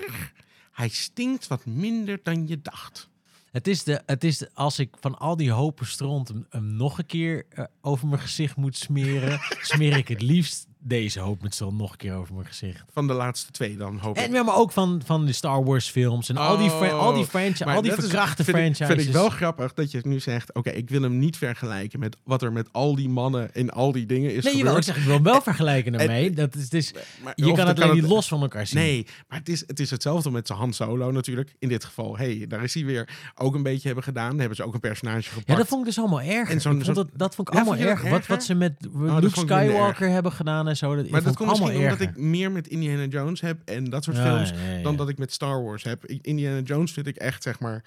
hij 0.72 0.88
stinkt 0.90 1.48
wat 1.48 1.66
minder 1.66 2.20
dan 2.24 2.48
je 2.48 2.62
dacht. 2.62 3.10
Het 3.52 3.68
is, 3.68 3.84
de, 3.84 4.02
het 4.06 4.24
is 4.24 4.38
de, 4.38 4.50
als 4.54 4.80
ik 4.80 4.90
van 5.00 5.18
al 5.20 5.38
die 5.38 5.52
hopen 5.52 5.86
stront 5.88 6.28
hem, 6.28 6.46
hem 6.50 6.66
nog 6.76 6.98
een 6.98 7.06
keer 7.06 7.46
eh, 7.50 7.64
over 7.82 8.08
mijn 8.08 8.22
gezicht 8.22 8.56
moet 8.56 8.78
smeren, 8.78 9.40
smeer 9.62 9.98
ik 9.98 10.08
het 10.08 10.22
liefst 10.22 10.68
deze 10.86 11.20
hoop 11.20 11.42
met 11.42 11.54
stront 11.54 11.78
nog 11.78 11.92
een 11.92 11.98
keer 11.98 12.14
over 12.14 12.34
mijn 12.34 12.46
gezicht. 12.48 12.84
Van 12.94 13.08
de 13.08 13.14
laatste 13.14 13.52
twee 13.52 13.78
dan, 13.78 13.98
hoop 13.98 14.18
ik. 14.18 14.24
En 14.24 14.32
ja, 14.32 14.44
maar 14.44 14.56
ook 14.56 14.72
van, 14.72 15.02
van 15.06 15.26
de 15.26 15.32
Star 15.32 15.64
Wars 15.64 15.90
films 15.90 16.30
en 16.30 16.38
al 16.38 16.58
die, 16.58 16.70
al 16.70 17.14
die, 17.14 17.26
franchise, 17.26 17.66
Maar 17.66 17.76
al 17.76 17.82
die 17.82 17.92
verkrachte 17.92 18.44
vind 18.44 18.58
ik- 18.58 18.62
franchises. 18.76 18.88
Vind 18.96 19.08
ik 19.08 19.14
wel 19.14 19.30
grappig 19.30 19.74
dat 19.74 19.92
je 19.92 20.00
nu 20.04 20.20
zegt, 20.20 20.54
oké, 20.54 20.70
ik 20.70 20.90
wil 20.90 21.02
hem 21.02 21.20
niet 21.20 21.38
vergelijken 21.38 22.00
met 22.00 22.18
wat 22.24 22.42
er 22.42 22.52
met 22.52 22.68
al 22.72 22.96
die 22.96 23.10
mannen 23.10 23.50
in 23.54 23.70
al 23.72 23.92
die 23.92 24.06
dingen 24.06 24.34
is 24.36 24.44
nee, 24.44 24.54
ik 24.54 24.60
gebeurd. 24.60 24.86
zeg, 24.86 24.98
ik 24.98 25.04
wil 25.04 25.14
hem 25.14 25.24
wel 25.24 25.42
vergelijken 25.42 25.94
en- 25.94 26.00
ermee. 26.00 26.32
Dat 26.32 26.56
is, 26.70 26.94
Maar- 27.24 27.34
je 27.36 27.54
kan 27.54 27.68
het 27.68 27.82
alleen 27.82 27.94
niet 27.96 28.08
los 28.08 28.28
van 28.28 28.42
elkaar 28.42 28.68
zien. 28.68 28.80
Nee, 28.80 29.06
maar 29.28 29.38
het 29.40 29.50
is, 29.50 29.64
het 29.68 29.80
is 29.80 29.90
hetzelfde 29.92 30.32
met 30.32 30.48
zijn 30.48 30.60
Han 30.60 30.74
Solo 30.74 31.12
natuurlijk. 31.12 31.56
In 31.60 31.70
dit 31.70 31.84
geval, 31.86 32.18
hey, 32.18 32.46
daar 32.48 32.64
is 32.64 32.74
hij 32.74 32.86
weer 32.86 33.10
ook 33.36 33.56
een 33.56 33.64
beetje 33.64 33.86
hebben 33.86 34.04
gedaan. 34.04 34.30
Daar 34.30 34.40
hebben 34.40 34.56
ze 34.58 34.64
ook 34.64 34.74
een 34.74 34.80
personage 34.80 35.30
gepakt. 35.30 35.48
Ja, 35.48 35.56
dat 35.56 35.68
vond 35.68 35.80
ik 35.82 35.88
dus 35.88 35.98
allemaal 36.00 36.22
erg. 36.22 36.50
En 36.50 36.84
dat, 36.94 37.08
dat 37.14 37.36
vond 37.36 37.48
ik 37.48 37.54
Ja, 37.54 37.60
allemaal 37.60 37.64
vond 37.66 37.80
je 37.80 37.86
erg. 37.86 38.10
Wat, 38.10 38.28
wat 38.28 38.44
ze 38.44 38.54
met 38.56 38.74
dat 38.80 39.22
Luke 39.24 39.40
Skywalker 39.40 40.10
hebben 40.10 40.32
gedaan 40.32 40.68
en 40.82 40.90
zo. 40.90 40.96
Dat, 40.96 41.10
maar 41.10 41.24
dat 41.24 41.36
komt 41.36 41.50
misschien 41.50 41.78
omdat 41.78 42.00
ik 42.02 42.18
meer 42.18 42.52
met 42.52 42.68
Indiana 42.68 43.06
Jones 43.06 43.42
heb 43.42 43.58
en 43.66 43.84
dat 43.90 44.04
soort 44.04 44.18
Ja, 44.18 44.24
films 44.24 44.50
ja, 44.50 44.56
ja, 44.70 44.76
ja. 44.78 44.84
dan 44.84 44.96
dat 44.96 45.10
ik 45.10 45.18
met 45.18 45.32
Star 45.34 45.64
Wars 45.64 45.84
heb. 45.84 46.06
Indiana 46.06 46.60
Jones 46.60 46.92
vind 46.92 47.08
ik 47.08 47.16
echt, 47.16 47.44
zeg 47.44 47.60
maar, 47.60 47.84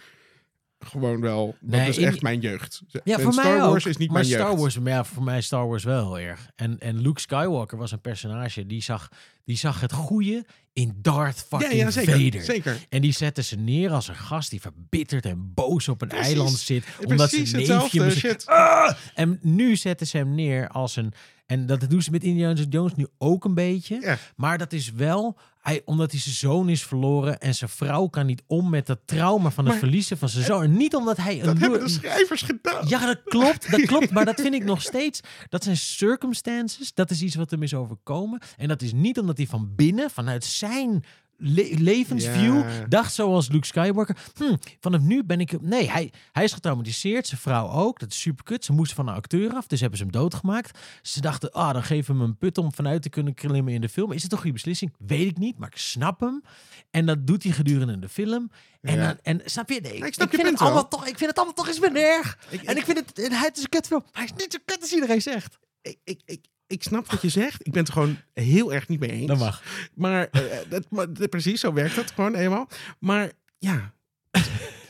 gewoon 0.78 1.20
wel. 1.20 1.56
Dat 1.60 1.80
Nee, 1.80 1.88
is 1.88 1.98
echt 1.98 2.22
mijn 2.22 2.40
jeugd. 2.40 2.82
Ja, 3.04 3.16
En 3.16 3.20
voor 3.22 3.32
Star 3.32 3.44
mij 3.44 3.58
Wars 3.60 3.84
ook. 3.84 3.90
is 3.90 3.96
niet 3.96 4.10
maar 4.10 4.20
mijn 4.20 4.32
Star 4.32 4.46
jeugd. 4.48 4.60
Wars, 4.60 4.78
maar 4.78 4.92
ja, 4.92 5.04
voor 5.04 5.22
mij 5.22 5.40
Star 5.40 5.68
Wars 5.68 5.84
wel 5.84 6.14
heel 6.14 6.28
erg. 6.28 6.50
En, 6.56 6.78
en 6.78 7.00
Luke 7.00 7.20
Skywalker 7.20 7.78
was 7.78 7.92
een 7.92 8.00
personage 8.00 8.66
die 8.66 8.82
zag, 8.82 9.08
die 9.46 9.56
zag 9.56 9.80
het 9.80 9.92
goede 9.92 10.44
in 10.72 10.92
Darth 11.02 11.46
fucking 11.48 11.72
ja, 11.72 11.90
zeker. 11.90 12.12
Vader. 12.20 12.42
Zeker. 12.42 12.78
En 12.88 13.00
die 13.02 13.12
zetten 13.12 13.44
ze 13.44 13.56
neer 13.56 13.90
als 13.90 14.08
een 14.08 14.16
gast 14.16 14.50
die 14.50 14.60
verbitterd 14.60 15.24
en 15.26 15.52
boos 15.54 15.88
op 15.88 16.02
een 16.02 16.08
Precies. 16.08 16.26
eiland 16.26 16.58
zit. 16.58 16.84
Omdat 17.06 17.28
Precies 17.30 17.50
zijn 17.50 17.66
neefje... 17.68 18.10
shit. 18.10 18.46
Ah! 18.46 18.94
En 19.14 19.38
nu 19.42 19.76
zetten 19.76 20.06
ze 20.06 20.16
hem 20.16 20.34
neer 20.34 20.68
als 20.68 20.96
een... 20.96 21.12
En 21.46 21.66
dat 21.66 21.90
doen 21.90 22.02
ze 22.02 22.10
met 22.10 22.24
Indiana 22.24 22.62
Jones 22.70 22.94
nu 22.94 23.06
ook 23.18 23.44
een 23.44 23.54
beetje. 23.54 23.98
Ja. 24.00 24.18
Maar 24.36 24.58
dat 24.58 24.72
is 24.72 24.92
wel... 24.92 25.38
Hij, 25.60 25.82
omdat 25.84 26.10
hij 26.10 26.20
zijn 26.20 26.34
zoon 26.34 26.68
is 26.68 26.82
verloren 26.84 27.38
en 27.40 27.54
zijn 27.54 27.70
vrouw 27.70 28.06
kan 28.06 28.26
niet 28.26 28.42
om 28.46 28.70
met 28.70 28.86
dat 28.86 28.98
trauma 29.04 29.50
van 29.50 29.64
het 29.64 29.72
Maar- 29.72 29.82
verliezen 29.82 30.18
van 30.18 30.28
zijn 30.28 30.44
zoon. 30.44 30.62
En 30.62 30.76
niet 30.76 30.94
omdat 30.94 31.16
hij 31.16 31.38
Dat 31.38 31.46
een 31.46 31.58
hebben 31.60 31.78
loer- 31.78 31.86
de 31.88 31.92
schrijvers 31.92 32.42
gedaan. 32.42 32.88
ja, 32.88 33.06
dat 33.06 33.20
klopt. 33.24 33.70
Dat 33.70 33.80
klopt. 33.90 34.10
Maar 34.10 34.24
dat 34.24 34.40
vind 34.40 34.54
ik 34.54 34.64
nog 34.64 34.82
steeds. 34.82 35.20
Dat 35.48 35.64
zijn 35.64 35.76
circumstances. 35.76 36.94
Dat 36.94 37.10
is 37.10 37.22
iets 37.22 37.34
wat 37.34 37.50
hem 37.50 37.62
is 37.62 37.74
overkomen. 37.74 38.40
En 38.56 38.68
dat 38.68 38.82
is 38.82 38.92
niet 38.92 39.18
omdat 39.18 39.35
hij 39.36 39.46
van 39.46 39.74
binnen, 39.74 40.10
vanuit 40.10 40.44
zijn 40.44 41.04
le- 41.38 41.74
levensview, 41.78 42.58
Ja. 42.60 42.86
dacht 42.88 43.14
zoals 43.14 43.48
Luke 43.48 43.66
Skywalker. 43.66 44.16
Hm, 44.36 44.56
vanaf 44.80 45.00
nu 45.00 45.24
ben 45.24 45.40
ik. 45.40 45.60
Nee, 45.60 45.90
hij, 45.90 46.12
hij 46.32 46.44
is 46.44 46.52
getraumatiseerd. 46.52 47.26
Zijn 47.26 47.40
vrouw 47.40 47.68
ook. 47.70 47.98
Dat 47.98 48.10
is 48.10 48.20
super 48.20 48.44
kut. 48.44 48.64
Ze 48.64 48.72
moesten 48.72 48.96
van 48.96 49.08
een 49.08 49.14
acteur 49.14 49.52
af. 49.52 49.66
Dus 49.66 49.80
hebben 49.80 49.98
ze 49.98 50.04
hem 50.04 50.12
doodgemaakt. 50.12 50.78
Ze 51.02 51.20
dachten, 51.20 51.52
ah, 51.52 51.72
dan 51.72 51.82
geven 51.82 52.14
we 52.14 52.20
hem 52.20 52.30
een 52.30 52.36
put 52.36 52.58
om 52.58 52.74
vanuit 52.74 53.02
te 53.02 53.08
kunnen 53.08 53.34
klimmen 53.34 53.72
in 53.72 53.80
de 53.80 53.88
film. 53.88 54.12
Is 54.12 54.20
het 54.22 54.30
toch 54.30 54.38
een 54.38 54.44
goede 54.44 54.62
beslissing? 54.62 54.94
Weet 54.98 55.30
ik 55.30 55.38
niet, 55.38 55.58
maar 55.58 55.68
ik 55.68 55.76
snap 55.78 56.20
hem. 56.20 56.42
En 56.90 57.06
dat 57.06 57.26
doet 57.26 57.42
hij 57.42 57.52
gedurende 57.52 57.98
de 57.98 58.08
film. 58.08 58.50
En, 58.80 58.94
Ja. 58.96 59.06
dan, 59.06 59.18
en 59.22 59.40
snap 59.44 59.68
je? 59.70 59.80
Nee, 59.80 59.92
ik 59.96 60.14
snap 60.14 60.30
je 60.30 60.36
vind 60.36 60.48
het 60.50 60.60
allemaal 60.60 60.88
toch, 60.88 61.06
ik 61.06 61.16
vind 61.18 61.28
het 61.30 61.36
allemaal 61.36 61.54
toch 61.54 61.68
eens 61.68 61.80
minder 61.80 62.02
erg. 62.02 62.38
Ik- 62.48 62.62
En 62.62 62.76
ik 62.76 62.84
vind 62.84 62.98
het, 62.98 63.16
het 63.16 63.56
is 63.56 63.62
een 63.62 63.68
kutfilm. 63.68 64.04
Hij 64.12 64.24
is 64.24 64.32
niet 64.32 64.52
zo 64.52 64.58
kut 64.64 64.80
als 64.80 64.92
iedereen 64.92 65.22
zegt. 65.22 65.58
ik, 65.82 65.98
ik, 66.04 66.20
ik, 66.24 66.44
ik 66.66 66.82
snap 66.82 67.10
wat 67.10 67.22
je 67.22 67.28
zegt. 67.28 67.66
Ik 67.66 67.72
ben 67.72 67.78
het 67.80 67.88
er 67.88 67.94
gewoon 67.94 68.16
heel 68.34 68.72
erg 68.72 68.88
niet 68.88 69.00
mee 69.00 69.10
eens. 69.10 69.26
Dat 69.26 69.38
mag. 69.38 69.62
Maar, 69.94 70.28
eh, 70.30 70.42
dat, 70.68 70.86
maar 70.90 71.12
dat- 71.12 71.30
precies, 71.30 71.60
zo 71.60 71.72
werkt 71.72 71.94
dat 71.96 72.10
gewoon 72.10 72.34
eenmaal. 72.34 72.68
Maar 72.98 73.32
ja, 73.58 73.92
het 74.30 74.44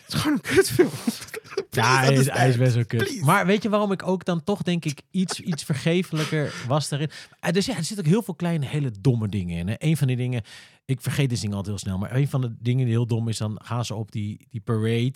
is 0.09 0.15
gewoon 0.15 0.33
een 0.43 0.55
kutfilm. 0.55 0.91
Ja, 1.71 1.99
hij 2.01 2.13
is, 2.15 2.27
hij 2.31 2.49
is 2.49 2.55
understand. 2.55 2.59
best 2.59 2.75
wel 2.75 2.85
kut. 2.85 2.99
Please. 3.09 3.25
Maar 3.25 3.47
weet 3.47 3.63
je 3.63 3.69
waarom 3.69 3.93
ik 3.93 4.07
ook 4.07 4.25
dan 4.25 4.45
toch 4.45 4.63
denk 4.63 4.85
ik 4.85 5.01
iets, 5.11 5.41
iets 5.41 5.65
vergeeflijker 5.65 6.55
was 6.69 6.89
daarin? 6.89 7.11
Eh, 7.41 7.53
Dus 7.53 7.67
ja, 7.67 7.77
er 7.77 7.85
zitten 7.85 8.05
ook 8.07 8.11
heel 8.13 8.23
veel 8.23 8.35
kleine, 8.35 8.67
hele 8.67 8.91
domme 9.01 9.29
dingen 9.29 9.59
in. 9.59 9.69
Hè. 9.69 9.75
Een 9.79 9.97
van 9.97 10.07
die 10.07 10.17
dingen, 10.17 10.43
ik 10.85 11.01
vergeet 11.01 11.29
deze 11.29 11.41
dingen 11.41 11.57
altijd 11.57 11.75
heel 11.77 11.85
snel, 11.87 11.99
maar 11.99 12.15
een 12.15 12.29
van 12.29 12.41
de 12.41 12.57
dingen 12.59 12.85
die 12.85 12.95
heel 12.95 13.07
dom 13.07 13.29
is, 13.29 13.39
dan 13.39 13.59
gaan 13.63 13.85
ze 13.85 13.95
op 13.95 14.13
die, 14.13 14.47
die 14.51 14.61
parade. 14.61 15.15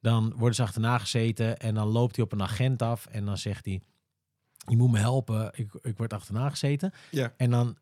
Dan 0.00 0.32
worden 0.36 0.54
ze 0.54 0.62
achterna 0.62 0.98
gezeten 0.98 1.58
en 1.58 1.74
dan 1.74 1.88
loopt 1.88 2.16
hij 2.16 2.24
op 2.24 2.32
een 2.32 2.42
agent 2.42 2.82
af 2.82 3.06
en 3.06 3.24
dan 3.24 3.38
zegt 3.38 3.64
hij, 3.64 3.80
je 4.68 4.76
moet 4.76 4.90
me 4.90 4.98
helpen, 4.98 5.50
ik, 5.54 5.74
ik 5.82 5.96
word 5.96 6.12
achterna 6.12 6.50
gezeten. 6.50 6.92
Ja. 7.10 7.32
En 7.36 7.50
dan 7.50 7.76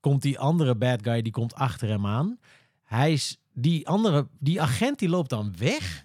komt 0.00 0.22
die 0.22 0.38
andere 0.38 0.74
bad 0.74 1.02
guy, 1.02 1.22
die 1.22 1.32
komt 1.32 1.54
achter 1.54 1.88
hem 1.88 2.06
aan. 2.06 2.38
Hij 2.84 3.12
is, 3.12 3.40
die 3.52 3.88
andere, 3.88 4.28
die 4.38 4.60
agent 4.60 4.98
die 4.98 5.08
loopt 5.08 5.30
dan 5.30 5.54
weg. 5.58 6.04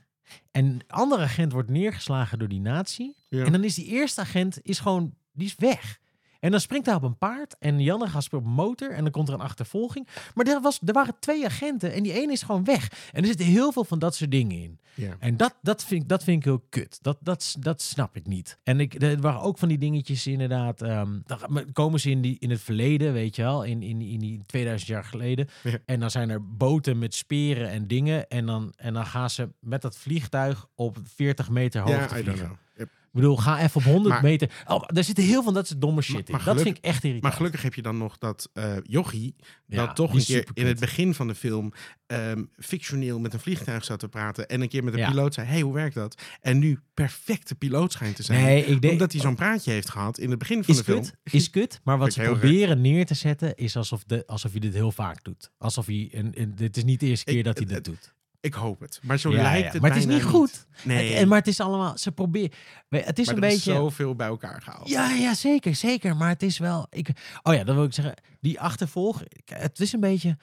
En 0.51 0.77
de 0.77 0.85
andere 0.87 1.23
agent 1.23 1.51
wordt 1.51 1.69
neergeslagen 1.69 2.39
door 2.39 2.47
die 2.47 2.61
nazi. 2.61 3.13
Ja. 3.27 3.45
En 3.45 3.51
dan 3.51 3.63
is 3.63 3.75
die 3.75 3.85
eerste 3.85 4.21
agent 4.21 4.59
is 4.61 4.79
gewoon, 4.79 5.13
die 5.31 5.47
is 5.47 5.55
weg. 5.57 5.99
En 6.41 6.51
dan 6.51 6.59
springt 6.59 6.85
hij 6.85 6.95
op 6.95 7.03
een 7.03 7.17
paard 7.17 7.55
en 7.59 7.89
andere 7.89 8.11
gaat 8.11 8.33
op 8.33 8.45
een 8.45 8.51
motor 8.51 8.91
en 8.91 9.03
dan 9.03 9.11
komt 9.11 9.27
er 9.27 9.33
een 9.33 9.39
achtervolging. 9.39 10.07
Maar 10.33 10.45
er, 10.45 10.61
was, 10.61 10.79
er 10.85 10.93
waren 10.93 11.13
twee 11.19 11.45
agenten 11.45 11.93
en 11.93 12.03
die 12.03 12.13
ene 12.13 12.31
is 12.31 12.41
gewoon 12.41 12.63
weg. 12.63 13.09
En 13.11 13.21
er 13.21 13.27
zitten 13.27 13.45
heel 13.45 13.71
veel 13.71 13.83
van 13.83 13.99
dat 13.99 14.15
soort 14.15 14.31
dingen 14.31 14.57
in. 14.57 14.79
Ja. 14.93 15.15
En 15.19 15.37
dat, 15.37 15.55
dat, 15.61 15.83
vind, 15.83 16.01
ik- 16.03 16.09
dat 16.09 16.23
vind 16.23 16.37
ik 16.37 16.43
heel 16.43 16.65
kut. 16.69 16.99
Dat, 17.01 17.17
dat, 17.21 17.55
dat 17.59 17.81
snap 17.81 18.15
ik 18.15 18.27
niet. 18.27 18.57
En 18.63 18.79
ik, 18.79 19.01
er 19.01 19.21
waren 19.21 19.41
ook 19.41 19.57
van 19.57 19.67
die 19.67 19.77
dingetjes 19.77 20.27
inderdaad. 20.27 20.81
ehm, 20.81 21.19
dan 21.25 21.65
komen 21.73 21.99
ze 21.99 22.09
in, 22.09 22.21
die, 22.21 22.35
in 22.39 22.49
het 22.49 22.61
verleden, 22.61 23.13
weet 23.13 23.35
je 23.35 23.41
wel, 23.41 23.63
in, 23.63 23.81
in, 23.81 24.01
in 24.01 24.19
die 24.19 24.41
2000 24.45 24.89
jaar 24.91 25.03
geleden. 25.03 25.47
Ja. 25.63 25.77
En 25.85 25.99
dan 25.99 26.11
zijn 26.11 26.29
er 26.29 26.47
boten 26.57 26.99
met 26.99 27.15
speren 27.15 27.69
en 27.69 27.87
dingen. 27.87 28.29
En 28.29 28.45
dan, 28.45 28.73
en 28.75 28.93
dan 28.93 29.05
gaan 29.05 29.29
ze 29.29 29.49
met 29.59 29.81
dat 29.81 29.97
vliegtuig 29.97 30.67
op 30.75 30.97
40 31.15 31.49
meter 31.49 31.81
hoogte 31.81 31.95
Ja, 31.95 32.05
I 32.05 32.07
don't 32.09 32.23
vliegen. 32.23 32.45
know. 32.45 32.57
Yep. 32.77 32.89
Ik 33.13 33.19
bedoel, 33.19 33.37
ga 33.37 33.61
even 33.61 33.75
op 33.75 33.83
100 33.83 34.07
Maar- 34.13 34.23
meter. 34.23 34.63
Oh, 34.67 34.83
daar 34.87 35.03
zitten 35.03 35.23
heel 35.23 35.33
veel 35.33 35.43
van 35.43 35.53
dat 35.53 35.67
soort 35.67 35.81
domme 35.81 36.01
shit 36.01 36.13
Maar- 36.13 36.23
in. 36.25 36.31
maar 36.31 36.43
dat 36.55 36.61
vind 36.63 36.77
ik 36.77 36.83
echt 36.83 36.95
irritant. 37.03 37.23
Maar 37.23 37.31
gelukkig 37.31 37.61
heb 37.61 37.73
je 37.73 37.81
dan 37.81 37.97
nog 37.97 38.17
dat 38.17 38.49
eh 38.53 38.73
jochie, 38.83 39.35
Ja, 39.65 39.85
dat 39.85 39.95
toch 39.95 40.13
een 40.13 40.23
keer 40.23 40.47
in 40.53 40.65
het 40.65 40.79
begin 40.79 41.13
van 41.13 41.27
de 41.27 41.35
film 41.35 41.71
ehm, 42.07 42.43
fictioneel 42.57 43.19
met 43.19 43.33
een 43.33 43.39
vliegtuig 43.39 43.83
zat 43.83 43.99
te 43.99 44.07
praten. 44.07 44.47
En 44.49 44.61
een 44.61 44.67
keer 44.69 44.83
met 44.83 44.93
een 44.93 44.99
Ja. 44.99 45.09
piloot 45.09 45.33
zei, 45.33 45.47
hey, 45.47 45.61
hoe 45.61 45.73
werkt 45.73 45.95
dat? 45.95 46.21
En 46.41 46.59
nu 46.59 46.79
perfecte 46.93 47.55
piloot 47.55 47.91
schijnt 47.91 48.15
te 48.15 48.23
zijn. 48.23 48.43
Nee, 48.43 48.65
ik 48.65 48.81
denk... 48.81 48.93
Omdat 48.93 49.11
hij 49.11 49.21
zo'n 49.21 49.35
praatje 49.35 49.71
heeft 49.71 49.89
gehad 49.89 50.17
in 50.19 50.29
het 50.29 50.39
begin 50.39 50.63
van 50.63 50.73
is 50.73 50.77
de 50.79 50.83
film. 50.91 51.01
kut, 51.01 51.33
is 51.33 51.49
kut. 51.49 51.79
Maar 51.83 51.97
wat 51.97 52.13
ze 52.13 52.21
proberen 52.21 52.81
neer 52.81 53.05
te 53.05 53.13
zetten 53.13 53.55
is 53.55 53.75
alsof, 53.75 54.03
de, 54.03 54.23
alsof 54.27 54.51
hij 54.51 54.59
dit 54.59 54.73
heel 54.73 54.91
vaak 54.91 55.23
doet. 55.23 55.51
Alsof 55.57 55.85
hij, 55.85 56.09
en, 56.13 56.33
en 56.33 56.55
dit 56.55 56.77
is 56.77 56.83
niet 56.83 56.99
de 56.99 57.05
eerste 57.05 57.25
keer 57.25 57.37
Ik- 57.37 57.43
dat 57.43 57.57
hij 57.57 57.65
dit 57.67 57.83
doet. 57.85 58.13
Ik 58.41 58.53
hoop 58.53 58.79
het. 58.79 58.99
Maar 59.03 59.19
zo 59.19 59.31
Ja, 59.31 59.41
lijkt 59.41 59.65
ja. 59.65 59.71
het 59.71 59.81
Maar 59.81 59.89
het 59.91 59.99
is 59.99 60.05
niet 60.05 60.23
goed. 60.23 60.65
Nee, 60.83 61.13
En, 61.15 61.27
maar 61.27 61.37
het 61.37 61.47
is 61.47 61.59
allemaal, 61.59 61.97
ze 61.97 62.11
proberen, 62.11 62.51
het 62.89 63.19
is 63.19 63.25
maar 63.25 63.35
een 63.35 63.43
er 63.43 63.49
beetje... 63.49 63.71
is 63.71 63.77
zoveel 63.77 64.15
bij 64.15 64.27
elkaar 64.27 64.61
gehaald. 64.61 64.89
Ja, 64.89 65.09
ja, 65.09 65.33
zeker, 65.33 65.75
zeker. 65.75 66.15
Maar 66.15 66.29
het 66.29 66.43
is 66.43 66.57
wel. 66.57 66.87
Ik, 66.89 67.09
oh 67.43 67.53
ja, 67.53 67.63
dan 67.63 67.75
wil 67.75 67.83
ik 67.83 67.93
zeggen. 67.93 68.15
Die 68.39 68.59
achtervolg. 68.59 69.23
Het 69.45 69.79
is 69.79 69.93
een 69.93 69.99
beetje. 69.99 70.37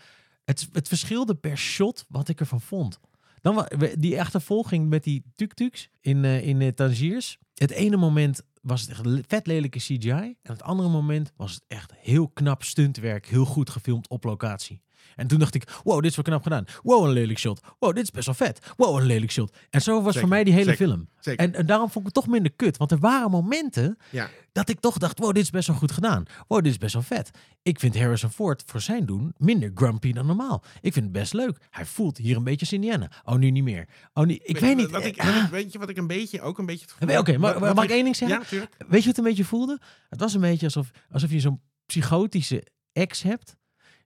Het, 0.44 0.68
het 0.72 0.88
verschilde 0.88 1.34
per 1.34 1.58
shot 1.58 2.04
wat 2.08 2.28
ik 2.28 2.40
ervan 2.40 2.60
vond. 2.60 3.00
Dan, 3.40 3.68
die 3.94 4.20
achtervolging 4.20 4.88
met 4.88 5.04
die 5.04 5.24
tuk-tuks 5.34 5.88
in, 6.00 6.24
eh 6.24 6.46
in 6.46 6.60
eh, 6.60 6.68
Tangiers. 6.68 7.38
Het 7.54 7.70
ene 7.70 7.96
moment 7.96 8.42
was 8.62 8.80
het 8.80 8.90
echt 8.90 9.02
vet 9.26 9.46
lelijke 9.46 9.78
CGI. 9.78 10.10
En 10.42 10.52
het 10.52 10.62
andere 10.62 10.88
moment 10.88 11.32
was 11.36 11.54
het 11.54 11.64
echt 11.66 11.92
heel 11.96 12.28
knap 12.28 12.62
stuntwerk. 12.62 13.26
Heel 13.26 13.44
goed 13.44 13.70
gefilmd 13.70 14.08
op 14.08 14.24
locatie. 14.24 14.80
En 15.18 15.26
toen 15.26 15.38
dacht 15.38 15.54
ik, 15.54 15.68
wow, 15.84 16.00
dit 16.02 16.10
is 16.10 16.16
wel 16.16 16.24
knap 16.24 16.42
gedaan. 16.42 16.64
Wow, 16.82 17.04
een 17.04 17.12
lelijk 17.12 17.38
shot. 17.38 17.60
Wow, 17.78 17.94
dit 17.94 18.02
is 18.02 18.10
best 18.10 18.26
wel 18.26 18.34
vet. 18.34 18.72
Wow, 18.76 18.96
een 18.96 19.06
lelijk 19.06 19.32
shot. 19.32 19.56
En 19.70 19.82
zo 19.82 19.94
was 19.94 20.04
Zeker, 20.04 20.20
voor 20.20 20.28
mij 20.28 20.44
die 20.44 20.52
hele 20.52 20.64
zeker, 20.70 20.86
film. 20.86 21.08
Zeker. 21.20 21.44
En, 21.44 21.54
en 21.54 21.66
daarom 21.66 21.90
vond 21.90 22.06
ik 22.08 22.14
het 22.14 22.24
toch 22.24 22.32
minder 22.32 22.52
kut. 22.56 22.76
Want 22.76 22.90
er 22.90 22.98
waren 22.98 23.30
momenten 23.30 23.98
ja. 24.10 24.28
dat 24.52 24.68
ik 24.68 24.80
toch 24.80 24.98
dacht, 24.98 25.18
wow, 25.18 25.34
dit 25.34 25.42
is 25.42 25.50
best 25.50 25.66
wel 25.66 25.76
goed 25.76 25.92
gedaan. 25.92 26.24
Wow, 26.48 26.62
dit 26.62 26.72
is 26.72 26.78
best 26.78 26.92
wel 26.92 27.02
vet. 27.02 27.30
Ik 27.62 27.80
vind 27.80 27.98
Harrison 27.98 28.30
Ford 28.30 28.62
voor 28.66 28.80
zijn 28.80 29.06
doen 29.06 29.34
minder 29.36 29.70
grumpy 29.74 30.12
dan 30.12 30.26
normaal. 30.26 30.62
Ik 30.80 30.92
vind 30.92 31.04
het 31.04 31.14
best 31.14 31.32
leuk. 31.32 31.58
Hij 31.70 31.86
voelt 31.86 32.16
hier 32.16 32.36
een 32.36 32.44
beetje 32.44 32.76
Indiana. 32.76 33.10
Oh, 33.24 33.34
nu 33.34 33.50
niet 33.50 33.64
meer. 33.64 33.88
Oh, 34.12 34.26
nu, 34.26 34.38
ik 34.42 34.58
weet 34.58 34.76
niet. 34.76 34.90
Wat 34.90 35.04
ik, 35.04 35.16
eh, 35.16 35.26
ah. 35.26 35.50
weet 35.50 35.72
je 35.72 35.78
wat 35.78 35.88
ik 35.88 35.96
een 35.96 36.06
beetje, 36.06 36.40
ook 36.40 36.58
een 36.58 36.66
beetje... 36.66 36.86
Oké, 37.18 37.38
maar- 37.38 37.60
mag 37.60 37.70
ik- 37.70 37.82
ik 37.82 37.90
één 37.90 38.04
ding 38.04 38.16
zeggen? 38.16 38.36
Ja, 38.36 38.42
natuurlijk. 38.42 38.74
Weet 38.78 38.88
je 38.88 38.96
wat 38.96 39.04
het 39.04 39.18
een 39.18 39.24
beetje 39.24 39.44
voelde? 39.44 39.80
Het 40.08 40.20
was 40.20 40.34
een 40.34 40.40
beetje 40.40 40.66
alsof, 40.66 40.90
alsof 41.10 41.30
je 41.30 41.40
zo'n 41.40 41.60
psychotische 41.86 42.66
ex 42.92 43.22
hebt, 43.22 43.56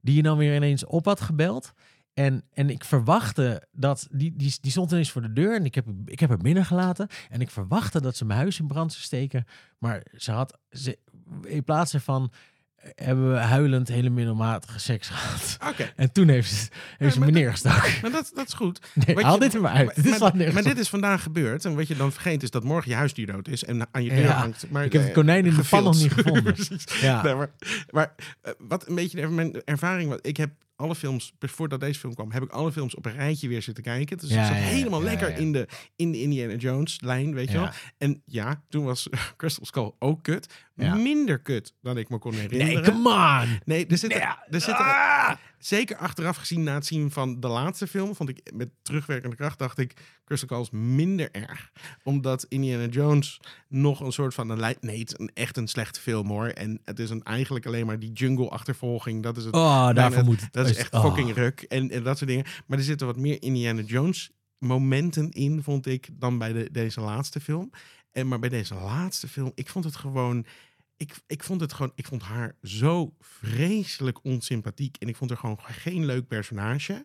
die 0.03 0.15
je 0.17 0.23
dan 0.23 0.37
weer 0.37 0.55
ineens 0.55 0.85
op 0.85 1.05
had 1.05 1.21
gebeld. 1.21 1.73
En, 2.15 2.45
en 2.53 2.71
ik 2.71 2.85
verwachtte 2.85 3.69
dat, 3.73 4.09
die, 4.11 4.37
die, 4.37 4.55
die 4.61 4.71
stond 4.71 4.91
ineens 4.91 5.11
voor 5.11 5.23
de 5.23 5.33
deur 5.33 5.57
en 5.57 5.65
ik 5.65 5.75
heb, 5.75 5.87
ik 6.05 6.21
heb 6.21 6.29
haar 6.29 6.39
binnengelaten. 6.39 7.09
En 7.29 7.41
ik 7.41 7.51
verwachtte 7.51 8.01
dat 8.01 8.17
ze 8.17 8.25
mijn 8.25 8.39
huis 8.39 8.59
in 8.59 8.67
brand 8.67 8.93
zou 8.93 9.05
steken. 9.05 9.45
Maar 9.79 10.07
ze 10.17 10.33
had, 10.33 10.59
ze, 10.71 10.99
in 11.43 11.65
plaats 11.65 11.95
ervan 11.95 12.33
hebben 12.95 13.33
we 13.33 13.39
huilend 13.39 13.89
hele 13.89 14.11
middelmatige 14.11 14.79
seks 14.79 15.09
gehad. 15.09 15.57
Oké, 15.69 15.93
En 15.97 16.13
toen 16.13 16.29
heeft 16.29 16.51
ze, 16.53 16.69
heeft 16.99 17.15
ze 17.15 17.21
me 17.21 17.31
neergestoken. 17.31 17.93
maar 18.03 18.11
dat, 18.11 18.31
dat 18.35 18.47
is 18.47 18.55
goed. 18.55 18.81
Nee, 19.07 19.17
haal 19.25 19.35
je- 19.35 19.41
dit 19.41 19.55
er 19.55 19.61
maar 19.61 19.73
uit. 19.73 19.87
Maar, 19.87 19.95
dit 19.95 20.13
is 20.47 20.53
maar- 20.53 20.63
dit 20.63 20.79
is 20.79 20.89
vandaag 20.89 21.23
gebeurd. 21.23 21.65
En 21.65 21.75
wat 21.75 21.89
je 21.89 21.97
dan 21.97 22.13
vergeet 22.13 22.43
is 22.43 22.51
dat 22.51 22.65
morgen 22.65 22.91
je 22.91 22.97
huisdier 22.97 23.27
dood 23.27 23.49
is 23.49 23.65
en 23.65 23.89
aan 23.91 24.03
je 24.05 24.11
deur 24.11 24.19
Ja, 24.21 24.33
hangt. 24.33 24.67
Maar, 24.71 24.85
ik 24.85 24.93
heb 24.93 25.01
het 25.01 25.11
eh, 25.11 25.17
konijn 25.17 25.47
in 25.47 25.55
de 25.55 25.63
pan 25.71 25.83
nog 25.85 25.97
niet 26.03 26.13
gevonden. 26.23 26.55
Ja. 27.01 27.23
Nee, 27.23 27.35
maar 27.35 27.51
maar 27.91 28.15
eh, 28.43 28.53
wat 28.59 28.89
een 28.89 28.95
beetje 28.95 29.29
mijn 29.29 29.63
ervaring 29.65 30.09
was. 30.11 30.19
Ik 30.23 30.37
heb 30.37 30.51
alle 30.77 30.95
films, 30.95 31.33
voordat 31.39 31.81
deze 31.81 31.99
film 32.01 32.15
kwam, 32.15 32.33
heb 32.33 32.43
ik 32.43 32.51
alle 32.51 32.73
films 32.73 32.95
op 32.95 33.07
een 33.07 33.13
rijtje 33.13 33.49
weer 33.49 33.63
zitten 33.63 33.85
kijken. 33.85 34.19
Dus 34.19 34.31
Ja, 34.31 34.41
ik 34.41 34.47
zat 34.47 34.57
ja, 34.57 34.63
helemaal 34.63 34.99
Ja, 35.03 35.05
lekker. 35.09 35.37
In, 35.39 35.53
de, 35.53 35.69
in 35.97 36.13
de 36.13 36.21
Indiana 36.23 36.55
Jones 36.55 37.01
lijn, 37.01 37.35
weet 37.35 37.51
je 37.51 37.59
wel. 37.59 37.69
En 37.99 38.23
ja, 38.27 38.63
toen 38.69 38.85
was 38.85 39.09
Crystal 39.37 39.65
Skull 39.67 39.91
ook 39.99 40.23
kut. 40.23 40.53
Ja. 40.75 40.95
Minder 40.95 41.39
kut 41.39 41.75
dan 41.81 41.99
ik 41.99 42.09
me 42.09 42.19
kon 42.19 42.35
herinneren. 42.35 42.83
Nee, 42.83 42.93
come 42.93 43.43
on! 43.43 43.61
Nee, 43.65 43.87
er 43.87 43.99
zitten, 43.99 44.19
Nee, 44.19 44.29
er 44.29 44.61
zitten 44.61 44.85
ah! 44.85 45.33
zeker 45.59 45.97
achteraf 45.97 46.37
gezien 46.37 46.63
na 46.63 46.75
het 46.75 46.87
zien 46.87 47.11
van 47.11 47.41
de 47.41 47.49
laatste 47.49 47.87
film, 47.87 48.15
vond 48.15 48.29
ik 48.29 48.51
met 48.55 48.69
terugwerkende 48.83 49.37
kracht, 49.37 49.59
dacht 49.59 49.79
ik, 49.79 49.95
Crystal 50.25 50.61
is 50.61 50.71
minder 50.71 51.31
erg. 51.31 51.73
Omdat 52.03 52.47
Indiana 52.49 52.87
Jones 52.87 53.41
nog 53.69 54.01
een 54.01 54.13
soort 54.13 54.35
van 54.35 54.51
een. 54.51 54.77
Nee, 54.81 54.99
het 54.99 55.13
is 55.13 55.19
een, 55.19 55.31
echt 55.35 55.57
een 55.57 55.69
slechte 55.69 56.01
film 56.01 56.29
hoor. 56.29 56.47
En 56.47 56.81
het 56.85 56.99
is 56.99 57.11
een, 57.11 57.23
eigenlijk 57.23 57.67
alleen 57.67 57.87
maar 57.87 57.99
die 57.99 58.13
jungle 58.13 58.49
achtervolging. 58.49 59.23
Dat 59.23 59.37
is 59.37 59.45
het. 59.45 59.55
Oh, 59.55 59.63
daarvoor 59.63 59.95
bijna- 59.95 60.23
moet 60.23 60.41
het. 60.41 60.53
dat 60.53 60.69
is 60.69 60.77
echt 60.77 60.95
oh. 60.95 61.05
fucking 61.05 61.35
ruk. 61.35 61.61
En, 61.61 61.91
en 61.91 62.03
dat 62.03 62.19
soort 62.19 62.31
dingen. 62.31 62.45
Maar 62.67 62.79
er 62.79 62.85
zitten 62.85 63.07
wat 63.07 63.17
meer 63.17 63.43
Indiana 63.43 63.81
Jones 63.81 64.31
momenten 64.59 65.31
in, 65.31 65.63
vond 65.63 65.87
ik, 65.87 66.09
dan 66.13 66.39
bij 66.39 66.53
de, 66.53 66.69
deze 66.71 67.01
laatste 67.01 67.41
film. 67.41 67.71
En 68.13 68.29
maar 68.29 68.39
bij 68.39 68.49
deze 68.49 68.75
laatste 68.75 69.29
film, 69.29 69.53
ik 69.55 69.69
vond 69.69 69.85
het 69.85 69.97
gewoon. 69.97 70.47
Ik, 70.97 71.15
ik 71.27 71.45
vond 71.45 71.61
het 71.61 71.73
gewoon, 71.73 71.93
ik 71.95 72.07
vond 72.07 72.23
haar 72.23 72.57
zo 72.63 73.15
vreselijk 73.21 74.25
onsympathiek. 74.25 74.97
En 74.97 75.09
ik 75.09 75.17
vond 75.17 75.31
haar 75.31 75.39
gewoon 75.39 75.61
geen 75.61 76.05
leuk 76.05 76.27
personage. 76.27 77.05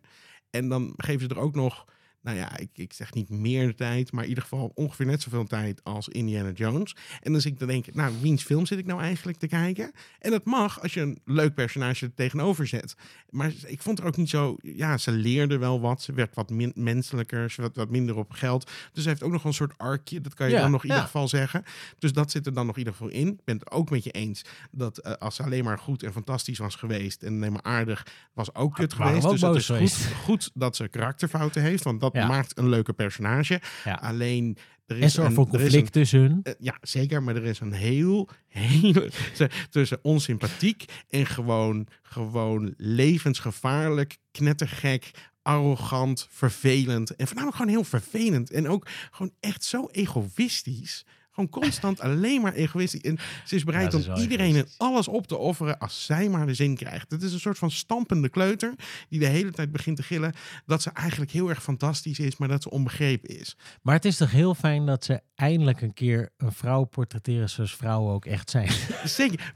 En 0.49 0.69
dan 0.69 0.93
geven 0.97 1.21
ze 1.21 1.35
er 1.35 1.41
ook 1.41 1.55
nog, 1.55 1.85
nou 2.27 2.39
ja, 2.39 2.57
ik, 2.57 2.69
ik 2.73 2.93
zeg 2.93 3.13
niet 3.13 3.29
meer 3.29 3.75
tijd, 3.75 4.11
maar 4.11 4.23
in 4.23 4.29
ieder 4.29 4.43
geval 4.43 4.71
ongeveer 4.75 5.05
net 5.05 5.21
zoveel 5.21 5.45
tijd 5.45 5.83
als 5.83 6.07
Indiana 6.07 6.51
Jones. 6.51 6.95
En 7.21 7.31
dan 7.31 7.41
zit 7.41 7.51
ik 7.51 7.57
te 7.57 7.65
denken, 7.65 7.93
nou, 7.95 8.13
wiens 8.21 8.43
film 8.43 8.65
zit 8.65 8.79
ik 8.79 8.85
nou 8.85 9.01
eigenlijk 9.01 9.37
te 9.37 9.47
kijken? 9.47 9.91
En 10.19 10.31
dat 10.31 10.45
mag 10.45 10.81
als 10.81 10.93
je 10.93 11.01
een 11.01 11.19
leuk 11.25 11.53
personage 11.53 12.05
er 12.05 12.13
tegenover 12.13 12.67
zet. 12.67 12.95
Maar 13.29 13.51
ik 13.65 13.81
vond 13.81 13.99
er 13.99 14.05
ook 14.05 14.17
niet 14.17 14.29
zo, 14.29 14.57
ja, 14.61 14.97
ze 14.97 15.11
leerde 15.11 15.57
wel 15.57 15.79
wat. 15.81 16.01
Ze 16.01 16.13
werd 16.13 16.35
wat 16.35 16.49
min- 16.49 16.71
menselijker, 16.75 17.51
ze 17.51 17.61
werd 17.61 17.75
wat 17.75 17.89
minder 17.89 18.15
op 18.17 18.31
geld. 18.31 18.71
Dus 18.93 19.03
ze 19.03 19.09
heeft 19.09 19.23
ook 19.23 19.31
nog 19.31 19.43
een 19.43 19.53
soort 19.53 19.77
arkje, 19.77 20.21
dat 20.21 20.33
kan 20.33 20.47
je 20.47 20.53
Ja, 20.53 20.61
dan 20.61 20.71
nog 20.71 20.81
in 20.83 20.89
ja. 20.89 20.93
ieder 20.95 21.09
geval 21.11 21.27
zeggen. 21.27 21.63
Dus 21.99 22.13
dat 22.13 22.31
zit 22.31 22.45
er 22.45 22.53
dan 22.53 22.65
nog 22.65 22.75
in 22.75 22.79
ieder 22.79 22.93
geval 22.93 23.11
in. 23.11 23.27
Ik 23.27 23.43
ben 23.43 23.57
het 23.57 23.71
ook 23.71 23.89
met 23.89 24.03
je 24.03 24.11
eens 24.11 24.41
dat 24.71 24.97
eh, 24.97 25.13
als 25.13 25.35
ze 25.35 25.43
alleen 25.43 25.63
maar 25.63 25.77
goed 25.77 26.03
en 26.03 26.11
fantastisch 26.13 26.57
was 26.57 26.75
geweest 26.75 27.23
en 27.23 27.33
alleen 27.35 27.51
maar 27.51 27.63
aardig, 27.63 28.05
was 28.33 28.55
ook 28.55 28.73
kut 28.73 28.93
geweest. 28.93 29.25
ook 29.25 29.31
Dus 29.53 29.67
het 29.67 29.81
is 29.81 29.95
goed, 29.95 30.13
goed 30.23 30.51
dat 30.53 30.75
ze 30.75 30.87
karakterfouten 30.87 31.61
heeft, 31.61 31.83
want 31.83 32.01
dat 32.01 32.13
Ja. 32.17 32.27
maakt 32.27 32.57
een 32.57 32.69
leuke 32.69 32.93
personage. 32.93 33.61
Ja. 33.83 33.93
Alleen 33.93 34.57
er 34.85 34.97
is 34.97 35.03
En 35.03 35.09
zorg 35.09 35.27
een, 35.27 35.33
voor 35.33 35.47
conflict 35.47 35.75
een- 35.75 36.01
tussen 36.01 36.19
hun. 36.19 36.39
eh, 36.43 36.53
ja, 36.59 36.77
zeker, 36.81 37.23
maar 37.23 37.35
er 37.35 37.43
is 37.45 37.59
een 37.59 37.73
heel, 37.73 38.29
hele 38.47 39.09
ze- 39.35 39.49
tussen 39.69 39.99
onsympathiek 40.01 40.85
en 41.09 41.25
gewoon, 41.25 41.87
gewoon 42.01 42.73
levensgevaarlijk, 42.77 44.17
knettergek, 44.31 45.11
arrogant, 45.41 46.27
vervelend 46.31 47.15
en 47.15 47.25
voornamelijk 47.27 47.57
gewoon 47.57 47.71
heel 47.73 47.83
vervelend 47.83 48.51
en 48.51 48.67
ook 48.67 48.87
gewoon 49.11 49.31
echt 49.39 49.63
zo 49.63 49.87
egoïstisch. 49.91 51.05
Gewoon 51.37 51.63
constant 51.63 51.99
alleen 51.99 52.41
maar 52.41 52.53
egoïstisch. 52.53 53.01
En 53.01 53.17
ze 53.45 53.55
is 53.55 53.63
bereid 53.63 53.91
Ja, 53.91 53.99
ze 53.99 54.11
is 54.11 54.15
om 54.15 54.21
iedereen 54.21 54.55
en 54.55 54.67
alles 54.77 55.07
op 55.07 55.27
te 55.27 55.37
offeren 55.37 55.79
als 55.79 56.05
zij 56.05 56.29
maar 56.29 56.45
de 56.45 56.53
zin 56.53 56.75
krijgt. 56.75 57.11
Het 57.11 57.23
is 57.23 57.33
een 57.33 57.39
soort 57.39 57.57
van 57.57 57.71
stampende 57.71 58.29
kleuter 58.29 58.73
die 59.09 59.19
de 59.19 59.25
hele 59.25 59.51
tijd 59.51 59.71
begint 59.71 59.95
te 59.97 60.03
gillen 60.03 60.33
dat 60.65 60.81
ze 60.81 60.89
eigenlijk 60.93 61.31
heel 61.31 61.49
erg 61.49 61.63
fantastisch 61.63 62.19
is, 62.19 62.37
maar 62.37 62.47
dat 62.47 62.63
ze 62.63 62.69
onbegrepen 62.69 63.39
is. 63.39 63.57
Maar 63.81 63.93
het 63.93 64.05
is 64.05 64.17
toch 64.17 64.31
heel 64.31 64.55
fijn 64.55 64.85
dat 64.85 65.05
ze 65.05 65.21
eindelijk 65.35 65.81
een 65.81 65.93
keer 65.93 66.29
een 66.37 66.51
vrouw 66.51 66.83
portretteren 66.83 67.49
zoals 67.49 67.75
vrouwen 67.75 68.13
ook 68.13 68.25
echt 68.25 68.49
zijn. 68.49 68.71
Zeker. 69.03 69.53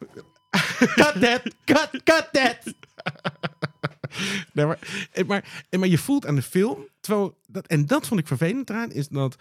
cut 0.78 1.22
that! 1.22 1.42
Cut, 1.66 2.04
cut 2.04 2.30
that! 2.32 2.58
Nee, 4.54 4.66
maar, 4.66 5.08
en 5.12 5.26
maar, 5.26 5.66
en 5.70 5.80
maar 5.80 5.90
je 5.90 5.98
voelt 5.98 6.26
aan 6.26 6.36
de 6.36 6.42
film, 6.42 6.88
terwijl 7.00 7.38
dat, 7.48 7.68
en 7.68 7.86
dat 7.86 8.08
vond 8.08 8.20
ik 8.20 8.28
vervelend 8.28 8.70
eraan, 8.70 8.92
is 8.92 9.08
dat 9.08 9.36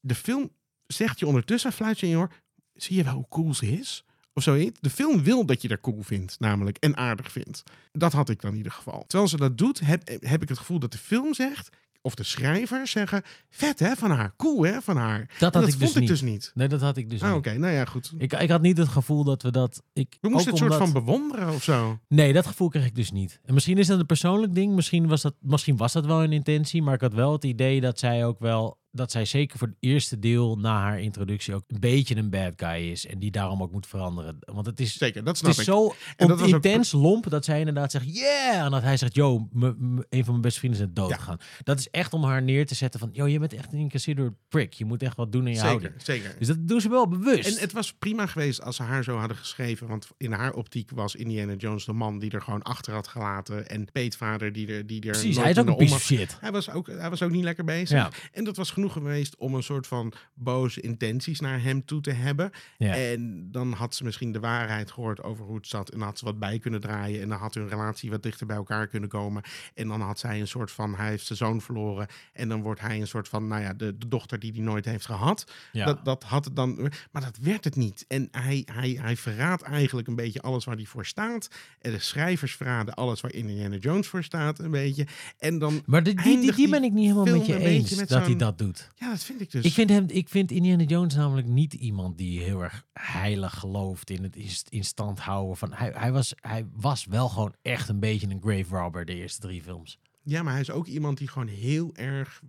de 0.00 0.14
film 0.14 0.50
zegt 0.86 1.18
je 1.18 1.26
ondertussen, 1.26 1.72
fluit 1.72 2.00
je 2.00 2.06
in 2.06 2.12
je 2.12 2.18
oor, 2.18 2.30
zie 2.74 2.96
je 2.96 3.04
wel 3.04 3.14
hoe 3.14 3.28
cool 3.28 3.54
ze 3.54 3.66
is? 3.78 4.04
Of 4.32 4.42
zoiets. 4.42 4.78
De 4.80 4.90
film 4.90 5.22
wil 5.22 5.46
dat 5.46 5.62
je 5.62 5.68
haar 5.68 5.80
cool 5.80 6.02
vindt, 6.02 6.36
namelijk, 6.40 6.76
en 6.78 6.96
aardig 6.96 7.32
vindt. 7.32 7.62
Dat 7.92 8.12
had 8.12 8.28
ik 8.28 8.40
dan 8.40 8.50
in 8.50 8.56
ieder 8.56 8.72
geval. 8.72 9.04
Terwijl 9.06 9.28
ze 9.30 9.36
dat 9.36 9.58
doet, 9.58 9.80
heb, 9.80 10.08
heb 10.20 10.42
ik 10.42 10.48
het 10.48 10.58
gevoel 10.58 10.78
dat 10.78 10.92
de 10.92 10.98
film 10.98 11.34
zegt, 11.34 11.68
of 12.02 12.14
de 12.14 12.22
schrijvers 12.24 12.90
zeggen, 12.90 13.22
vet 13.50 13.78
hè, 13.78 13.94
van 13.94 14.10
haar, 14.10 14.34
cool 14.36 14.62
hè, 14.64 14.82
van 14.82 14.96
haar. 14.96 15.30
Dat 15.38 15.54
had 15.54 15.62
ik 15.62 15.68
vond 15.68 15.80
dus 15.80 15.92
ik 15.94 16.00
niet. 16.00 16.08
dus 16.08 16.20
niet. 16.20 16.50
Nee, 16.54 16.68
dat 16.68 16.80
had 16.80 16.96
ik 16.96 17.10
dus 17.10 17.22
Ah, 17.22 17.28
niet. 17.28 17.36
oké, 17.38 17.58
nou 17.58 17.72
ja, 17.72 17.84
goed. 17.84 18.12
Ik, 18.18 18.32
ik 18.32 18.50
had 18.50 18.62
niet 18.62 18.78
het 18.78 18.88
gevoel 18.88 19.24
dat 19.24 19.42
we 19.42 19.50
dat... 19.50 19.82
Ik, 19.92 20.16
We 20.20 20.28
moesten 20.28 20.50
het 20.50 20.58
soort 20.60 20.72
omdat- 20.72 20.88
van 20.88 21.04
bewonderen 21.04 21.52
of 21.54 21.62
zo. 21.62 21.98
Nee, 22.08 22.32
dat 22.32 22.46
gevoel 22.46 22.68
kreeg 22.68 22.86
ik 22.86 22.94
dus 22.94 23.10
niet. 23.10 23.40
En 23.44 23.54
misschien 23.54 23.78
is 23.78 23.86
dat 23.86 23.98
een 23.98 24.06
persoonlijk 24.06 24.54
ding. 24.54 24.74
Misschien 24.74 25.06
was 25.08 25.22
dat, 25.22 25.34
misschien 25.40 25.76
was 25.76 25.92
dat 25.92 26.06
wel 26.06 26.22
een 26.22 26.32
intentie. 26.32 26.82
Maar 26.82 26.94
ik 26.94 27.00
had 27.00 27.14
wel 27.14 27.32
het 27.32 27.44
idee 27.44 27.80
dat 27.80 27.98
zij 27.98 28.26
ook 28.26 28.38
wel... 28.40 28.78
Dat 28.96 29.10
zij 29.10 29.24
zeker 29.24 29.58
voor 29.58 29.68
het 29.68 29.76
eerste 29.80 30.18
deel 30.18 30.58
na 30.58 30.80
haar 30.80 31.00
introductie 31.00 31.54
ook 31.54 31.62
een 31.66 31.80
beetje 31.80 32.16
een 32.16 32.30
bad 32.30 32.52
guy 32.56 32.90
is. 32.90 33.06
En 33.06 33.18
die 33.18 33.30
daarom 33.30 33.62
ook 33.62 33.72
moet 33.72 33.86
veranderen. 33.86 34.36
Want 34.40 34.66
het 34.66 34.80
is, 34.80 34.92
Zeker, 34.98 35.24
dat 35.24 35.26
het 35.28 35.36
snap 35.36 35.50
is 35.50 35.58
ik. 35.58 35.64
zo 35.64 35.94
En 36.16 36.28
dat 36.28 36.38
was 36.40 36.48
ook- 36.48 36.54
intens 36.54 36.92
lomp 36.92 37.30
dat 37.30 37.44
zij 37.44 37.58
inderdaad 37.58 37.90
zegt... 37.90 38.16
Yeah! 38.18 38.64
En 38.64 38.70
dat 38.70 38.82
hij 38.82 38.96
zegt, 38.96 39.14
yo, 39.14 39.48
een 39.52 40.04
van 40.08 40.24
mijn 40.26 40.40
beste 40.40 40.58
vrienden 40.58 40.80
is 40.80 40.86
dood 40.92 41.08
Ja. 41.10 41.16
gegaan. 41.16 41.38
Dat 41.62 41.78
is 41.78 41.90
echt 41.90 42.12
om 42.12 42.24
haar 42.24 42.42
neer 42.42 42.66
te 42.66 42.74
zetten 42.74 43.00
van... 43.00 43.08
Yo, 43.12 43.26
je 43.26 43.38
bent 43.38 43.52
echt 43.52 43.72
een 43.72 43.78
inconsiderate 43.78 44.34
prick. 44.48 44.72
Je 44.72 44.84
moet 44.84 45.02
echt 45.02 45.16
wat 45.16 45.32
doen 45.32 45.42
in 45.46 45.48
je 45.52 45.54
Zeker, 45.58 45.68
houding. 45.70 45.92
zeker. 46.02 46.34
Dus 46.38 46.46
dat 46.46 46.68
doen 46.68 46.80
ze 46.80 46.88
wel 46.88 47.08
bewust. 47.08 47.56
En 47.56 47.60
het 47.62 47.72
was 47.72 47.92
prima 47.92 48.26
geweest 48.26 48.62
als 48.62 48.76
ze 48.76 48.82
haar 48.82 49.04
zo 49.04 49.16
hadden 49.16 49.36
geschreven. 49.36 49.86
Want 49.86 50.08
in 50.16 50.32
haar 50.32 50.52
optiek 50.52 50.90
was 50.94 51.14
Indiana 51.14 51.54
Jones 51.54 51.84
de 51.84 51.92
man 51.92 52.18
die 52.18 52.30
er 52.30 52.42
gewoon 52.42 52.62
achter 52.62 52.92
had 52.92 53.08
gelaten. 53.08 53.68
En 53.68 53.88
Peetvader 53.92 54.52
die 54.52 54.66
er, 54.66 54.86
die 54.86 55.00
er 55.02 55.10
Precies, 55.10 55.36
hij 55.36 55.50
is 55.50 55.58
ook 55.58 55.66
een 55.66 55.76
piece 55.76 55.94
of 55.94 56.02
shit. 56.02 56.36
Hij 56.40 56.52
was, 56.52 56.70
ook, 56.70 56.86
hij 56.86 57.10
was 57.10 57.22
ook 57.22 57.30
niet 57.30 57.44
lekker 57.44 57.64
bezig. 57.64 57.98
Ja. 57.98 58.10
En 58.32 58.44
dat 58.44 58.56
was 58.56 58.70
genoeg 58.70 58.83
geweest 58.90 59.36
om 59.36 59.54
een 59.54 59.62
soort 59.62 59.86
van 59.86 60.12
boze 60.34 60.80
intenties 60.80 61.40
naar 61.40 61.62
hem 61.62 61.84
toe 61.84 62.00
te 62.00 62.10
hebben. 62.10 62.50
Ja. 62.78 62.94
En 62.94 63.48
dan 63.50 63.72
had 63.72 63.94
ze 63.94 64.04
misschien 64.04 64.32
de 64.32 64.40
waarheid 64.40 64.90
gehoord 64.90 65.22
over 65.22 65.44
hoe 65.44 65.56
het 65.56 65.66
zat. 65.66 65.90
En 65.90 65.98
dan 65.98 66.08
had 66.08 66.18
ze 66.18 66.24
wat 66.24 66.38
bij 66.38 66.58
kunnen 66.58 66.80
draaien. 66.80 67.20
En 67.20 67.28
dan 67.28 67.38
had 67.38 67.54
hun 67.54 67.68
relatie 67.68 68.10
wat 68.10 68.22
dichter 68.22 68.46
bij 68.46 68.56
elkaar 68.56 68.86
kunnen 68.86 69.08
komen. 69.08 69.42
En 69.74 69.88
dan 69.88 70.00
had 70.00 70.18
zij 70.18 70.40
een 70.40 70.48
soort 70.48 70.70
van, 70.70 70.94
hij 70.94 71.08
heeft 71.08 71.26
zijn 71.26 71.38
zoon 71.38 71.60
verloren. 71.60 72.06
En 72.32 72.48
dan 72.48 72.62
wordt 72.62 72.80
hij 72.80 73.00
een 73.00 73.06
soort 73.06 73.28
van, 73.28 73.46
nou 73.46 73.62
ja, 73.62 73.74
de, 73.74 73.98
de 73.98 74.08
dochter 74.08 74.38
die 74.38 74.52
hij 74.52 74.62
nooit 74.62 74.84
heeft 74.84 75.06
gehad. 75.06 75.52
Ja. 75.72 75.84
Dat, 75.84 76.04
dat 76.04 76.22
had 76.22 76.44
het 76.44 76.56
dan, 76.56 76.92
maar 77.10 77.22
dat 77.22 77.38
werd 77.40 77.64
het 77.64 77.76
niet. 77.76 78.04
En 78.08 78.28
hij, 78.30 78.66
hij, 78.72 78.98
hij 79.00 79.16
verraadt 79.16 79.62
eigenlijk 79.62 80.08
een 80.08 80.16
beetje 80.16 80.40
alles 80.40 80.64
waar 80.64 80.76
hij 80.76 80.84
voor 80.84 81.06
staat. 81.06 81.48
En 81.80 81.92
de 81.92 81.98
schrijvers 81.98 82.54
verraden 82.54 82.94
alles 82.94 83.20
waar 83.20 83.32
Indiana 83.32 83.76
Jones 83.76 84.06
voor 84.06 84.24
staat, 84.24 84.58
een 84.58 84.70
beetje. 84.70 85.06
En 85.38 85.58
dan, 85.58 85.82
Maar 85.86 86.02
die, 86.02 86.22
die, 86.22 86.52
die, 86.52 86.68
ben 86.68 86.84
ik 86.84 86.92
niet 86.92 87.06
helemaal 87.12 87.36
met 87.36 87.46
je 87.46 87.58
eens 87.58 87.94
met 87.94 88.08
dat 88.08 88.26
hij 88.26 88.36
dat 88.36 88.58
doet. 88.58 88.73
Ja, 88.96 89.10
dat 89.10 89.24
vind 89.24 89.40
ik 89.40 89.50
dus. 89.50 89.64
Ik 89.64 89.72
vind, 89.72 89.90
hem, 89.90 90.04
ik 90.08 90.28
vind 90.28 90.50
Indiana 90.50 90.82
Jones 90.82 91.14
namelijk 91.14 91.46
niet 91.46 91.74
iemand 91.74 92.18
die 92.18 92.40
heel 92.40 92.62
erg 92.62 92.84
heilig 92.92 93.54
gelooft 93.58 94.10
in 94.10 94.22
het 94.22 94.36
in- 94.68 94.84
stand 94.84 95.18
houden 95.18 95.56
van. 95.56 95.72
Hij, 95.72 95.92
hij, 95.94 96.12
was, 96.12 96.34
hij 96.40 96.66
was 96.72 97.04
wel 97.04 97.28
gewoon 97.28 97.54
echt 97.62 97.88
een 97.88 98.00
beetje 98.00 98.28
een 98.28 98.40
grave 98.42 98.76
robber 98.76 99.04
de 99.04 99.14
eerste 99.14 99.40
drie 99.40 99.62
films. 99.62 99.98
Ja, 100.22 100.42
maar 100.42 100.52
hij 100.52 100.62
is 100.62 100.70
ook 100.70 100.86
iemand 100.86 101.18
die 101.18 101.28
gewoon 101.28 101.48
heel 101.48 101.94
erg 101.94 102.42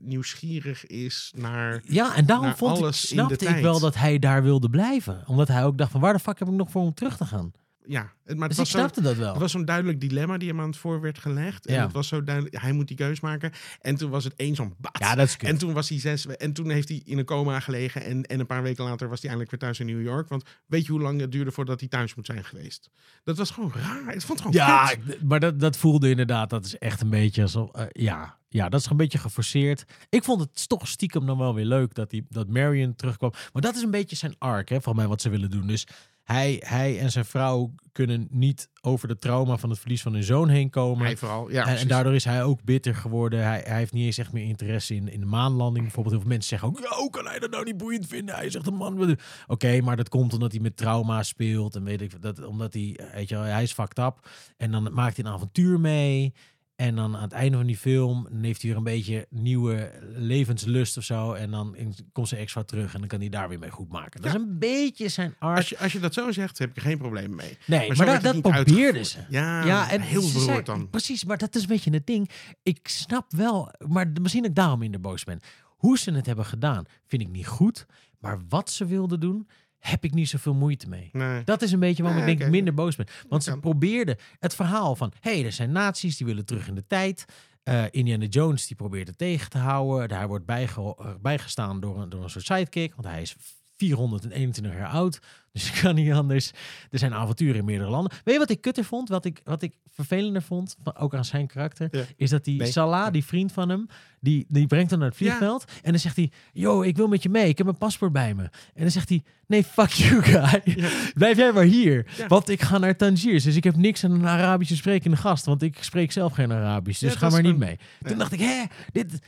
nieuwsgierig 0.00 0.86
is 0.86 1.32
naar... 1.36 1.82
Ja, 1.84 2.16
en 2.16 2.26
daarom 2.26 2.56
vond 2.56 2.84
ik, 2.84 2.92
snapte 2.92 3.34
ik 3.34 3.40
tijd. 3.40 3.62
wel 3.62 3.80
dat 3.80 3.94
hij 3.94 4.18
daar 4.18 4.42
wilde 4.42 4.70
blijven. 4.70 5.24
Omdat 5.26 5.48
hij 5.48 5.64
ook 5.64 5.78
dacht 5.78 5.90
van 5.90 6.00
waar 6.00 6.12
de 6.12 6.18
fuck 6.18 6.38
heb 6.38 6.48
ik 6.48 6.54
nog 6.54 6.70
voor 6.70 6.82
om 6.82 6.94
terug 6.94 7.16
te 7.16 7.24
gaan? 7.24 7.52
Ja, 7.88 8.12
het, 8.24 8.36
maar 8.36 8.48
het 8.48 8.48
Dus 8.48 8.50
ik 8.50 8.56
was 8.56 8.70
zo, 8.70 8.78
snapte 8.78 9.00
dat 9.00 9.16
wel. 9.16 9.30
het 9.30 9.40
was 9.40 9.50
zo'n 9.50 9.64
duidelijk 9.64 10.00
dilemma 10.00 10.38
die 10.38 10.48
hem 10.48 10.60
aan 10.60 10.66
het 10.66 10.76
voor 10.76 11.00
werd 11.00 11.18
gelegd. 11.18 11.66
En 11.66 11.74
Ja. 11.74 11.82
het 11.82 11.92
was 11.92 12.08
zo 12.08 12.24
duidelijk, 12.24 12.60
hij 12.60 12.72
moet 12.72 12.88
die 12.88 12.96
keus 12.96 13.20
maken. 13.20 13.52
En 13.80 13.96
toen 13.96 14.10
was 14.10 14.24
het 14.24 14.34
één 14.36 14.54
zo'n 14.54 14.74
bats. 14.78 15.00
Ja, 15.00 15.14
dat 15.14 15.26
is. 15.26 15.36
En 15.36 15.58
toen 15.58 15.72
was 15.72 15.88
hij 15.88 15.98
zes. 16.00 16.26
En 16.26 16.52
toen 16.52 16.70
heeft 16.70 16.88
hij 16.88 17.02
in 17.04 17.18
een 17.18 17.24
coma 17.24 17.60
gelegen. 17.60 18.04
En, 18.04 18.22
en 18.22 18.40
een 18.40 18.46
paar 18.46 18.62
weken 18.62 18.84
later 18.84 19.08
was 19.08 19.20
hij 19.22 19.30
eindelijk 19.30 19.50
weer 19.50 19.60
thuis 19.60 19.80
in 19.80 19.86
New 19.86 20.02
York. 20.06 20.28
Want 20.28 20.44
weet 20.66 20.86
je 20.86 20.92
hoe 20.92 21.00
lang 21.00 21.20
het 21.20 21.32
duurde 21.32 21.50
voordat 21.52 21.80
hij 21.80 21.88
thuis 21.88 22.14
moet 22.14 22.26
zijn 22.26 22.44
geweest? 22.44 22.90
Dat 23.24 23.36
was 23.36 23.50
gewoon 23.50 23.72
raar. 23.74 24.14
Ik 24.14 24.20
vond 24.22 24.40
het 24.42 24.52
gewoon 24.52 24.52
Ja, 24.68 24.86
kut. 24.86 25.14
ik- 25.14 25.22
maar 25.22 25.40
dat, 25.40 25.60
dat 25.60 25.76
voelde 25.76 26.10
inderdaad. 26.10 26.50
Dat 26.50 26.64
is 26.64 26.78
echt 26.78 27.00
een 27.00 27.10
beetje 27.10 27.42
alsof. 27.42 27.72
eh, 27.72 27.84
ja, 27.92 28.38
ja, 28.48 28.68
dat 28.68 28.80
is 28.80 28.86
een 28.86 28.96
beetje 28.96 29.18
geforceerd. 29.18 29.84
Ik 30.08 30.24
vond 30.24 30.40
het 30.40 30.68
toch 30.68 30.88
stiekem 30.88 31.26
dan 31.26 31.38
wel 31.38 31.54
weer 31.54 31.64
leuk 31.64 31.94
dat, 31.94 32.10
die, 32.10 32.26
dat 32.28 32.48
Marion 32.48 32.94
terugkwam. 32.94 33.32
Maar 33.52 33.62
dat 33.62 33.74
is 33.76 33.82
een 33.82 33.90
beetje 33.90 34.16
zijn 34.16 34.34
arc, 34.38 34.68
hè, 34.68 34.80
van 34.80 34.96
mij 34.96 35.06
wat 35.06 35.20
ze 35.20 35.28
willen 35.28 35.50
doen. 35.50 35.66
Dus 35.66 35.86
hij, 36.26 36.62
hij 36.66 36.98
en 36.98 37.10
zijn 37.10 37.24
vrouw 37.24 37.74
kunnen 37.92 38.26
niet 38.30 38.68
over 38.80 39.08
de 39.08 39.18
trauma 39.18 39.56
van 39.56 39.70
het 39.70 39.78
verlies 39.78 40.02
van 40.02 40.12
hun 40.12 40.22
zoon 40.22 40.48
heen 40.48 40.70
komen. 40.70 41.04
Hij 41.04 41.16
vooral. 41.16 41.50
Ja, 41.50 41.66
en, 41.66 41.88
daardoor 41.88 42.14
is 42.14 42.24
hij 42.24 42.42
ook 42.42 42.64
bitter 42.64 42.94
geworden. 42.94 43.44
Hij, 43.44 43.62
hij 43.66 43.78
heeft 43.78 43.92
niet 43.92 44.04
eens 44.04 44.18
echt 44.18 44.32
meer 44.32 44.44
interesse 44.44 44.94
in, 44.94 45.08
in 45.08 45.20
de 45.20 45.26
maanlanding. 45.26 45.84
Bijvoorbeeld 45.84 46.14
heel 46.14 46.24
veel 46.24 46.32
mensen 46.32 46.48
zeggen 46.48 46.68
ook... 46.68 46.78
Ja, 46.78 46.96
hoe 46.96 47.10
kan 47.10 47.26
hij 47.26 47.38
dat 47.38 47.50
nou 47.50 47.64
niet 47.64 47.76
boeiend 47.76 48.06
vinden? 48.06 48.34
Hij 48.34 48.50
zegt 48.50 48.66
een 48.66 48.74
man... 48.74 48.98
met 48.98 49.08
een-" 49.08 49.18
Oké, 49.46 49.80
maar 49.80 49.96
dat 49.96 50.08
komt 50.08 50.32
omdat 50.32 50.52
hij 50.52 50.60
met 50.60 50.76
trauma 50.76 51.22
speelt. 51.22 51.74
En 51.74 51.84
weet 51.84 52.00
ik 52.00 52.22
dat 52.22 52.44
omdat 52.44 52.72
hij... 52.72 53.00
Weet 53.14 53.28
je 53.28 53.34
wel, 53.34 53.44
hij 53.44 53.62
is 53.62 53.72
fucked 53.72 53.98
up. 53.98 54.28
En 54.56 54.70
dan 54.70 54.92
maakt 54.92 55.16
hij 55.16 55.24
een 55.24 55.32
avontuur 55.32 55.80
mee. 55.80 56.34
En 56.76 56.94
dan 56.96 57.16
aan 57.16 57.22
het 57.22 57.32
einde 57.32 57.56
van 57.56 57.66
die 57.66 57.76
film... 57.76 58.28
Heeft 58.40 58.60
hij 58.62 58.70
weer 58.70 58.78
een 58.78 58.84
beetje 58.84 59.26
nieuwe 59.30 59.92
levenslust 60.14 60.96
of 60.96 61.04
zo. 61.04 61.32
En 61.32 61.50
dan 61.50 61.76
in- 61.76 61.94
komt 62.12 62.28
zijn 62.28 62.40
ex-vrouw 62.40 62.64
terug. 62.64 62.94
En 62.94 62.98
dan 63.00 63.08
kan 63.08 63.20
hij 63.20 63.28
daar 63.28 63.48
weer 63.48 63.58
mee 63.58 63.70
goed 63.70 63.88
maken. 63.88 64.22
Dat 64.22 64.32
Ja. 64.32 64.38
is 64.38 64.44
een 64.44 64.58
beetje 64.58 65.08
zijn 65.08 65.34
arc. 65.38 65.56
Als 65.56 65.68
je, 65.68 65.78
als 65.78 65.92
je 65.92 66.00
dat 66.00 66.14
zo 66.14 66.32
zegt, 66.32 66.58
heb 66.58 66.70
ik 66.70 66.76
er 66.76 66.82
geen 66.82 66.98
probleem 66.98 67.34
mee. 67.34 67.58
Nee, 67.66 67.92
maar, 67.94 68.22
dat, 68.22 68.40
probeerden 68.40 69.06
ze. 69.06 69.18
Ja, 69.28 69.64
Ja, 69.64 69.90
en 69.90 70.00
heel 70.00 70.22
ze 70.22 70.38
beroerd 70.38 70.66
dan. 70.66 70.90
Precies, 70.90 71.24
maar 71.24 71.38
dat 71.38 71.54
is 71.54 71.62
een 71.62 71.68
beetje 71.68 71.90
het 71.90 72.06
ding. 72.06 72.30
Ik 72.62 72.88
snap 72.88 73.32
wel, 73.32 73.70
maar 73.88 74.12
de- 74.12 74.20
misschien 74.20 74.42
dat 74.42 74.50
ik 74.50 74.56
daarom 74.56 74.78
minder 74.78 75.00
boos 75.00 75.24
ben. 75.24 75.40
Hoe 75.64 75.98
ze 75.98 76.12
het 76.12 76.26
hebben 76.26 76.44
gedaan, 76.44 76.84
vind 77.06 77.22
ik 77.22 77.28
niet 77.28 77.46
goed. 77.46 77.86
Maar 78.18 78.38
wat 78.48 78.70
ze 78.70 78.86
wilden 78.86 79.20
doen, 79.20 79.48
heb 79.88 80.04
ik 80.04 80.14
niet 80.14 80.28
zoveel 80.28 80.54
moeite 80.54 80.88
mee. 80.88 81.08
Nee. 81.12 81.44
Dat 81.44 81.62
is 81.62 81.72
een 81.72 81.80
beetje 81.80 82.02
waarom 82.02 82.20
Nee, 82.20 82.30
ik 82.30 82.38
denk 82.38 82.48
ik 82.50 82.56
minder 82.56 82.74
boos 82.74 82.96
ben. 82.96 83.06
Want 83.28 83.44
ze 83.44 83.58
probeerden 83.58 84.16
het 84.38 84.54
verhaal 84.54 84.96
van... 84.96 85.12
hé, 85.20 85.34
hey, 85.34 85.44
er 85.44 85.52
zijn 85.52 85.72
nazi's, 85.72 86.16
die 86.16 86.26
willen 86.26 86.44
terug 86.44 86.68
in 86.68 86.74
de 86.74 86.86
tijd. 86.86 87.24
Eh, 87.62 87.84
Indiana 87.90 88.24
Jones 88.24 88.66
die 88.66 88.76
probeert 88.76 89.08
het 89.08 89.18
tegen 89.18 89.50
te 89.50 89.58
houden. 89.58 90.16
Hij 90.16 90.26
wordt 90.26 90.46
bijge- 90.46 90.94
eh, 90.98 91.06
bijgestaan 91.20 91.80
door 91.80 92.00
een, 92.02 92.08
door 92.08 92.22
een 92.22 92.30
soort 92.30 92.44
sidekick. 92.44 92.94
Want 92.94 93.06
hij 93.08 93.22
is 93.22 93.36
421 93.76 94.72
jaar 94.72 94.88
oud. 94.88 95.18
Dus 95.56 95.70
kan 95.80 95.94
niet 95.94 96.12
anders. 96.12 96.50
Er 96.90 96.98
zijn 96.98 97.14
avonturen 97.14 97.56
in 97.56 97.64
meerdere 97.64 97.90
landen. 97.90 98.12
Weet 98.24 98.34
je 98.34 98.40
wat 98.40 98.50
ik 98.50 98.60
kutter 98.60 98.84
vond? 98.84 99.08
Wat 99.08 99.24
ik, 99.24 99.40
wat 99.44 99.62
ik 99.62 99.74
vervelender 99.92 100.42
vond, 100.42 100.76
ook 100.98 101.14
aan 101.14 101.24
zijn 101.24 101.46
karakter... 101.46 101.88
Ja. 101.90 102.04
is 102.16 102.30
dat 102.30 102.44
die 102.44 102.58
Nee. 102.58 102.70
Salah, 102.72 103.12
die 103.12 103.24
vriend 103.24 103.52
van 103.52 103.68
hem... 103.68 103.86
Die, 104.20 104.46
die 104.48 104.66
brengt 104.66 104.90
hem 104.90 104.98
naar 104.98 105.08
het 105.08 105.16
vliegveld. 105.16 105.64
En 105.82 105.90
dan 105.90 106.00
zegt 106.00 106.16
hij... 106.16 106.30
Yo, 106.52 106.82
ik 106.82 106.96
wil 106.96 107.08
met 107.08 107.22
je 107.22 107.28
mee. 107.28 107.48
Ik 107.48 107.56
heb 107.56 107.66
mijn 107.66 107.78
paspoort 107.78 108.12
bij 108.12 108.34
me. 108.34 108.42
En 108.42 108.82
dan 108.82 108.90
zegt 108.90 109.08
hij... 109.08 109.22
Nee, 109.46 109.64
fuck 109.64 109.90
you, 109.90 110.22
guy. 110.22 110.76
Blijf 111.14 111.36
jij 111.36 111.52
maar 111.52 111.64
hier. 111.64 112.06
Ja. 112.16 112.26
Want 112.26 112.48
ik 112.48 112.62
ga 112.62 112.78
naar 112.78 112.96
Tangiers. 112.96 113.44
Dus 113.44 113.56
ik 113.56 113.64
heb 113.64 113.76
niks 113.76 114.04
aan 114.04 114.10
een 114.10 114.26
Arabische 114.26 114.76
sprekende 114.76 115.16
gast. 115.16 115.44
Want 115.44 115.62
ik 115.62 115.76
spreek 115.80 116.12
zelf 116.12 116.32
geen 116.32 116.52
Arabisch. 116.52 117.00
Dus 117.00 117.12
Ja, 117.12 117.18
ga 117.18 117.28
maar 117.28 117.42
niet 117.42 117.58
mee. 117.58 117.78
Toen 118.04 118.18
dacht 118.18 118.32
ik, 118.32 118.40
hè, 118.40 118.62
dit, 118.92 119.18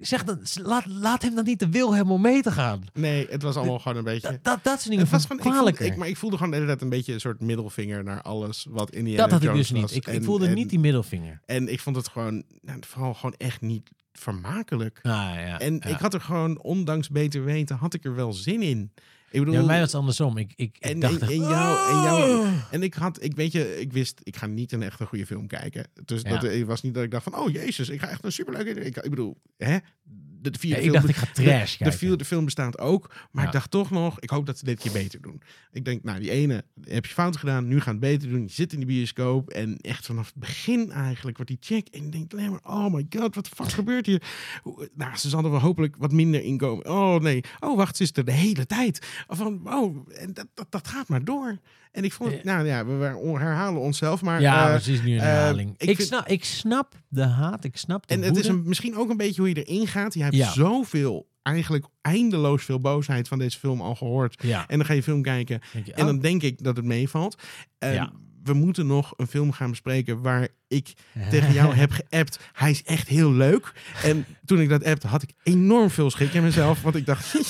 zeg 0.00 0.24
dan, 0.24 0.40
laat, 0.62 0.86
laat 0.86 1.22
hem 1.22 1.34
dan 1.34 1.44
niet 1.44 1.58
de 1.58 1.68
wil 1.68 1.94
hebben 1.94 2.14
om 2.14 2.20
mee 2.20 2.42
te 2.42 2.50
gaan. 2.52 2.84
Nee, 2.92 3.26
het 3.30 3.42
was 3.42 3.56
allemaal 3.56 3.78
gewoon 3.78 3.98
een 3.98 4.04
beetje... 4.04 4.28
Dat, 4.28 4.44
dat, 4.44 4.64
dat 4.64 4.78
is 4.78 4.84
dingen 4.84 5.08
was 5.10 5.24
ik 5.24 5.42
voelde, 5.42 5.84
ik, 5.84 5.96
maar 5.96 6.08
ik 6.08 6.16
voelde 6.16 6.36
gewoon 6.36 6.66
tijd 6.66 6.82
een 6.82 6.88
beetje 6.88 7.12
een 7.12 7.20
soort 7.20 7.40
middelvinger 7.40 8.04
naar 8.04 8.22
alles 8.22 8.66
wat 8.70 8.90
Indiana 8.90 9.22
dat 9.22 9.30
had 9.30 9.42
ik 9.42 9.54
dus 9.56 9.70
niet. 9.70 9.82
was. 9.82 9.92
Ik, 9.92 10.06
ik 10.06 10.14
En- 10.14 10.24
voelde 10.24 10.46
en- 10.46 10.54
niet 10.54 10.68
die 10.70 10.78
middelvinger. 10.78 11.40
En 11.46 11.72
ik 11.72 11.80
vond 11.80 11.96
het 11.96 12.08
gewoon, 12.08 12.42
nou, 12.62 12.78
vooral 12.86 13.14
gewoon 13.14 13.34
echt 13.38 13.60
niet 13.60 13.90
vermakelijk. 14.12 14.98
Ah, 15.02 15.12
ja, 15.12 15.58
En 15.58 15.74
ik 15.74 15.96
had 15.98 16.14
er 16.14 16.20
gewoon, 16.20 16.62
ondanks 16.62 17.08
beter 17.08 17.44
weten, 17.44 17.76
had 17.76 17.94
ik 17.94 18.04
er 18.04 18.14
wel 18.14 18.32
zin 18.32 18.62
in. 18.62 18.92
Ik 19.30 19.38
bedoel, 19.38 19.54
Ja, 19.54 19.62
mij 19.62 19.78
was 19.80 19.86
het 19.92 20.00
andersom. 20.00 20.36
Ik, 20.36 20.52
ik, 20.56 20.76
ik 20.78 20.84
en, 20.90 21.00
dacht 21.00 21.14
en, 21.14 21.20
echt, 21.20 21.30
en 21.30 21.36
jou, 21.38 21.90
en 21.90 22.02
jou, 22.02 22.38
"Oh." 22.40 22.48
en 22.70 22.82
ik 22.82 22.94
had, 22.94 23.22
ik 23.22 23.34
weet 23.36 23.52
je, 23.52 23.80
ik 23.80 23.92
wist, 23.92 24.20
ik 24.22 24.36
ga 24.36 24.46
niet 24.46 24.72
een 24.72 24.82
echt 24.82 25.00
een 25.00 25.06
goede 25.06 25.26
film 25.26 25.46
kijken. 25.46 25.88
Dus 26.04 26.22
Ja. 26.22 26.38
dat 26.38 26.58
was 26.66 26.82
niet 26.82 26.94
dat 26.94 27.02
ik 27.02 27.10
dacht 27.10 27.24
van, 27.24 27.34
oh 27.36 27.50
jezus, 27.50 27.88
ik 27.88 28.00
ga 28.00 28.08
echt 28.08 28.24
een 28.24 28.32
superleuke. 28.32 28.70
Ik, 28.80 28.96
ik 28.96 29.10
bedoel, 29.10 29.40
hè? 29.56 29.78
De, 30.42 30.50
de 30.50 30.58
vierde 30.58 30.76
Ja, 30.76 30.82
ik 30.82 30.90
film, 30.90 31.06
dacht, 31.06 31.08
ik 31.08 31.28
ga 31.28 31.32
trash 31.32 31.76
de, 31.76 31.92
vierde 31.92 32.24
film 32.24 32.44
bestaat 32.44 32.78
ook, 32.78 33.14
maar 33.30 33.42
Ja. 33.42 33.48
ik 33.48 33.54
dacht 33.54 33.70
toch 33.70 33.90
nog, 33.90 34.20
ik 34.20 34.30
hoop 34.30 34.46
dat 34.46 34.58
ze 34.58 34.64
dit 34.64 34.80
keer 34.80 34.92
beter 34.92 35.20
doen. 35.22 35.42
Ik 35.72 35.84
denk, 35.84 36.02
nou, 36.04 36.20
die 36.20 36.30
ene 36.30 36.64
heb 36.84 37.06
je 37.06 37.12
fout 37.14 37.36
gedaan, 37.36 37.68
nu 37.68 37.80
gaan 37.80 37.92
het 37.92 38.00
beter 38.00 38.28
doen. 38.28 38.42
Je 38.42 38.48
zit 38.52 38.72
in 38.72 38.80
de 38.80 38.86
bioscoop 38.86 39.50
en 39.50 39.76
echt 39.76 40.06
vanaf 40.06 40.26
het 40.26 40.34
begin 40.34 40.92
eigenlijk 40.92 41.36
wordt 41.36 41.50
die 41.52 41.60
check 41.76 41.88
en 41.88 42.02
je 42.04 42.08
denkt 42.08 42.32
alleen 42.34 42.50
maar, 42.50 42.60
oh 42.62 42.92
my 42.92 43.06
god, 43.10 43.34
wat 43.34 43.44
de 43.44 43.50
fuck 43.54 43.68
gebeurt 43.72 44.06
hier? 44.06 44.22
Nou, 44.94 45.16
ze 45.16 45.28
zullen 45.28 45.50
wel 45.50 45.60
hopelijk 45.60 45.96
wat 45.98 46.12
minder 46.12 46.42
inkomen. 46.42 46.88
Oh 46.88 47.20
nee, 47.20 47.40
oh 47.60 47.76
wacht, 47.76 47.96
ze 47.96 48.02
is 48.02 48.10
er 48.14 48.24
de 48.24 48.32
hele 48.32 48.66
tijd. 48.66 49.06
Van, 49.28 49.60
oh, 49.72 49.96
en 50.12 50.32
dat, 50.34 50.46
dat, 50.54 50.66
dat 50.70 50.88
gaat 50.88 51.08
maar 51.08 51.24
door. 51.24 51.58
En 51.92 52.04
ik 52.04 52.12
vond, 52.12 52.32
het- 52.32 52.44
nou 52.44 52.66
ja, 52.66 52.86
we 52.86 52.92
herhalen 53.38 53.80
onszelf, 53.80 54.22
maar... 54.22 54.40
ja, 54.40 54.64
eh, 54.66 54.70
precies 54.74 55.02
nu 55.02 55.12
een 55.12 55.18
eh, 55.20 55.24
herhaling. 55.26 55.74
ik 55.76 55.88
ik, 55.88 55.96
vind- 55.96 56.08
snap, 56.08 56.26
ik 56.28 56.44
snap 56.44 56.94
de 57.08 57.22
haat, 57.24 57.64
ik 57.64 57.76
snap 57.76 58.06
de 58.08 58.14
en 58.14 58.22
het 58.22 58.36
is 58.36 58.46
een, 58.46 58.62
misschien 58.66 58.96
ook 58.96 59.10
een 59.10 59.16
beetje 59.16 59.40
hoe 59.40 59.50
je 59.54 59.62
erin 59.62 59.86
gaat. 59.86 60.14
Je 60.14 60.22
hebt 60.22 60.34
Ja. 60.34 60.50
zoveel, 60.52 61.28
eigenlijk 61.42 61.86
eindeloos 62.00 62.64
veel 62.64 62.80
boosheid 62.80 63.28
van 63.28 63.38
deze 63.38 63.58
film 63.58 63.80
al 63.80 63.94
gehoord. 63.94 64.42
Ja, 64.42 64.64
En 64.68 64.76
dan 64.76 64.86
ga 64.86 64.92
je 64.92 65.02
film 65.02 65.22
kijken 65.22 65.60
je, 65.84 65.92
en 65.92 66.00
oh, 66.00 66.06
dan 66.06 66.18
denk 66.18 66.42
ik 66.42 66.62
dat 66.62 66.76
het 66.76 66.84
meevalt. 66.84 67.42
Ja. 67.78 68.12
We 68.44 68.52
moeten 68.52 68.86
nog 68.86 69.12
een 69.16 69.26
film 69.26 69.52
gaan 69.52 69.70
bespreken 69.70 70.20
waar 70.22 70.48
ik 70.68 70.92
tegen 71.30 71.52
jou 71.52 71.74
heb 71.82 71.90
geappt. 71.90 72.38
Hij 72.52 72.70
is 72.70 72.82
echt 72.82 73.08
heel 73.08 73.32
leuk. 73.32 73.72
En 74.04 74.24
toen 74.44 74.60
ik 74.60 74.68
dat 74.68 74.84
appte, 74.84 75.06
had 75.06 75.22
ik 75.22 75.30
enorm 75.42 75.90
veel 75.90 76.10
schrik 76.10 76.32
in 76.34 76.42
mezelf. 76.42 76.82
Want 76.82 76.94
ik 76.96 77.06
dacht... 77.06 77.34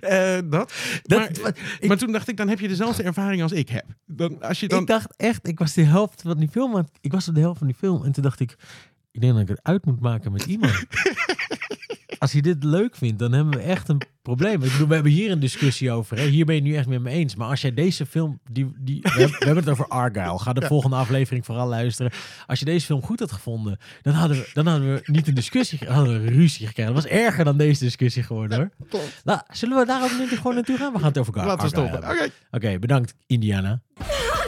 eh, 0.00 0.38
dat. 0.44 0.72
Dat- 1.02 1.18
maar, 1.18 1.30
wat- 1.42 1.58
ik- 1.80 1.88
maar 1.88 1.96
toen 1.96 2.12
dacht 2.12 2.28
ik, 2.28 2.36
dan 2.36 2.48
heb 2.48 2.60
je 2.60 2.68
dezelfde 2.68 3.02
ervaring 3.02 3.42
als 3.42 3.52
ik 3.52 3.68
heb. 3.68 3.84
Dan, 4.06 4.42
als 4.42 4.60
je 4.60 4.68
dan... 4.68 4.80
Ik 4.80 4.86
dacht 4.86 5.16
echt, 5.16 5.48
ik 5.48 5.58
was 5.58 5.72
de 5.74 5.82
helft 5.84 6.22
van 6.22 6.36
die 6.38 6.48
film, 6.48 6.86
ik 7.00 7.12
was 7.12 7.28
op 7.28 7.34
de 7.34 7.40
helft 7.40 7.58
van 7.58 7.66
die 7.66 7.76
film 7.76 8.04
en 8.04 8.12
toen 8.12 8.22
dacht 8.22 8.40
ik, 8.40 8.56
ik 9.12 9.20
denk 9.20 9.32
dat 9.32 9.42
ik 9.42 9.48
het 9.48 9.62
uit 9.62 9.84
moet 9.84 10.00
maken 10.00 10.32
met 10.32 10.44
iemand. 10.44 10.72
Als 12.18 12.32
je 12.32 12.42
dit 12.42 12.64
leuk 12.64 12.96
vindt, 12.96 13.18
dan 13.18 13.32
hebben 13.32 13.54
we 13.54 13.60
echt 13.62 13.88
een 13.88 14.00
probleem. 14.22 14.62
Ik 14.62 14.72
bedoel, 14.72 14.88
we 14.88 14.94
hebben 14.94 15.12
hier 15.12 15.30
een 15.30 15.40
discussie 15.40 15.90
over. 15.92 16.16
Hè? 16.18 16.24
Hier 16.26 16.44
ben 16.44 16.54
je 16.54 16.60
het 16.60 16.70
nu 16.70 16.76
echt 16.76 16.86
met 16.88 17.00
me 17.02 17.10
eens. 17.10 17.34
Maar 17.34 17.48
als 17.48 17.60
jij 17.60 17.74
deze 17.74 18.06
film, 18.06 18.40
die, 18.50 18.72
die, 18.78 19.00
we, 19.02 19.08
hebben, 19.08 19.38
we 19.38 19.44
hebben 19.44 19.64
het 19.64 19.72
over 19.72 19.86
Argyle. 19.88 20.38
Ga 20.38 20.52
de 20.52 20.66
volgende 20.66 20.96
aflevering 20.96 21.44
vooral 21.44 21.68
luisteren. 21.68 22.12
Als 22.46 22.58
je 22.58 22.64
deze 22.64 22.86
film 22.86 23.02
goed 23.02 23.20
had 23.20 23.32
gevonden, 23.32 23.78
dan 24.02 24.14
hadden 24.14 24.36
we, 24.36 24.50
dan 24.52 24.66
hadden 24.66 24.94
we 24.94 25.02
niet 25.04 25.28
een 25.28 25.34
discussie, 25.34 25.78
ge- 25.78 25.90
hadden 25.92 26.12
we 26.22 26.26
een 26.28 26.34
ruzie 26.34 26.66
gekregen. 26.66 26.94
Dat 26.94 27.02
was 27.02 27.12
erger 27.12 27.44
dan 27.44 27.56
deze 27.56 27.84
discussie 27.84 28.22
geworden 28.22 28.58
hoor. 28.58 28.70
Klopt. 28.88 29.20
Nou, 29.24 29.40
zullen 29.52 29.78
we 29.78 29.86
daar 29.86 30.02
ook 30.02 30.18
nu 30.18 30.26
gewoon 30.36 30.54
naartoe 30.54 30.76
gaan? 30.76 30.92
We 30.92 30.98
gaan 30.98 31.08
het 31.08 31.18
over 31.18 31.34
Ar- 31.34 31.46
Laten 31.46 31.68
we 31.70 31.76
Argyle 31.76 31.88
stoppen. 32.00 32.10
Oké. 32.10 32.30
Oké, 32.68 32.78
bedankt 32.78 33.14
Indiana. 33.26 33.80